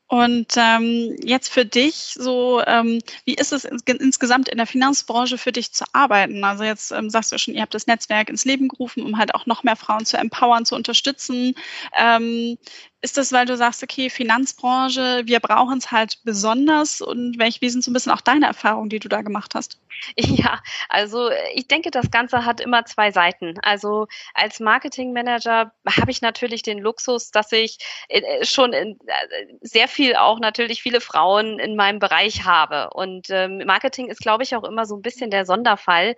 Und 0.07 0.53
ähm, 0.55 1.15
jetzt 1.23 1.49
für 1.51 1.65
dich 1.65 2.13
so, 2.13 2.61
ähm, 2.67 2.99
wie 3.25 3.33
ist 3.33 3.51
es 3.51 3.65
ins 3.65 3.81
insgesamt 3.87 4.49
in 4.49 4.57
der 4.57 4.67
Finanzbranche 4.67 5.39
für 5.39 5.51
dich 5.51 5.73
zu 5.73 5.83
arbeiten? 5.93 6.43
Also 6.43 6.63
jetzt 6.63 6.91
ähm, 6.91 7.09
sagst 7.09 7.31
du 7.31 7.39
schon, 7.39 7.55
ihr 7.55 7.63
habt 7.63 7.73
das 7.73 7.87
Netzwerk 7.87 8.29
ins 8.29 8.45
Leben 8.45 8.67
gerufen, 8.67 9.01
um 9.01 9.17
halt 9.17 9.33
auch 9.33 9.47
noch 9.47 9.63
mehr 9.63 9.75
Frauen 9.75 10.05
zu 10.05 10.17
empowern, 10.17 10.65
zu 10.65 10.75
unterstützen. 10.75 11.55
Ähm, 11.97 12.57
ist 13.05 13.17
das, 13.17 13.31
weil 13.31 13.45
du 13.45 13.55
sagst, 13.55 13.83
okay, 13.83 14.09
Finanzbranche, 14.09 15.21
wir 15.25 15.39
brauchen 15.39 15.77
es 15.77 15.91
halt 15.91 16.17
besonders 16.23 17.01
und 17.01 17.37
welch, 17.37 17.61
wie 17.61 17.69
sind 17.69 17.83
so 17.83 17.91
ein 17.91 17.93
bisschen 17.93 18.11
auch 18.11 18.21
deine 18.21 18.47
Erfahrungen, 18.47 18.89
die 18.89 18.99
du 18.99 19.07
da 19.07 19.21
gemacht 19.21 19.53
hast? 19.53 19.79
Ja, 20.17 20.59
also 20.89 21.29
ich 21.53 21.67
denke, 21.67 21.91
das 21.91 22.11
Ganze 22.11 22.45
hat 22.45 22.59
immer 22.59 22.85
zwei 22.85 23.11
Seiten. 23.11 23.55
Also 23.61 24.07
als 24.33 24.59
Marketingmanager 24.59 25.71
habe 25.87 26.11
ich 26.11 26.21
natürlich 26.21 26.63
den 26.63 26.79
Luxus, 26.79 27.31
dass 27.31 27.51
ich 27.51 27.77
äh, 28.09 28.45
schon 28.45 28.73
in, 28.73 28.99
äh, 29.05 29.55
sehr 29.61 29.87
viel 29.87 30.15
auch 30.15 30.39
natürlich 30.39 30.81
viele 30.81 30.99
Frauen 30.99 31.59
in 31.59 31.75
meinem 31.75 31.99
Bereich 31.99 32.43
habe. 32.43 32.89
Und 32.91 33.29
ähm, 33.29 33.63
Marketing 33.65 34.07
ist, 34.07 34.19
glaube 34.19 34.43
ich, 34.43 34.55
auch 34.55 34.63
immer 34.63 34.85
so 34.85 34.95
ein 34.95 35.01
bisschen 35.01 35.31
der 35.31 35.45
Sonderfall. 35.45 36.15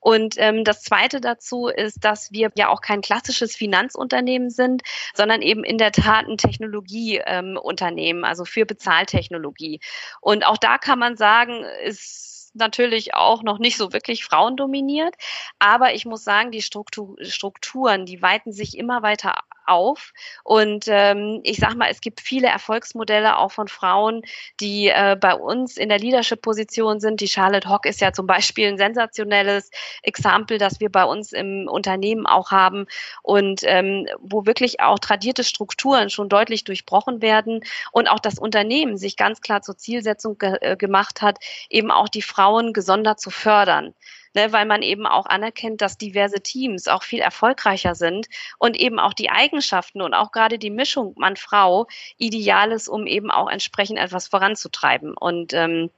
Und 0.00 0.34
ähm, 0.38 0.64
das 0.64 0.82
Zweite 0.82 1.20
dazu 1.20 1.68
ist, 1.68 2.04
dass 2.04 2.32
wir 2.32 2.50
ja 2.56 2.68
auch 2.68 2.80
kein 2.80 3.00
klassisches 3.00 3.54
Finanzunternehmen 3.54 4.50
sind, 4.50 4.82
sondern 5.14 5.42
eben 5.42 5.64
in 5.64 5.78
der 5.78 5.92
Tat 5.92 6.26
ein 6.30 6.38
Technologieunternehmen, 6.38 8.22
ähm, 8.22 8.24
also 8.24 8.44
für 8.44 8.64
Bezahltechnologie. 8.64 9.80
Und 10.20 10.46
auch 10.46 10.56
da 10.56 10.78
kann 10.78 10.98
man 10.98 11.16
sagen, 11.16 11.64
ist 11.84 12.30
natürlich 12.54 13.14
auch 13.14 13.42
noch 13.42 13.58
nicht 13.58 13.76
so 13.76 13.92
wirklich 13.92 14.24
frauendominiert. 14.24 15.14
Aber 15.58 15.94
ich 15.94 16.04
muss 16.04 16.24
sagen, 16.24 16.50
die 16.50 16.62
Struktur, 16.62 17.16
Strukturen, 17.22 18.06
die 18.06 18.22
weiten 18.22 18.52
sich 18.52 18.76
immer 18.76 19.02
weiter 19.02 19.34
auf. 19.70 20.12
Und 20.44 20.86
ähm, 20.88 21.40
ich 21.44 21.58
sag 21.58 21.76
mal, 21.76 21.88
es 21.90 22.00
gibt 22.00 22.20
viele 22.20 22.48
Erfolgsmodelle 22.48 23.38
auch 23.38 23.52
von 23.52 23.68
Frauen, 23.68 24.22
die 24.60 24.88
äh, 24.88 25.16
bei 25.18 25.34
uns 25.34 25.76
in 25.76 25.88
der 25.88 25.98
Leadership-Position 25.98 27.00
sind. 27.00 27.20
Die 27.20 27.28
Charlotte 27.28 27.68
Hock 27.68 27.86
ist 27.86 28.00
ja 28.00 28.12
zum 28.12 28.26
Beispiel 28.26 28.68
ein 28.68 28.78
sensationelles 28.78 29.70
Exempel, 30.02 30.58
das 30.58 30.80
wir 30.80 30.90
bei 30.90 31.04
uns 31.04 31.32
im 31.32 31.68
Unternehmen 31.68 32.26
auch 32.26 32.50
haben 32.50 32.86
und 33.22 33.62
ähm, 33.64 34.08
wo 34.18 34.46
wirklich 34.46 34.80
auch 34.80 34.98
tradierte 34.98 35.44
Strukturen 35.44 36.10
schon 36.10 36.28
deutlich 36.28 36.64
durchbrochen 36.64 37.22
werden 37.22 37.60
und 37.92 38.08
auch 38.08 38.20
das 38.20 38.38
Unternehmen 38.38 38.96
sich 38.96 39.16
ganz 39.16 39.40
klar 39.40 39.62
zur 39.62 39.76
Zielsetzung 39.76 40.38
ge 40.38 40.56
äh, 40.60 40.76
gemacht 40.76 41.22
hat, 41.22 41.38
eben 41.68 41.90
auch 41.90 42.08
die 42.08 42.22
Frauen 42.22 42.72
gesondert 42.72 43.20
zu 43.20 43.30
fördern 43.30 43.94
ne, 44.34 44.52
weil 44.52 44.66
man 44.66 44.82
eben 44.82 45.06
auch 45.06 45.26
anerkennt, 45.26 45.80
dass 45.80 45.98
diverse 45.98 46.40
Teams 46.40 46.88
auch 46.88 47.02
viel 47.02 47.20
erfolgreicher 47.20 47.94
sind 47.94 48.28
und 48.58 48.76
eben 48.76 48.98
auch 48.98 49.14
die 49.14 49.30
Eigenschaften 49.30 50.02
und 50.02 50.14
auch 50.14 50.32
gerade 50.32 50.58
die 50.58 50.70
Mischung 50.70 51.14
Mann-Frau 51.16 51.86
ideal 52.18 52.72
ist, 52.72 52.88
um 52.88 53.06
eben 53.06 53.30
auch 53.30 53.48
entsprechend 53.48 53.98
etwas 53.98 54.28
voranzutreiben. 54.28 55.16
Und 55.16 55.52
ähm, 55.54 55.90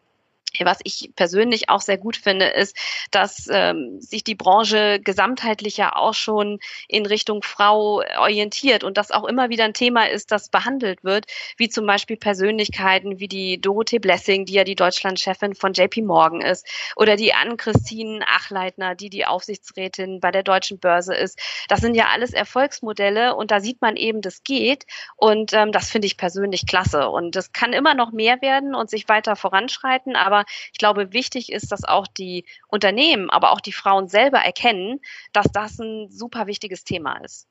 was 0.61 0.79
ich 0.85 1.11
persönlich 1.17 1.69
auch 1.69 1.81
sehr 1.81 1.99
gut 1.99 2.17
finde, 2.17 2.47
ist, 2.47 2.77
dass 3.11 3.49
ähm, 3.51 4.01
sich 4.01 4.25
die 4.25 4.35
Branche 4.35 5.01
gesamtheitlich 5.01 5.77
ja 5.77 5.97
auch 5.97 6.15
schon 6.15 6.59
in 6.89 7.07
Richtung 7.07 7.43
Frau 7.43 8.03
orientiert 8.19 8.85
und 8.85 8.97
das 8.97 9.11
auch 9.11 9.25
immer 9.25 9.49
wieder 9.49 9.65
ein 9.65 9.75
Thema 9.75 10.09
ist, 10.09 10.31
das 10.31 10.49
behandelt 10.49 11.05
wird, 11.05 11.27
wie 11.57 11.69
zum 11.69 11.87
Beispiel 11.87 12.17
Persönlichkeiten 12.17 13.19
wie 13.19 13.29
die 13.29 13.61
Dorothee 13.61 13.99
Blessing, 13.99 14.45
die 14.45 14.55
ja 14.55 14.65
die 14.65 14.75
Deutschlandchefin 14.75 15.55
von 15.55 15.73
JP 15.73 16.03
Morgan 16.03 16.41
ist, 16.41 16.67
oder 16.97 17.17
die 17.17 17.35
Ann-Christine 17.35 18.25
Achleitner, 18.29 18.95
die 18.95 19.11
die 19.11 19.27
Aufsichtsrätin 19.27 20.21
bei 20.21 20.31
der 20.31 20.43
Deutschen 20.43 20.79
Börse 20.79 21.15
ist. 21.15 21.39
Das 21.69 21.81
sind 21.81 21.95
ja 21.95 22.09
alles 22.13 22.33
Erfolgsmodelle 22.33 23.35
und 23.35 23.51
da 23.51 23.61
sieht 23.61 23.81
man 23.81 23.97
eben, 23.97 24.21
das 24.21 24.43
geht 24.43 24.87
und 25.17 25.53
ähm, 25.53 25.73
das 25.73 25.91
finde 25.91 26.07
ich 26.07 26.17
persönlich 26.17 26.67
klasse 26.67 27.09
und 27.09 27.37
das 27.37 27.53
kann 27.53 27.73
immer 27.73 27.95
noch 27.95 28.13
mehr 28.13 28.43
werden 28.43 28.75
und 28.75 28.91
sich 28.91 29.09
weiter 29.09 29.37
voranschreiten, 29.37 30.17
aber 30.17 30.42
ich 30.73 30.79
glaube, 30.79 31.13
wichtig 31.13 31.53
ist, 31.53 31.73
dass 31.73 31.85
auch 31.85 32.07
die 32.07 32.47
Unternehmen, 32.69 33.31
aber 33.31 33.53
auch 33.53 33.61
die 33.61 33.73
Frauen 33.73 34.09
selber 34.09 34.39
erkennen, 34.39 35.01
dass 35.33 35.47
das 35.53 35.79
ein 35.79 36.09
super 36.11 36.47
wichtiges 36.47 36.85
Thema 36.85 37.17
ist. 37.25 37.47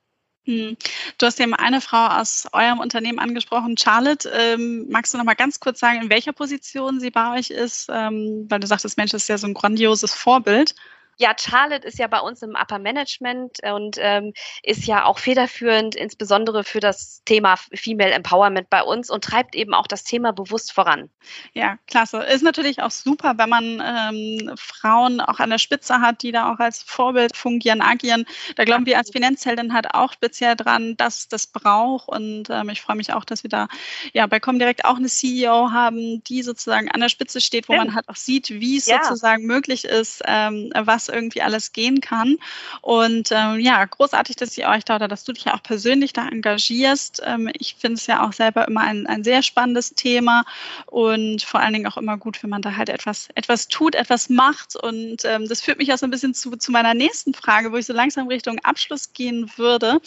Hm. 0.46 0.76
Du 1.20 1.26
hast 1.28 1.40
eben 1.40 1.54
eine 1.54 1.82
Frau 1.82 2.08
aus 2.08 2.48
eurem 2.52 2.80
Unternehmen 2.80 3.20
angesprochen, 3.20 3.78
Charlotte. 3.78 4.28
Ähm, 4.30 4.88
magst 4.90 5.14
du 5.14 5.20
noch 5.20 5.26
mal 5.26 5.36
ganz 5.36 5.60
kurz 5.60 5.80
sagen, 5.80 6.02
in 6.02 6.10
welcher 6.10 6.34
Position 6.34 7.00
sie 7.00 7.12
bei 7.12 7.38
euch 7.38 7.52
ist? 7.52 7.90
Ähm, 7.92 8.48
weil 8.50 8.60
du 8.60 8.68
Mensch, 8.98 9.12
das 9.12 9.24
ist 9.24 9.28
ja 9.28 9.38
so 9.38 9.46
ein 9.46 9.54
grandioses 9.54 10.14
Vorbild. 10.16 10.74
Ja, 11.22 11.36
Charlotte 11.40 11.88
ist 11.88 12.00
ja 12.00 12.08
bei 12.08 12.20
uns 12.20 12.42
im 12.42 12.56
Upper 12.60 12.80
Management 12.80 13.60
und 13.72 13.98
ähm, 14.00 14.34
ist 14.64 14.88
ja 14.88 15.06
auch 15.06 15.20
federführend, 15.20 15.96
insbesondere 15.96 16.64
für 16.64 16.80
das 16.80 17.22
Thema 17.26 17.58
Female 17.58 18.10
Empowerment 18.10 18.72
bei 18.72 18.82
uns 18.82 19.12
und 19.12 19.24
treibt 19.24 19.54
eben 19.54 19.76
auch 19.76 19.86
das 19.86 20.04
Thema 20.04 20.34
bewusst 20.34 20.72
voran. 20.74 21.12
Ja, 21.54 21.78
klasse. 21.86 22.24
Ist 22.24 22.42
natürlich 22.42 22.82
auch 22.82 22.90
super, 22.90 23.36
wenn 23.38 23.50
man 23.50 23.84
ähm, 23.86 24.56
Frauen 24.58 25.22
auch 25.22 25.38
an 25.38 25.52
der 25.52 25.60
Spitze 25.60 26.02
hat, 26.02 26.24
die 26.24 26.32
da 26.32 26.52
auch 26.52 26.58
als 26.58 26.82
Vorbild 26.82 27.38
fungieren, 27.38 27.84
agieren. 27.84 28.26
Da 28.56 28.64
glauben 28.64 28.88
wir 28.88 28.98
als 28.98 29.12
Finanzheldin 29.12 29.76
halt 29.76 29.94
auch 29.94 30.14
speziell 30.14 30.56
dran, 30.56 30.98
dass 30.98 31.28
das 31.28 31.46
braucht 31.46 32.08
und 32.08 32.50
ähm, 32.50 32.70
ich 32.70 32.82
freue 32.82 32.96
mich 32.96 33.14
auch, 33.14 33.26
dass 33.26 33.44
wir 33.44 33.50
da 33.52 33.68
ja 34.14 34.26
bei 34.26 34.40
Comdirect 34.40 34.86
auch 34.86 34.96
eine 34.96 35.08
CEO 35.08 35.70
haben, 35.70 36.24
die 36.24 36.42
sozusagen 36.42 36.90
an 36.90 37.00
der 37.00 37.10
Spitze 37.10 37.42
steht, 37.42 37.70
wo 37.70 37.74
ja. 37.74 37.84
man 37.84 37.94
halt 37.94 38.10
auch 38.10 38.16
sieht, 38.16 38.50
wie 38.50 38.78
es 38.78 38.88
ja. 38.88 39.04
sozusagen 39.04 39.46
möglich 39.46 39.86
ist, 39.86 40.24
ähm, 40.26 40.72
was 40.76 41.11
irgendwie 41.12 41.42
alles 41.42 41.74
gehen 41.74 42.02
kann. 42.02 42.38
Und 42.82 43.30
ähm, 43.32 43.60
ja, 43.60 43.84
großartig, 43.86 44.36
dass 44.36 44.58
ihr 44.58 44.68
euch 44.68 44.86
da 44.86 44.96
oder 44.96 45.08
dass 45.08 45.24
du 45.24 45.34
dich 45.34 45.46
ja 45.46 45.54
auch 45.54 45.64
persönlich 45.64 46.14
da 46.14 46.28
engagierst. 46.28 47.22
Ähm, 47.26 47.50
ich 47.54 47.76
finde 47.76 47.96
es 47.96 48.08
ja 48.08 48.26
auch 48.26 48.34
selber 48.34 48.68
immer 48.68 48.82
ein, 48.82 49.08
ein 49.08 49.24
sehr 49.24 49.44
spannendes 49.44 49.94
Thema 49.94 50.44
und 50.88 51.44
vor 51.44 51.60
allen 51.60 51.74
Dingen 51.74 51.88
auch 51.88 51.98
immer 51.98 52.18
gut, 52.18 52.42
wenn 52.44 52.50
man 52.50 52.62
da 52.62 52.76
halt 52.76 52.90
etwas, 52.90 53.30
etwas 53.36 53.68
tut, 53.68 53.96
etwas 53.96 54.30
macht. 54.30 54.76
Und 54.76 55.26
ähm, 55.26 55.48
das 55.48 55.62
führt 55.62 55.78
mich 55.78 55.94
auch 55.94 55.98
so 55.98 56.08
ein 56.08 56.12
bisschen 56.12 56.34
zu, 56.34 56.56
zu 56.56 56.72
meiner 56.72 56.94
nächsten 56.94 57.34
Frage, 57.34 57.72
wo 57.72 57.78
ich 57.78 57.86
so 57.86 57.94
langsam 57.94 58.28
Richtung 58.28 58.60
Abschluss 58.60 59.14
gehen 59.14 59.52
würde. 59.58 60.02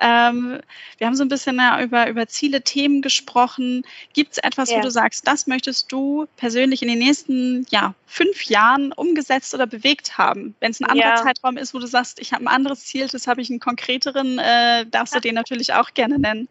Ähm, 0.00 0.60
wir 0.98 1.06
haben 1.06 1.14
so 1.14 1.24
ein 1.24 1.28
bisschen 1.28 1.56
ja, 1.56 1.82
über, 1.82 2.08
über 2.08 2.26
Ziele, 2.28 2.62
Themen 2.62 3.02
gesprochen. 3.02 3.82
Gibt 4.12 4.32
es 4.32 4.38
etwas, 4.38 4.70
ja. 4.70 4.78
wo 4.78 4.80
du 4.82 4.90
sagst, 4.90 5.26
das 5.26 5.46
möchtest 5.46 5.90
du 5.92 6.26
persönlich 6.36 6.82
in 6.82 6.88
den 6.88 6.98
nächsten 6.98 7.66
ja, 7.70 7.94
fünf 8.06 8.44
Jahren 8.44 8.92
umgesetzt 8.92 9.54
oder 9.54 9.66
bewegt 9.66 10.16
haben? 10.16 10.54
Wenn 10.60 10.70
es 10.70 10.80
ein 10.80 10.86
anderer 10.86 11.16
ja. 11.16 11.16
Zeitraum 11.16 11.56
ist, 11.56 11.74
wo 11.74 11.78
du 11.78 11.86
sagst, 11.86 12.20
ich 12.20 12.32
habe 12.32 12.44
ein 12.44 12.48
anderes 12.48 12.84
Ziel, 12.86 13.08
das 13.08 13.26
habe 13.26 13.40
ich 13.40 13.50
einen 13.50 13.60
konkreteren, 13.60 14.38
äh, 14.38 14.86
darfst 14.86 15.14
du 15.14 15.20
den 15.20 15.34
natürlich 15.34 15.74
auch 15.74 15.92
gerne 15.94 16.18
nennen. 16.18 16.48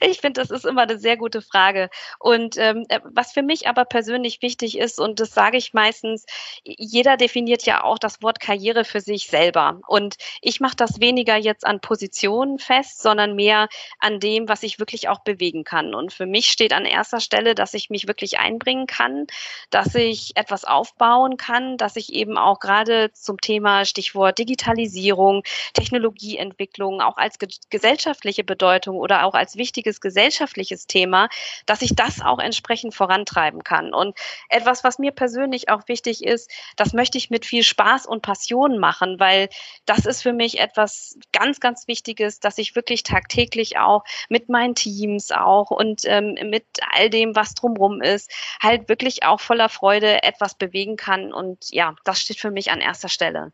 Ich 0.00 0.20
finde, 0.20 0.40
das 0.40 0.50
ist 0.50 0.64
immer 0.64 0.82
eine 0.82 0.98
sehr 0.98 1.16
gute 1.16 1.42
Frage. 1.42 1.90
Und 2.18 2.56
ähm, 2.58 2.84
äh, 2.88 3.00
was 3.04 3.32
für 3.32 3.42
mich 3.42 3.68
aber 3.68 3.84
persönlich 3.84 4.42
wichtig 4.42 4.78
ist, 4.78 5.00
und 5.00 5.20
das 5.20 5.32
sage 5.32 5.56
ich 5.56 5.72
meistens, 5.72 6.26
jeder 6.64 7.16
definiert 7.16 7.64
ja 7.64 7.84
auch 7.84 7.98
das 7.98 8.22
Wort 8.22 8.40
Karriere 8.40 8.84
für 8.84 9.00
sich 9.00 9.26
selber. 9.26 9.80
Und 9.86 10.16
ich 10.40 10.60
mache 10.60 10.76
das 10.76 11.00
weniger 11.00 11.36
jetzt 11.36 11.66
an 11.66 11.80
Positionen 11.80 12.58
fest, 12.58 13.02
sondern 13.02 13.34
mehr 13.34 13.68
an 13.98 14.20
dem, 14.20 14.48
was 14.48 14.62
ich 14.62 14.78
wirklich 14.78 15.08
auch 15.08 15.20
bewegen 15.20 15.64
kann. 15.64 15.94
Und 15.94 16.12
für 16.12 16.26
mich 16.26 16.50
steht 16.50 16.72
an 16.72 16.84
erster 16.84 17.20
Stelle, 17.20 17.54
dass 17.54 17.74
ich 17.74 17.90
mich 17.90 18.06
wirklich 18.08 18.38
einbringen 18.38 18.86
kann, 18.86 19.26
dass 19.70 19.94
ich 19.94 20.36
etwas 20.36 20.64
aufbauen 20.64 21.36
kann, 21.36 21.76
dass 21.76 21.96
ich 21.96 22.12
eben 22.12 22.36
auch 22.36 22.60
gerade 22.60 23.12
zum 23.12 23.40
Thema 23.40 23.84
Stichwort 23.84 24.38
Digitalisierung, 24.38 25.42
Technologieentwicklung 25.74 27.00
auch 27.00 27.16
als 27.16 27.38
ge 27.38 27.48
gesellschaftliche 27.70 28.44
Bedeutung 28.44 28.96
oder 28.96 29.24
auch 29.24 29.34
als 29.34 29.56
wichtiges 29.62 30.00
gesellschaftliches 30.00 30.88
Thema, 30.88 31.28
dass 31.66 31.82
ich 31.82 31.94
das 31.94 32.20
auch 32.20 32.40
entsprechend 32.40 32.96
vorantreiben 32.96 33.62
kann. 33.62 33.94
Und 33.94 34.18
etwas, 34.48 34.82
was 34.82 34.98
mir 34.98 35.12
persönlich 35.12 35.68
auch 35.68 35.86
wichtig 35.86 36.24
ist, 36.24 36.50
das 36.76 36.92
möchte 36.92 37.16
ich 37.16 37.30
mit 37.30 37.46
viel 37.46 37.62
Spaß 37.62 38.06
und 38.06 38.22
Passion 38.22 38.78
machen, 38.78 39.20
weil 39.20 39.48
das 39.86 40.04
ist 40.04 40.20
für 40.22 40.32
mich 40.32 40.58
etwas 40.58 41.16
ganz, 41.30 41.60
ganz 41.60 41.86
Wichtiges, 41.86 42.40
dass 42.40 42.58
ich 42.58 42.74
wirklich 42.74 43.04
tagtäglich 43.04 43.78
auch 43.78 44.02
mit 44.28 44.48
meinen 44.48 44.74
Teams 44.74 45.30
auch 45.30 45.70
und 45.70 46.02
ähm, 46.06 46.34
mit 46.50 46.66
all 46.92 47.08
dem, 47.08 47.36
was 47.36 47.54
drumherum 47.54 48.02
ist, 48.02 48.32
halt 48.60 48.88
wirklich 48.88 49.22
auch 49.22 49.40
voller 49.40 49.68
Freude 49.68 50.24
etwas 50.24 50.56
bewegen 50.56 50.96
kann. 50.96 51.32
Und 51.32 51.70
ja, 51.70 51.94
das 52.04 52.20
steht 52.20 52.40
für 52.40 52.50
mich 52.50 52.72
an 52.72 52.80
erster 52.80 53.08
Stelle. 53.08 53.52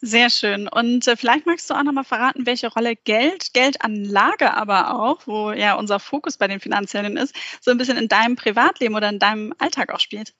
Sehr 0.00 0.30
schön. 0.30 0.68
Und 0.68 1.06
äh, 1.06 1.16
vielleicht 1.16 1.46
magst 1.46 1.70
du 1.70 1.74
auch 1.74 1.82
nochmal 1.82 2.04
verraten, 2.04 2.46
welche 2.46 2.68
Rolle 2.68 2.96
Geld, 2.96 3.54
Geldanlage 3.54 4.52
aber 4.54 4.94
auch, 5.00 5.26
wo 5.26 5.52
ja 5.52 5.74
unser 5.74 6.00
Fokus 6.00 6.36
bei 6.36 6.48
den 6.48 6.60
Finanziellen 6.60 7.16
ist, 7.16 7.34
so 7.60 7.70
ein 7.70 7.78
bisschen 7.78 7.96
in 7.96 8.08
deinem 8.08 8.36
Privatleben 8.36 8.94
oder 8.94 9.08
in 9.08 9.18
deinem 9.18 9.54
Alltag 9.58 9.92
auch 9.92 10.00
spielt. 10.00 10.34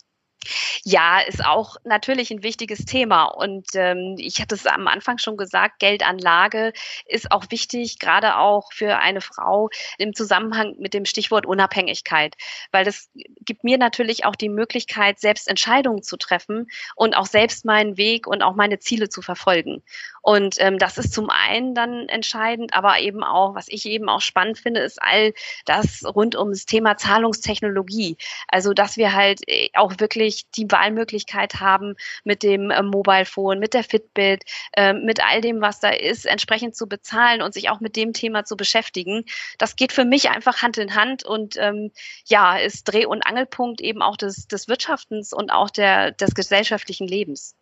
Ja, 0.84 1.20
ist 1.20 1.44
auch 1.44 1.76
natürlich 1.84 2.30
ein 2.30 2.42
wichtiges 2.42 2.84
Thema. 2.84 3.24
Und 3.24 3.68
ähm, 3.74 4.16
ich 4.18 4.40
hatte 4.40 4.54
es 4.54 4.66
am 4.66 4.88
Anfang 4.88 5.18
schon 5.18 5.36
gesagt, 5.36 5.78
Geldanlage 5.78 6.72
ist 7.06 7.30
auch 7.30 7.44
wichtig, 7.50 7.98
gerade 7.98 8.36
auch 8.36 8.72
für 8.72 8.98
eine 8.98 9.20
Frau 9.20 9.70
im 9.98 10.14
Zusammenhang 10.14 10.74
mit 10.78 10.94
dem 10.94 11.04
Stichwort 11.04 11.46
Unabhängigkeit. 11.46 12.34
Weil 12.72 12.84
das 12.84 13.10
gibt 13.44 13.64
mir 13.64 13.78
natürlich 13.78 14.24
auch 14.24 14.36
die 14.36 14.48
Möglichkeit, 14.48 15.20
selbst 15.20 15.48
Entscheidungen 15.48 16.02
zu 16.02 16.16
treffen 16.16 16.68
und 16.96 17.14
auch 17.16 17.26
selbst 17.26 17.64
meinen 17.64 17.96
Weg 17.96 18.26
und 18.26 18.42
auch 18.42 18.54
meine 18.54 18.78
Ziele 18.78 19.08
zu 19.08 19.22
verfolgen. 19.22 19.82
Und 20.22 20.56
ähm, 20.58 20.78
das 20.78 20.98
ist 20.98 21.12
zum 21.12 21.30
einen 21.30 21.74
dann 21.74 22.08
entscheidend, 22.08 22.74
aber 22.74 23.00
eben 23.00 23.24
auch, 23.24 23.54
was 23.54 23.66
ich 23.68 23.86
eben 23.86 24.08
auch 24.08 24.20
spannend 24.20 24.58
finde, 24.58 24.80
ist 24.80 25.02
all 25.02 25.34
das 25.64 26.04
rund 26.04 26.36
um 26.36 26.50
das 26.50 26.64
Thema 26.64 26.96
Zahlungstechnologie. 26.96 28.16
Also, 28.48 28.72
dass 28.72 28.96
wir 28.96 29.12
halt 29.12 29.40
äh, 29.48 29.68
auch 29.74 29.94
wirklich 29.98 30.31
die 30.56 30.70
Wahlmöglichkeit 30.70 31.60
haben, 31.60 31.94
mit 32.24 32.42
dem 32.42 32.70
äh, 32.70 32.82
Mobile 32.82 33.24
Phone, 33.24 33.58
mit 33.58 33.74
der 33.74 33.84
Fitbit, 33.84 34.44
äh, 34.72 34.92
mit 34.92 35.24
all 35.24 35.40
dem, 35.40 35.60
was 35.60 35.80
da 35.80 35.90
ist, 35.90 36.26
entsprechend 36.26 36.76
zu 36.76 36.86
bezahlen 36.86 37.42
und 37.42 37.54
sich 37.54 37.70
auch 37.70 37.80
mit 37.80 37.96
dem 37.96 38.12
Thema 38.12 38.44
zu 38.44 38.56
beschäftigen. 38.56 39.24
Das 39.58 39.76
geht 39.76 39.92
für 39.92 40.04
mich 40.04 40.30
einfach 40.30 40.62
Hand 40.62 40.78
in 40.78 40.94
Hand 40.94 41.24
und 41.24 41.56
ähm, 41.58 41.90
ja, 42.26 42.56
ist 42.56 42.84
Dreh- 42.84 43.06
und 43.06 43.26
Angelpunkt 43.26 43.80
eben 43.80 44.02
auch 44.02 44.16
des, 44.16 44.46
des 44.46 44.68
Wirtschaftens 44.68 45.32
und 45.32 45.50
auch 45.50 45.70
der, 45.70 46.12
des 46.12 46.34
gesellschaftlichen 46.34 47.06
Lebens. 47.06 47.54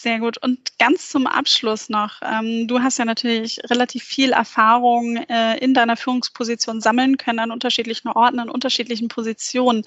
Sehr 0.00 0.20
gut. 0.20 0.38
Und 0.38 0.78
ganz 0.78 1.08
zum 1.08 1.26
Abschluss 1.26 1.88
noch. 1.88 2.20
Ähm, 2.22 2.68
du 2.68 2.80
hast 2.80 2.98
ja 3.00 3.04
natürlich 3.04 3.58
relativ 3.68 4.04
viel 4.04 4.30
Erfahrung 4.30 5.16
äh, 5.16 5.58
in 5.58 5.74
deiner 5.74 5.96
Führungsposition 5.96 6.80
sammeln 6.80 7.16
können 7.16 7.40
an 7.40 7.50
unterschiedlichen 7.50 8.06
Orten, 8.06 8.38
an 8.38 8.48
unterschiedlichen 8.48 9.08
Positionen. 9.08 9.82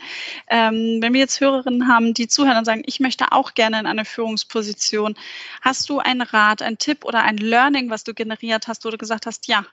Ähm, 0.50 0.98
wenn 1.00 1.14
wir 1.14 1.22
jetzt 1.22 1.40
Hörerinnen 1.40 1.88
haben, 1.88 2.14
die 2.14 2.28
zuhören 2.28 2.58
und 2.58 2.66
sagen, 2.66 2.84
ich 2.86 3.00
möchte 3.00 3.32
auch 3.32 3.54
gerne 3.54 3.80
in 3.80 3.86
eine 3.86 4.04
Führungsposition, 4.04 5.16
hast 5.62 5.88
du 5.88 6.00
einen 6.00 6.24
Rat, 6.24 6.62
einen 6.62 6.78
Tipp 6.78 7.06
oder 7.06 7.24
ein 7.24 7.38
Learning, 7.38 7.90
was 7.90 8.04
du 8.04 8.14
generiert 8.14 8.68
hast, 8.68 8.84
wo 8.84 8.90
du 8.90 8.98
gesagt 8.98 9.26
hast, 9.26 9.48
ja, 9.48 9.66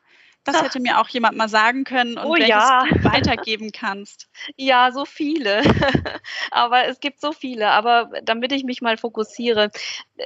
das 0.45 0.63
hätte 0.63 0.81
mir 0.81 0.99
auch 0.99 1.09
jemand 1.09 1.37
mal 1.37 1.49
sagen 1.49 1.85
können 1.85 2.17
und 2.17 2.27
oh, 2.27 2.35
welches 2.35 2.49
ja. 2.49 2.85
du 2.91 3.05
weitergeben 3.05 3.73
kannst. 3.73 4.29
Ja, 4.57 4.93
so 4.93 5.05
viele. 5.05 5.63
aber 6.51 6.87
es 6.87 7.01
gibt 7.01 7.21
so 7.21 7.33
viele. 7.33 7.71
Aber 7.71 8.11
damit 8.23 8.53
ich 8.53 8.65
mich 8.65 8.81
mal 8.81 8.97
fokussiere, 8.97 9.71
äh, 10.17 10.25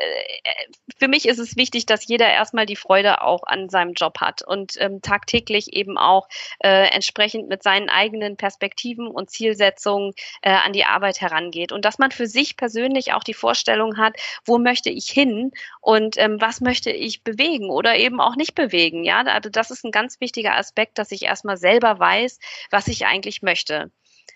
für 0.99 1.09
mich 1.09 1.27
ist 1.27 1.39
es 1.39 1.57
wichtig, 1.57 1.87
dass 1.87 2.07
jeder 2.07 2.29
erstmal 2.29 2.67
die 2.67 2.77
Freude 2.77 3.23
auch 3.23 3.43
an 3.45 3.69
seinem 3.69 3.95
Job 3.95 4.21
hat 4.21 4.43
und 4.43 4.75
ähm, 4.79 5.01
tagtäglich 5.03 5.73
eben 5.73 5.99
auch 5.99 6.29
äh, 6.61 6.89
entsprechend 6.91 7.49
mit 7.49 7.63
seinen 7.63 7.89
eigenen 7.89 8.37
Perspektiven 8.37 9.09
und 9.09 9.31
Zielsetzungen 9.31 10.13
äh, 10.43 10.51
an 10.51 10.73
die 10.73 10.85
Arbeit 10.85 11.21
herangeht. 11.21 11.73
Und 11.73 11.85
dass 11.85 11.99
man 11.99 12.11
für 12.11 12.27
sich 12.27 12.57
persönlich 12.57 13.13
auch 13.13 13.25
die 13.25 13.35
Vorstellung 13.35 13.97
hat, 13.97 14.17
wo 14.45 14.59
möchte 14.59 14.91
ich 14.91 15.09
hin 15.09 15.53
und 15.81 16.17
ähm, 16.19 16.41
was 16.41 16.61
möchte 16.61 16.91
ich 16.91 17.25
bewegen 17.25 17.71
oder 17.71 17.97
eben 17.97 18.21
auch 18.21 18.37
nicht 18.37 18.55
bewegen. 18.55 19.05
Ja, 19.05 19.23
also 19.23 19.51
das 19.51 19.71
ist 19.71 19.85
ein 19.85 19.91
ganz 19.91 20.02
ganz 20.03 20.21
wichtiger 20.21 20.57
Aspekt, 20.57 20.99
dass 20.99 21.13
ich 21.13 21.23
erstmal 21.23 21.57
selber 21.57 21.97
weiß, 21.97 22.41
was 22.73 22.89
ich 22.89 23.07
eigentlich 23.07 23.41
möchte 23.43 23.93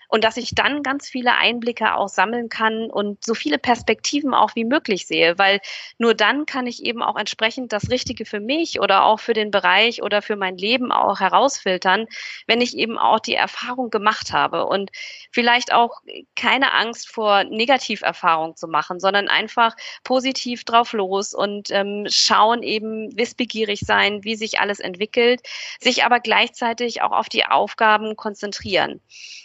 und 0.08 0.24
dass 0.24 0.36
ich 0.36 0.54
dann 0.54 0.82
ganz 0.82 1.08
viele 1.08 1.36
Einblicke 1.36 1.94
auch 1.94 2.08
sammeln 2.08 2.48
kann 2.48 2.90
und 2.90 3.24
so 3.24 3.34
viele 3.34 3.58
Perspektiven 3.58 4.34
auch 4.34 4.54
wie 4.54 4.64
möglich 4.64 5.06
sehe, 5.06 5.38
weil 5.38 5.60
nur 5.98 6.14
dann 6.14 6.46
kann 6.46 6.66
ich 6.66 6.84
eben 6.84 7.02
auch 7.02 7.16
entsprechend 7.16 7.72
das 7.72 7.90
Richtige 7.90 8.24
für 8.24 8.40
mich 8.40 8.80
oder 8.80 9.04
auch 9.04 9.20
für 9.20 9.32
den 9.32 9.50
Bereich 9.50 10.02
oder 10.02 10.22
für 10.22 10.36
mein 10.36 10.56
Leben 10.56 10.92
auch 10.92 11.20
herausfiltern, 11.20 12.06
wenn 12.46 12.60
ich 12.60 12.76
eben 12.76 12.98
auch 12.98 13.20
die 13.20 13.34
Erfahrung 13.34 13.90
gemacht 13.90 14.32
habe 14.32 14.66
und 14.66 14.90
vielleicht 15.32 15.72
auch 15.72 16.00
keine 16.34 16.72
Angst 16.72 17.08
vor 17.08 17.44
Negativerfahrungen 17.44 18.56
zu 18.56 18.68
machen, 18.68 19.00
sondern 19.00 19.28
einfach 19.28 19.76
positiv 20.04 20.64
drauf 20.64 20.92
los 20.92 21.34
und 21.34 21.70
ähm, 21.70 22.06
schauen 22.08 22.62
eben 22.62 23.16
wissbegierig 23.16 23.80
sein, 23.80 24.24
wie 24.24 24.36
sich 24.36 24.60
alles 24.60 24.80
entwickelt, 24.80 25.40
sich 25.80 26.04
aber 26.04 26.20
gleichzeitig 26.20 27.02
auch 27.02 27.12
auf 27.12 27.28
die 27.28 27.44
Aufgaben 27.46 28.16
konzentrieren. 28.16 29.00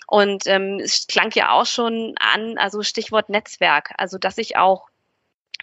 Und 0.07 0.45
ähm, 0.51 0.79
es 0.79 1.07
klang 1.07 1.31
ja 1.33 1.51
auch 1.51 1.65
schon 1.65 2.15
an, 2.19 2.57
also 2.57 2.83
Stichwort 2.83 3.29
Netzwerk, 3.29 3.93
also 3.97 4.17
dass 4.17 4.37
ich 4.37 4.57
auch 4.57 4.89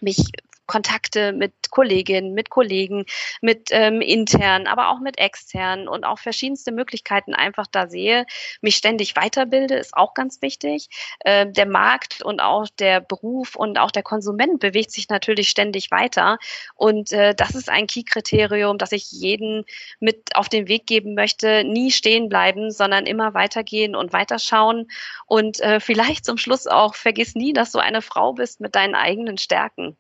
mich 0.00 0.30
Kontakte 0.68 1.32
mit 1.32 1.52
Kolleginnen, 1.70 2.34
mit 2.34 2.50
Kollegen, 2.50 3.04
mit 3.40 3.70
ähm, 3.72 4.00
intern, 4.00 4.68
aber 4.68 4.90
auch 4.90 5.00
mit 5.00 5.18
extern 5.18 5.88
und 5.88 6.04
auch 6.04 6.18
verschiedenste 6.18 6.70
Möglichkeiten 6.70 7.34
einfach 7.34 7.66
da 7.66 7.88
sehe, 7.88 8.26
mich 8.60 8.76
ständig 8.76 9.16
weiterbilde, 9.16 9.74
ist 9.74 9.96
auch 9.96 10.14
ganz 10.14 10.40
wichtig. 10.42 10.88
Äh, 11.20 11.46
der 11.50 11.66
Markt 11.66 12.22
und 12.22 12.40
auch 12.40 12.66
der 12.78 13.00
Beruf 13.00 13.56
und 13.56 13.78
auch 13.78 13.90
der 13.90 14.02
Konsument 14.02 14.60
bewegt 14.60 14.92
sich 14.92 15.08
natürlich 15.08 15.48
ständig 15.48 15.90
weiter. 15.90 16.38
Und 16.74 17.12
äh, 17.12 17.34
das 17.34 17.54
ist 17.54 17.68
ein 17.68 17.86
Key-Kriterium, 17.86 18.78
das 18.78 18.92
ich 18.92 19.10
jeden 19.10 19.64
mit 20.00 20.36
auf 20.36 20.48
den 20.48 20.68
Weg 20.68 20.86
geben 20.86 21.14
möchte. 21.14 21.64
Nie 21.64 21.90
stehen 21.90 22.28
bleiben, 22.28 22.70
sondern 22.70 23.06
immer 23.06 23.34
weitergehen 23.34 23.96
und 23.96 24.12
weiterschauen. 24.12 24.90
Und 25.26 25.60
äh, 25.60 25.80
vielleicht 25.80 26.24
zum 26.26 26.36
Schluss 26.36 26.66
auch, 26.66 26.94
vergiss 26.94 27.34
nie, 27.34 27.52
dass 27.54 27.72
du 27.72 27.78
eine 27.78 28.02
Frau 28.02 28.34
bist 28.34 28.60
mit 28.60 28.74
deinen 28.74 28.94
eigenen 28.94 29.38
Stärken 29.38 29.96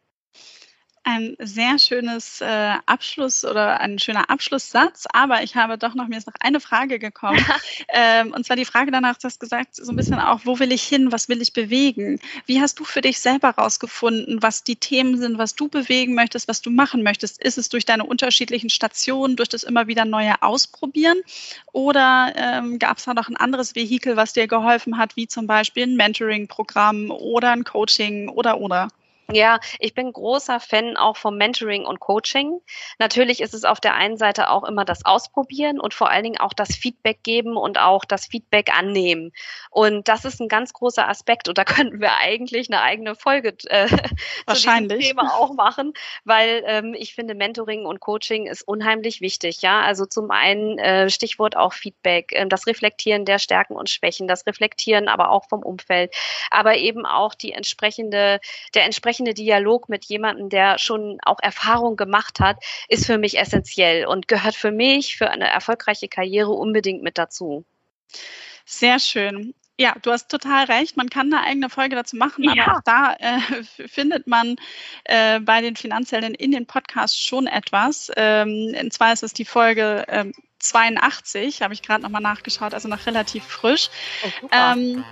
ein 1.08 1.36
sehr 1.38 1.78
schönes 1.78 2.42
äh, 2.42 2.74
Abschluss 2.84 3.42
oder 3.42 3.80
ein 3.80 3.98
schöner 3.98 4.28
Abschlusssatz, 4.28 5.06
aber 5.10 5.42
ich 5.42 5.56
habe 5.56 5.78
doch 5.78 5.94
noch, 5.94 6.06
mir 6.06 6.18
ist 6.18 6.26
noch 6.26 6.34
eine 6.40 6.60
Frage 6.60 6.98
gekommen. 6.98 7.42
ähm, 7.88 8.32
und 8.34 8.44
zwar 8.44 8.56
die 8.56 8.66
Frage 8.66 8.90
danach, 8.90 9.16
du 9.16 9.24
hast 9.24 9.40
gesagt, 9.40 9.74
so 9.74 9.90
ein 9.90 9.96
bisschen 9.96 10.20
auch, 10.20 10.40
wo 10.44 10.58
will 10.58 10.70
ich 10.70 10.82
hin, 10.82 11.10
was 11.10 11.30
will 11.30 11.40
ich 11.40 11.54
bewegen? 11.54 12.20
Wie 12.44 12.60
hast 12.60 12.78
du 12.78 12.84
für 12.84 13.00
dich 13.00 13.20
selber 13.20 13.50
rausgefunden, 13.50 14.42
was 14.42 14.64
die 14.64 14.76
Themen 14.76 15.16
sind, 15.18 15.38
was 15.38 15.54
du 15.54 15.68
bewegen 15.68 16.14
möchtest, 16.14 16.46
was 16.46 16.60
du 16.60 16.70
machen 16.70 17.02
möchtest? 17.02 17.42
Ist 17.42 17.56
es 17.56 17.70
durch 17.70 17.86
deine 17.86 18.04
unterschiedlichen 18.04 18.68
Stationen, 18.68 19.36
durch 19.36 19.48
das 19.48 19.62
immer 19.62 19.86
wieder 19.86 20.04
neue 20.04 20.42
Ausprobieren? 20.42 21.22
Oder 21.72 22.34
ähm, 22.36 22.78
gab 22.78 22.98
es 22.98 23.04
da 23.04 23.14
noch 23.14 23.28
ein 23.28 23.36
anderes 23.36 23.74
Vehikel, 23.74 24.16
was 24.16 24.34
dir 24.34 24.46
geholfen 24.46 24.98
hat, 24.98 25.16
wie 25.16 25.26
zum 25.26 25.46
Beispiel 25.46 25.84
ein 25.84 25.96
Mentoring-Programm 25.96 27.10
oder 27.10 27.52
ein 27.52 27.64
Coaching 27.64 28.28
oder 28.28 28.60
oder? 28.60 28.88
Ja, 29.30 29.60
ich 29.78 29.92
bin 29.92 30.10
großer 30.10 30.58
Fan 30.58 30.96
auch 30.96 31.18
vom 31.18 31.36
Mentoring 31.36 31.84
und 31.84 32.00
Coaching. 32.00 32.62
Natürlich 32.98 33.42
ist 33.42 33.52
es 33.52 33.64
auf 33.64 33.78
der 33.78 33.94
einen 33.94 34.16
Seite 34.16 34.48
auch 34.48 34.64
immer 34.64 34.86
das 34.86 35.04
Ausprobieren 35.04 35.78
und 35.80 35.92
vor 35.92 36.08
allen 36.08 36.24
Dingen 36.24 36.40
auch 36.40 36.54
das 36.54 36.74
Feedback 36.74 37.22
geben 37.24 37.58
und 37.58 37.78
auch 37.78 38.06
das 38.06 38.24
Feedback 38.24 38.74
annehmen. 38.74 39.32
Und 39.70 40.08
das 40.08 40.24
ist 40.24 40.40
ein 40.40 40.48
ganz 40.48 40.72
großer 40.72 41.06
Aspekt 41.06 41.46
und 41.46 41.58
da 41.58 41.64
könnten 41.66 42.00
wir 42.00 42.16
eigentlich 42.16 42.70
eine 42.70 42.80
eigene 42.80 43.14
Folge 43.14 43.54
äh, 43.66 43.90
Wahrscheinlich. 44.46 44.88
zu 44.92 44.96
diesem 44.96 45.18
Thema 45.18 45.34
auch 45.34 45.52
machen, 45.52 45.92
weil 46.24 46.62
ähm, 46.66 46.94
ich 46.94 47.14
finde 47.14 47.34
Mentoring 47.34 47.84
und 47.84 48.00
Coaching 48.00 48.46
ist 48.46 48.62
unheimlich 48.62 49.20
wichtig. 49.20 49.60
Ja, 49.60 49.82
also 49.82 50.06
zum 50.06 50.30
einen 50.30 50.78
äh, 50.78 51.10
Stichwort 51.10 51.54
auch 51.54 51.74
Feedback, 51.74 52.32
äh, 52.32 52.46
das 52.46 52.66
Reflektieren 52.66 53.26
der 53.26 53.38
Stärken 53.38 53.76
und 53.76 53.90
Schwächen, 53.90 54.26
das 54.26 54.46
Reflektieren 54.46 55.06
aber 55.06 55.28
auch 55.28 55.46
vom 55.50 55.62
Umfeld, 55.62 56.14
aber 56.50 56.78
eben 56.78 57.04
auch 57.04 57.34
die 57.34 57.52
entsprechende 57.52 58.40
der 58.72 58.86
entsprechende 58.86 59.17
entsprechende 59.18 59.34
Dialog 59.34 59.88
mit 59.88 60.04
jemandem, 60.04 60.48
der 60.48 60.78
schon 60.78 61.18
auch 61.24 61.38
Erfahrung 61.40 61.96
gemacht 61.96 62.40
hat, 62.40 62.56
ist 62.88 63.06
für 63.06 63.18
mich 63.18 63.38
essentiell 63.38 64.06
und 64.06 64.28
gehört 64.28 64.54
für 64.54 64.70
mich 64.70 65.16
für 65.16 65.30
eine 65.30 65.48
erfolgreiche 65.48 66.08
Karriere 66.08 66.50
unbedingt 66.50 67.02
mit 67.02 67.18
dazu. 67.18 67.64
Sehr 68.64 68.98
schön. 68.98 69.54
Ja, 69.80 69.94
du 70.02 70.10
hast 70.10 70.28
total 70.28 70.64
recht. 70.64 70.96
Man 70.96 71.08
kann 71.08 71.32
eine 71.32 71.44
eigene 71.44 71.70
Folge 71.70 71.94
dazu 71.94 72.16
machen, 72.16 72.44
ja. 72.44 72.64
aber 72.66 72.76
auch 72.76 72.82
da 72.84 73.14
äh, 73.18 73.62
findet 73.88 74.26
man 74.26 74.56
äh, 75.04 75.38
bei 75.40 75.60
den 75.60 75.76
Finanzhelden 75.76 76.34
in 76.34 76.50
den 76.50 76.66
Podcasts 76.66 77.16
schon 77.16 77.46
etwas. 77.46 78.10
Ähm, 78.16 78.74
und 78.80 78.92
zwar 78.92 79.12
ist 79.12 79.22
es 79.22 79.32
die 79.32 79.44
Folge 79.44 80.04
ähm, 80.08 80.32
82, 80.58 81.62
habe 81.62 81.74
ich 81.74 81.82
gerade 81.82 82.02
nochmal 82.02 82.20
nachgeschaut, 82.20 82.74
also 82.74 82.88
noch 82.88 83.06
relativ 83.06 83.44
frisch. 83.44 83.90
Oh, 84.42 84.48
ähm, 84.50 85.04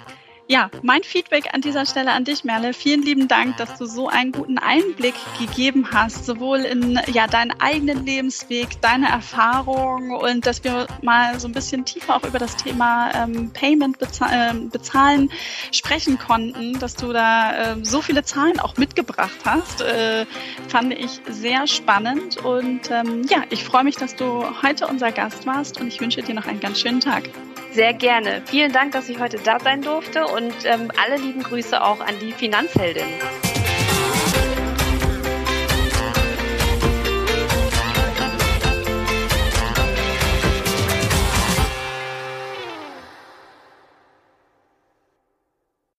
ja, 0.49 0.71
mein 0.83 1.03
Feedback 1.03 1.53
an 1.53 1.61
dieser 1.61 1.87
Stelle 1.87 2.13
an 2.13 2.25
dich, 2.25 2.45
Merle. 2.45 2.73
Vielen 2.73 3.03
lieben 3.03 3.27
Dank, 3.27 3.57
dass 3.57 3.79
du 3.79 3.87
so 3.87 4.09
einen 4.09 4.31
guten 4.31 4.59
Einblick 4.59 5.15
gegeben 5.41 5.89
hast, 5.93 6.25
sowohl 6.25 6.61
in 6.61 7.01
ja, 7.13 7.27
deinen 7.27 7.53
eigenen 7.61 8.07
Lebensweg, 8.07 8.81
deine 8.81 9.09
Erfahrung 9.09 10.13
und 10.13 10.47
dass 10.47 10.63
wir 10.63 10.87
mal 11.03 11.41
so 11.41 11.49
ein 11.49 11.53
bisschen 11.53 11.85
tiefer 11.85 12.17
auch 12.17 12.25
über 12.25 12.39
das 12.39 12.57
Thema 12.57 13.11
ähm, 13.15 13.51
Payment 13.53 13.99
bezahl 13.99 14.55
äh, 14.55 14.55
bezahlen 14.71 15.31
sprechen 15.73 16.19
konnten, 16.19 16.79
dass 16.79 16.95
du 16.95 17.13
da 17.13 17.73
äh, 17.73 17.77
so 17.85 18.01
viele 18.01 18.23
Zahlen 18.23 18.61
auch 18.61 18.77
mitgebracht 18.77 19.39
hast. 19.45 19.81
Äh, 19.81 20.27
fand 20.69 20.93
ich 20.93 21.21
sehr 21.29 21.67
spannend 21.67 22.37
und 22.39 22.91
ähm, 22.91 23.23
ja, 23.29 23.43
ich 23.51 23.65
freue 23.65 23.85
mich, 23.85 23.97
dass 23.97 24.15
du 24.15 24.45
heute 24.63 24.87
unser 24.87 25.11
Gast 25.11 25.47
warst 25.47 25.81
und 25.81 25.89
ich 25.89 26.01
wünsche 26.01 26.23
dir 26.23 26.35
noch 26.35 26.47
einen 26.47 26.61
ganz 26.61 26.81
schönen 26.81 27.01
Tag. 27.01 27.31
Sehr 27.77 27.93
gerne. 27.93 28.41
Vielen 28.47 28.73
Dank, 28.73 28.93
dass 28.93 29.11
ich 29.11 29.19
heute 29.19 29.37
da 29.37 29.61
sein 29.61 29.83
durfte 29.83 30.27
und 30.29 30.55
ähm, 30.65 30.91
alle 30.97 31.21
lieben 31.21 31.43
Grüße 31.43 31.85
auch 31.85 32.01
an 32.01 32.15
die 32.23 32.33
Finanzheldin. 32.33 33.05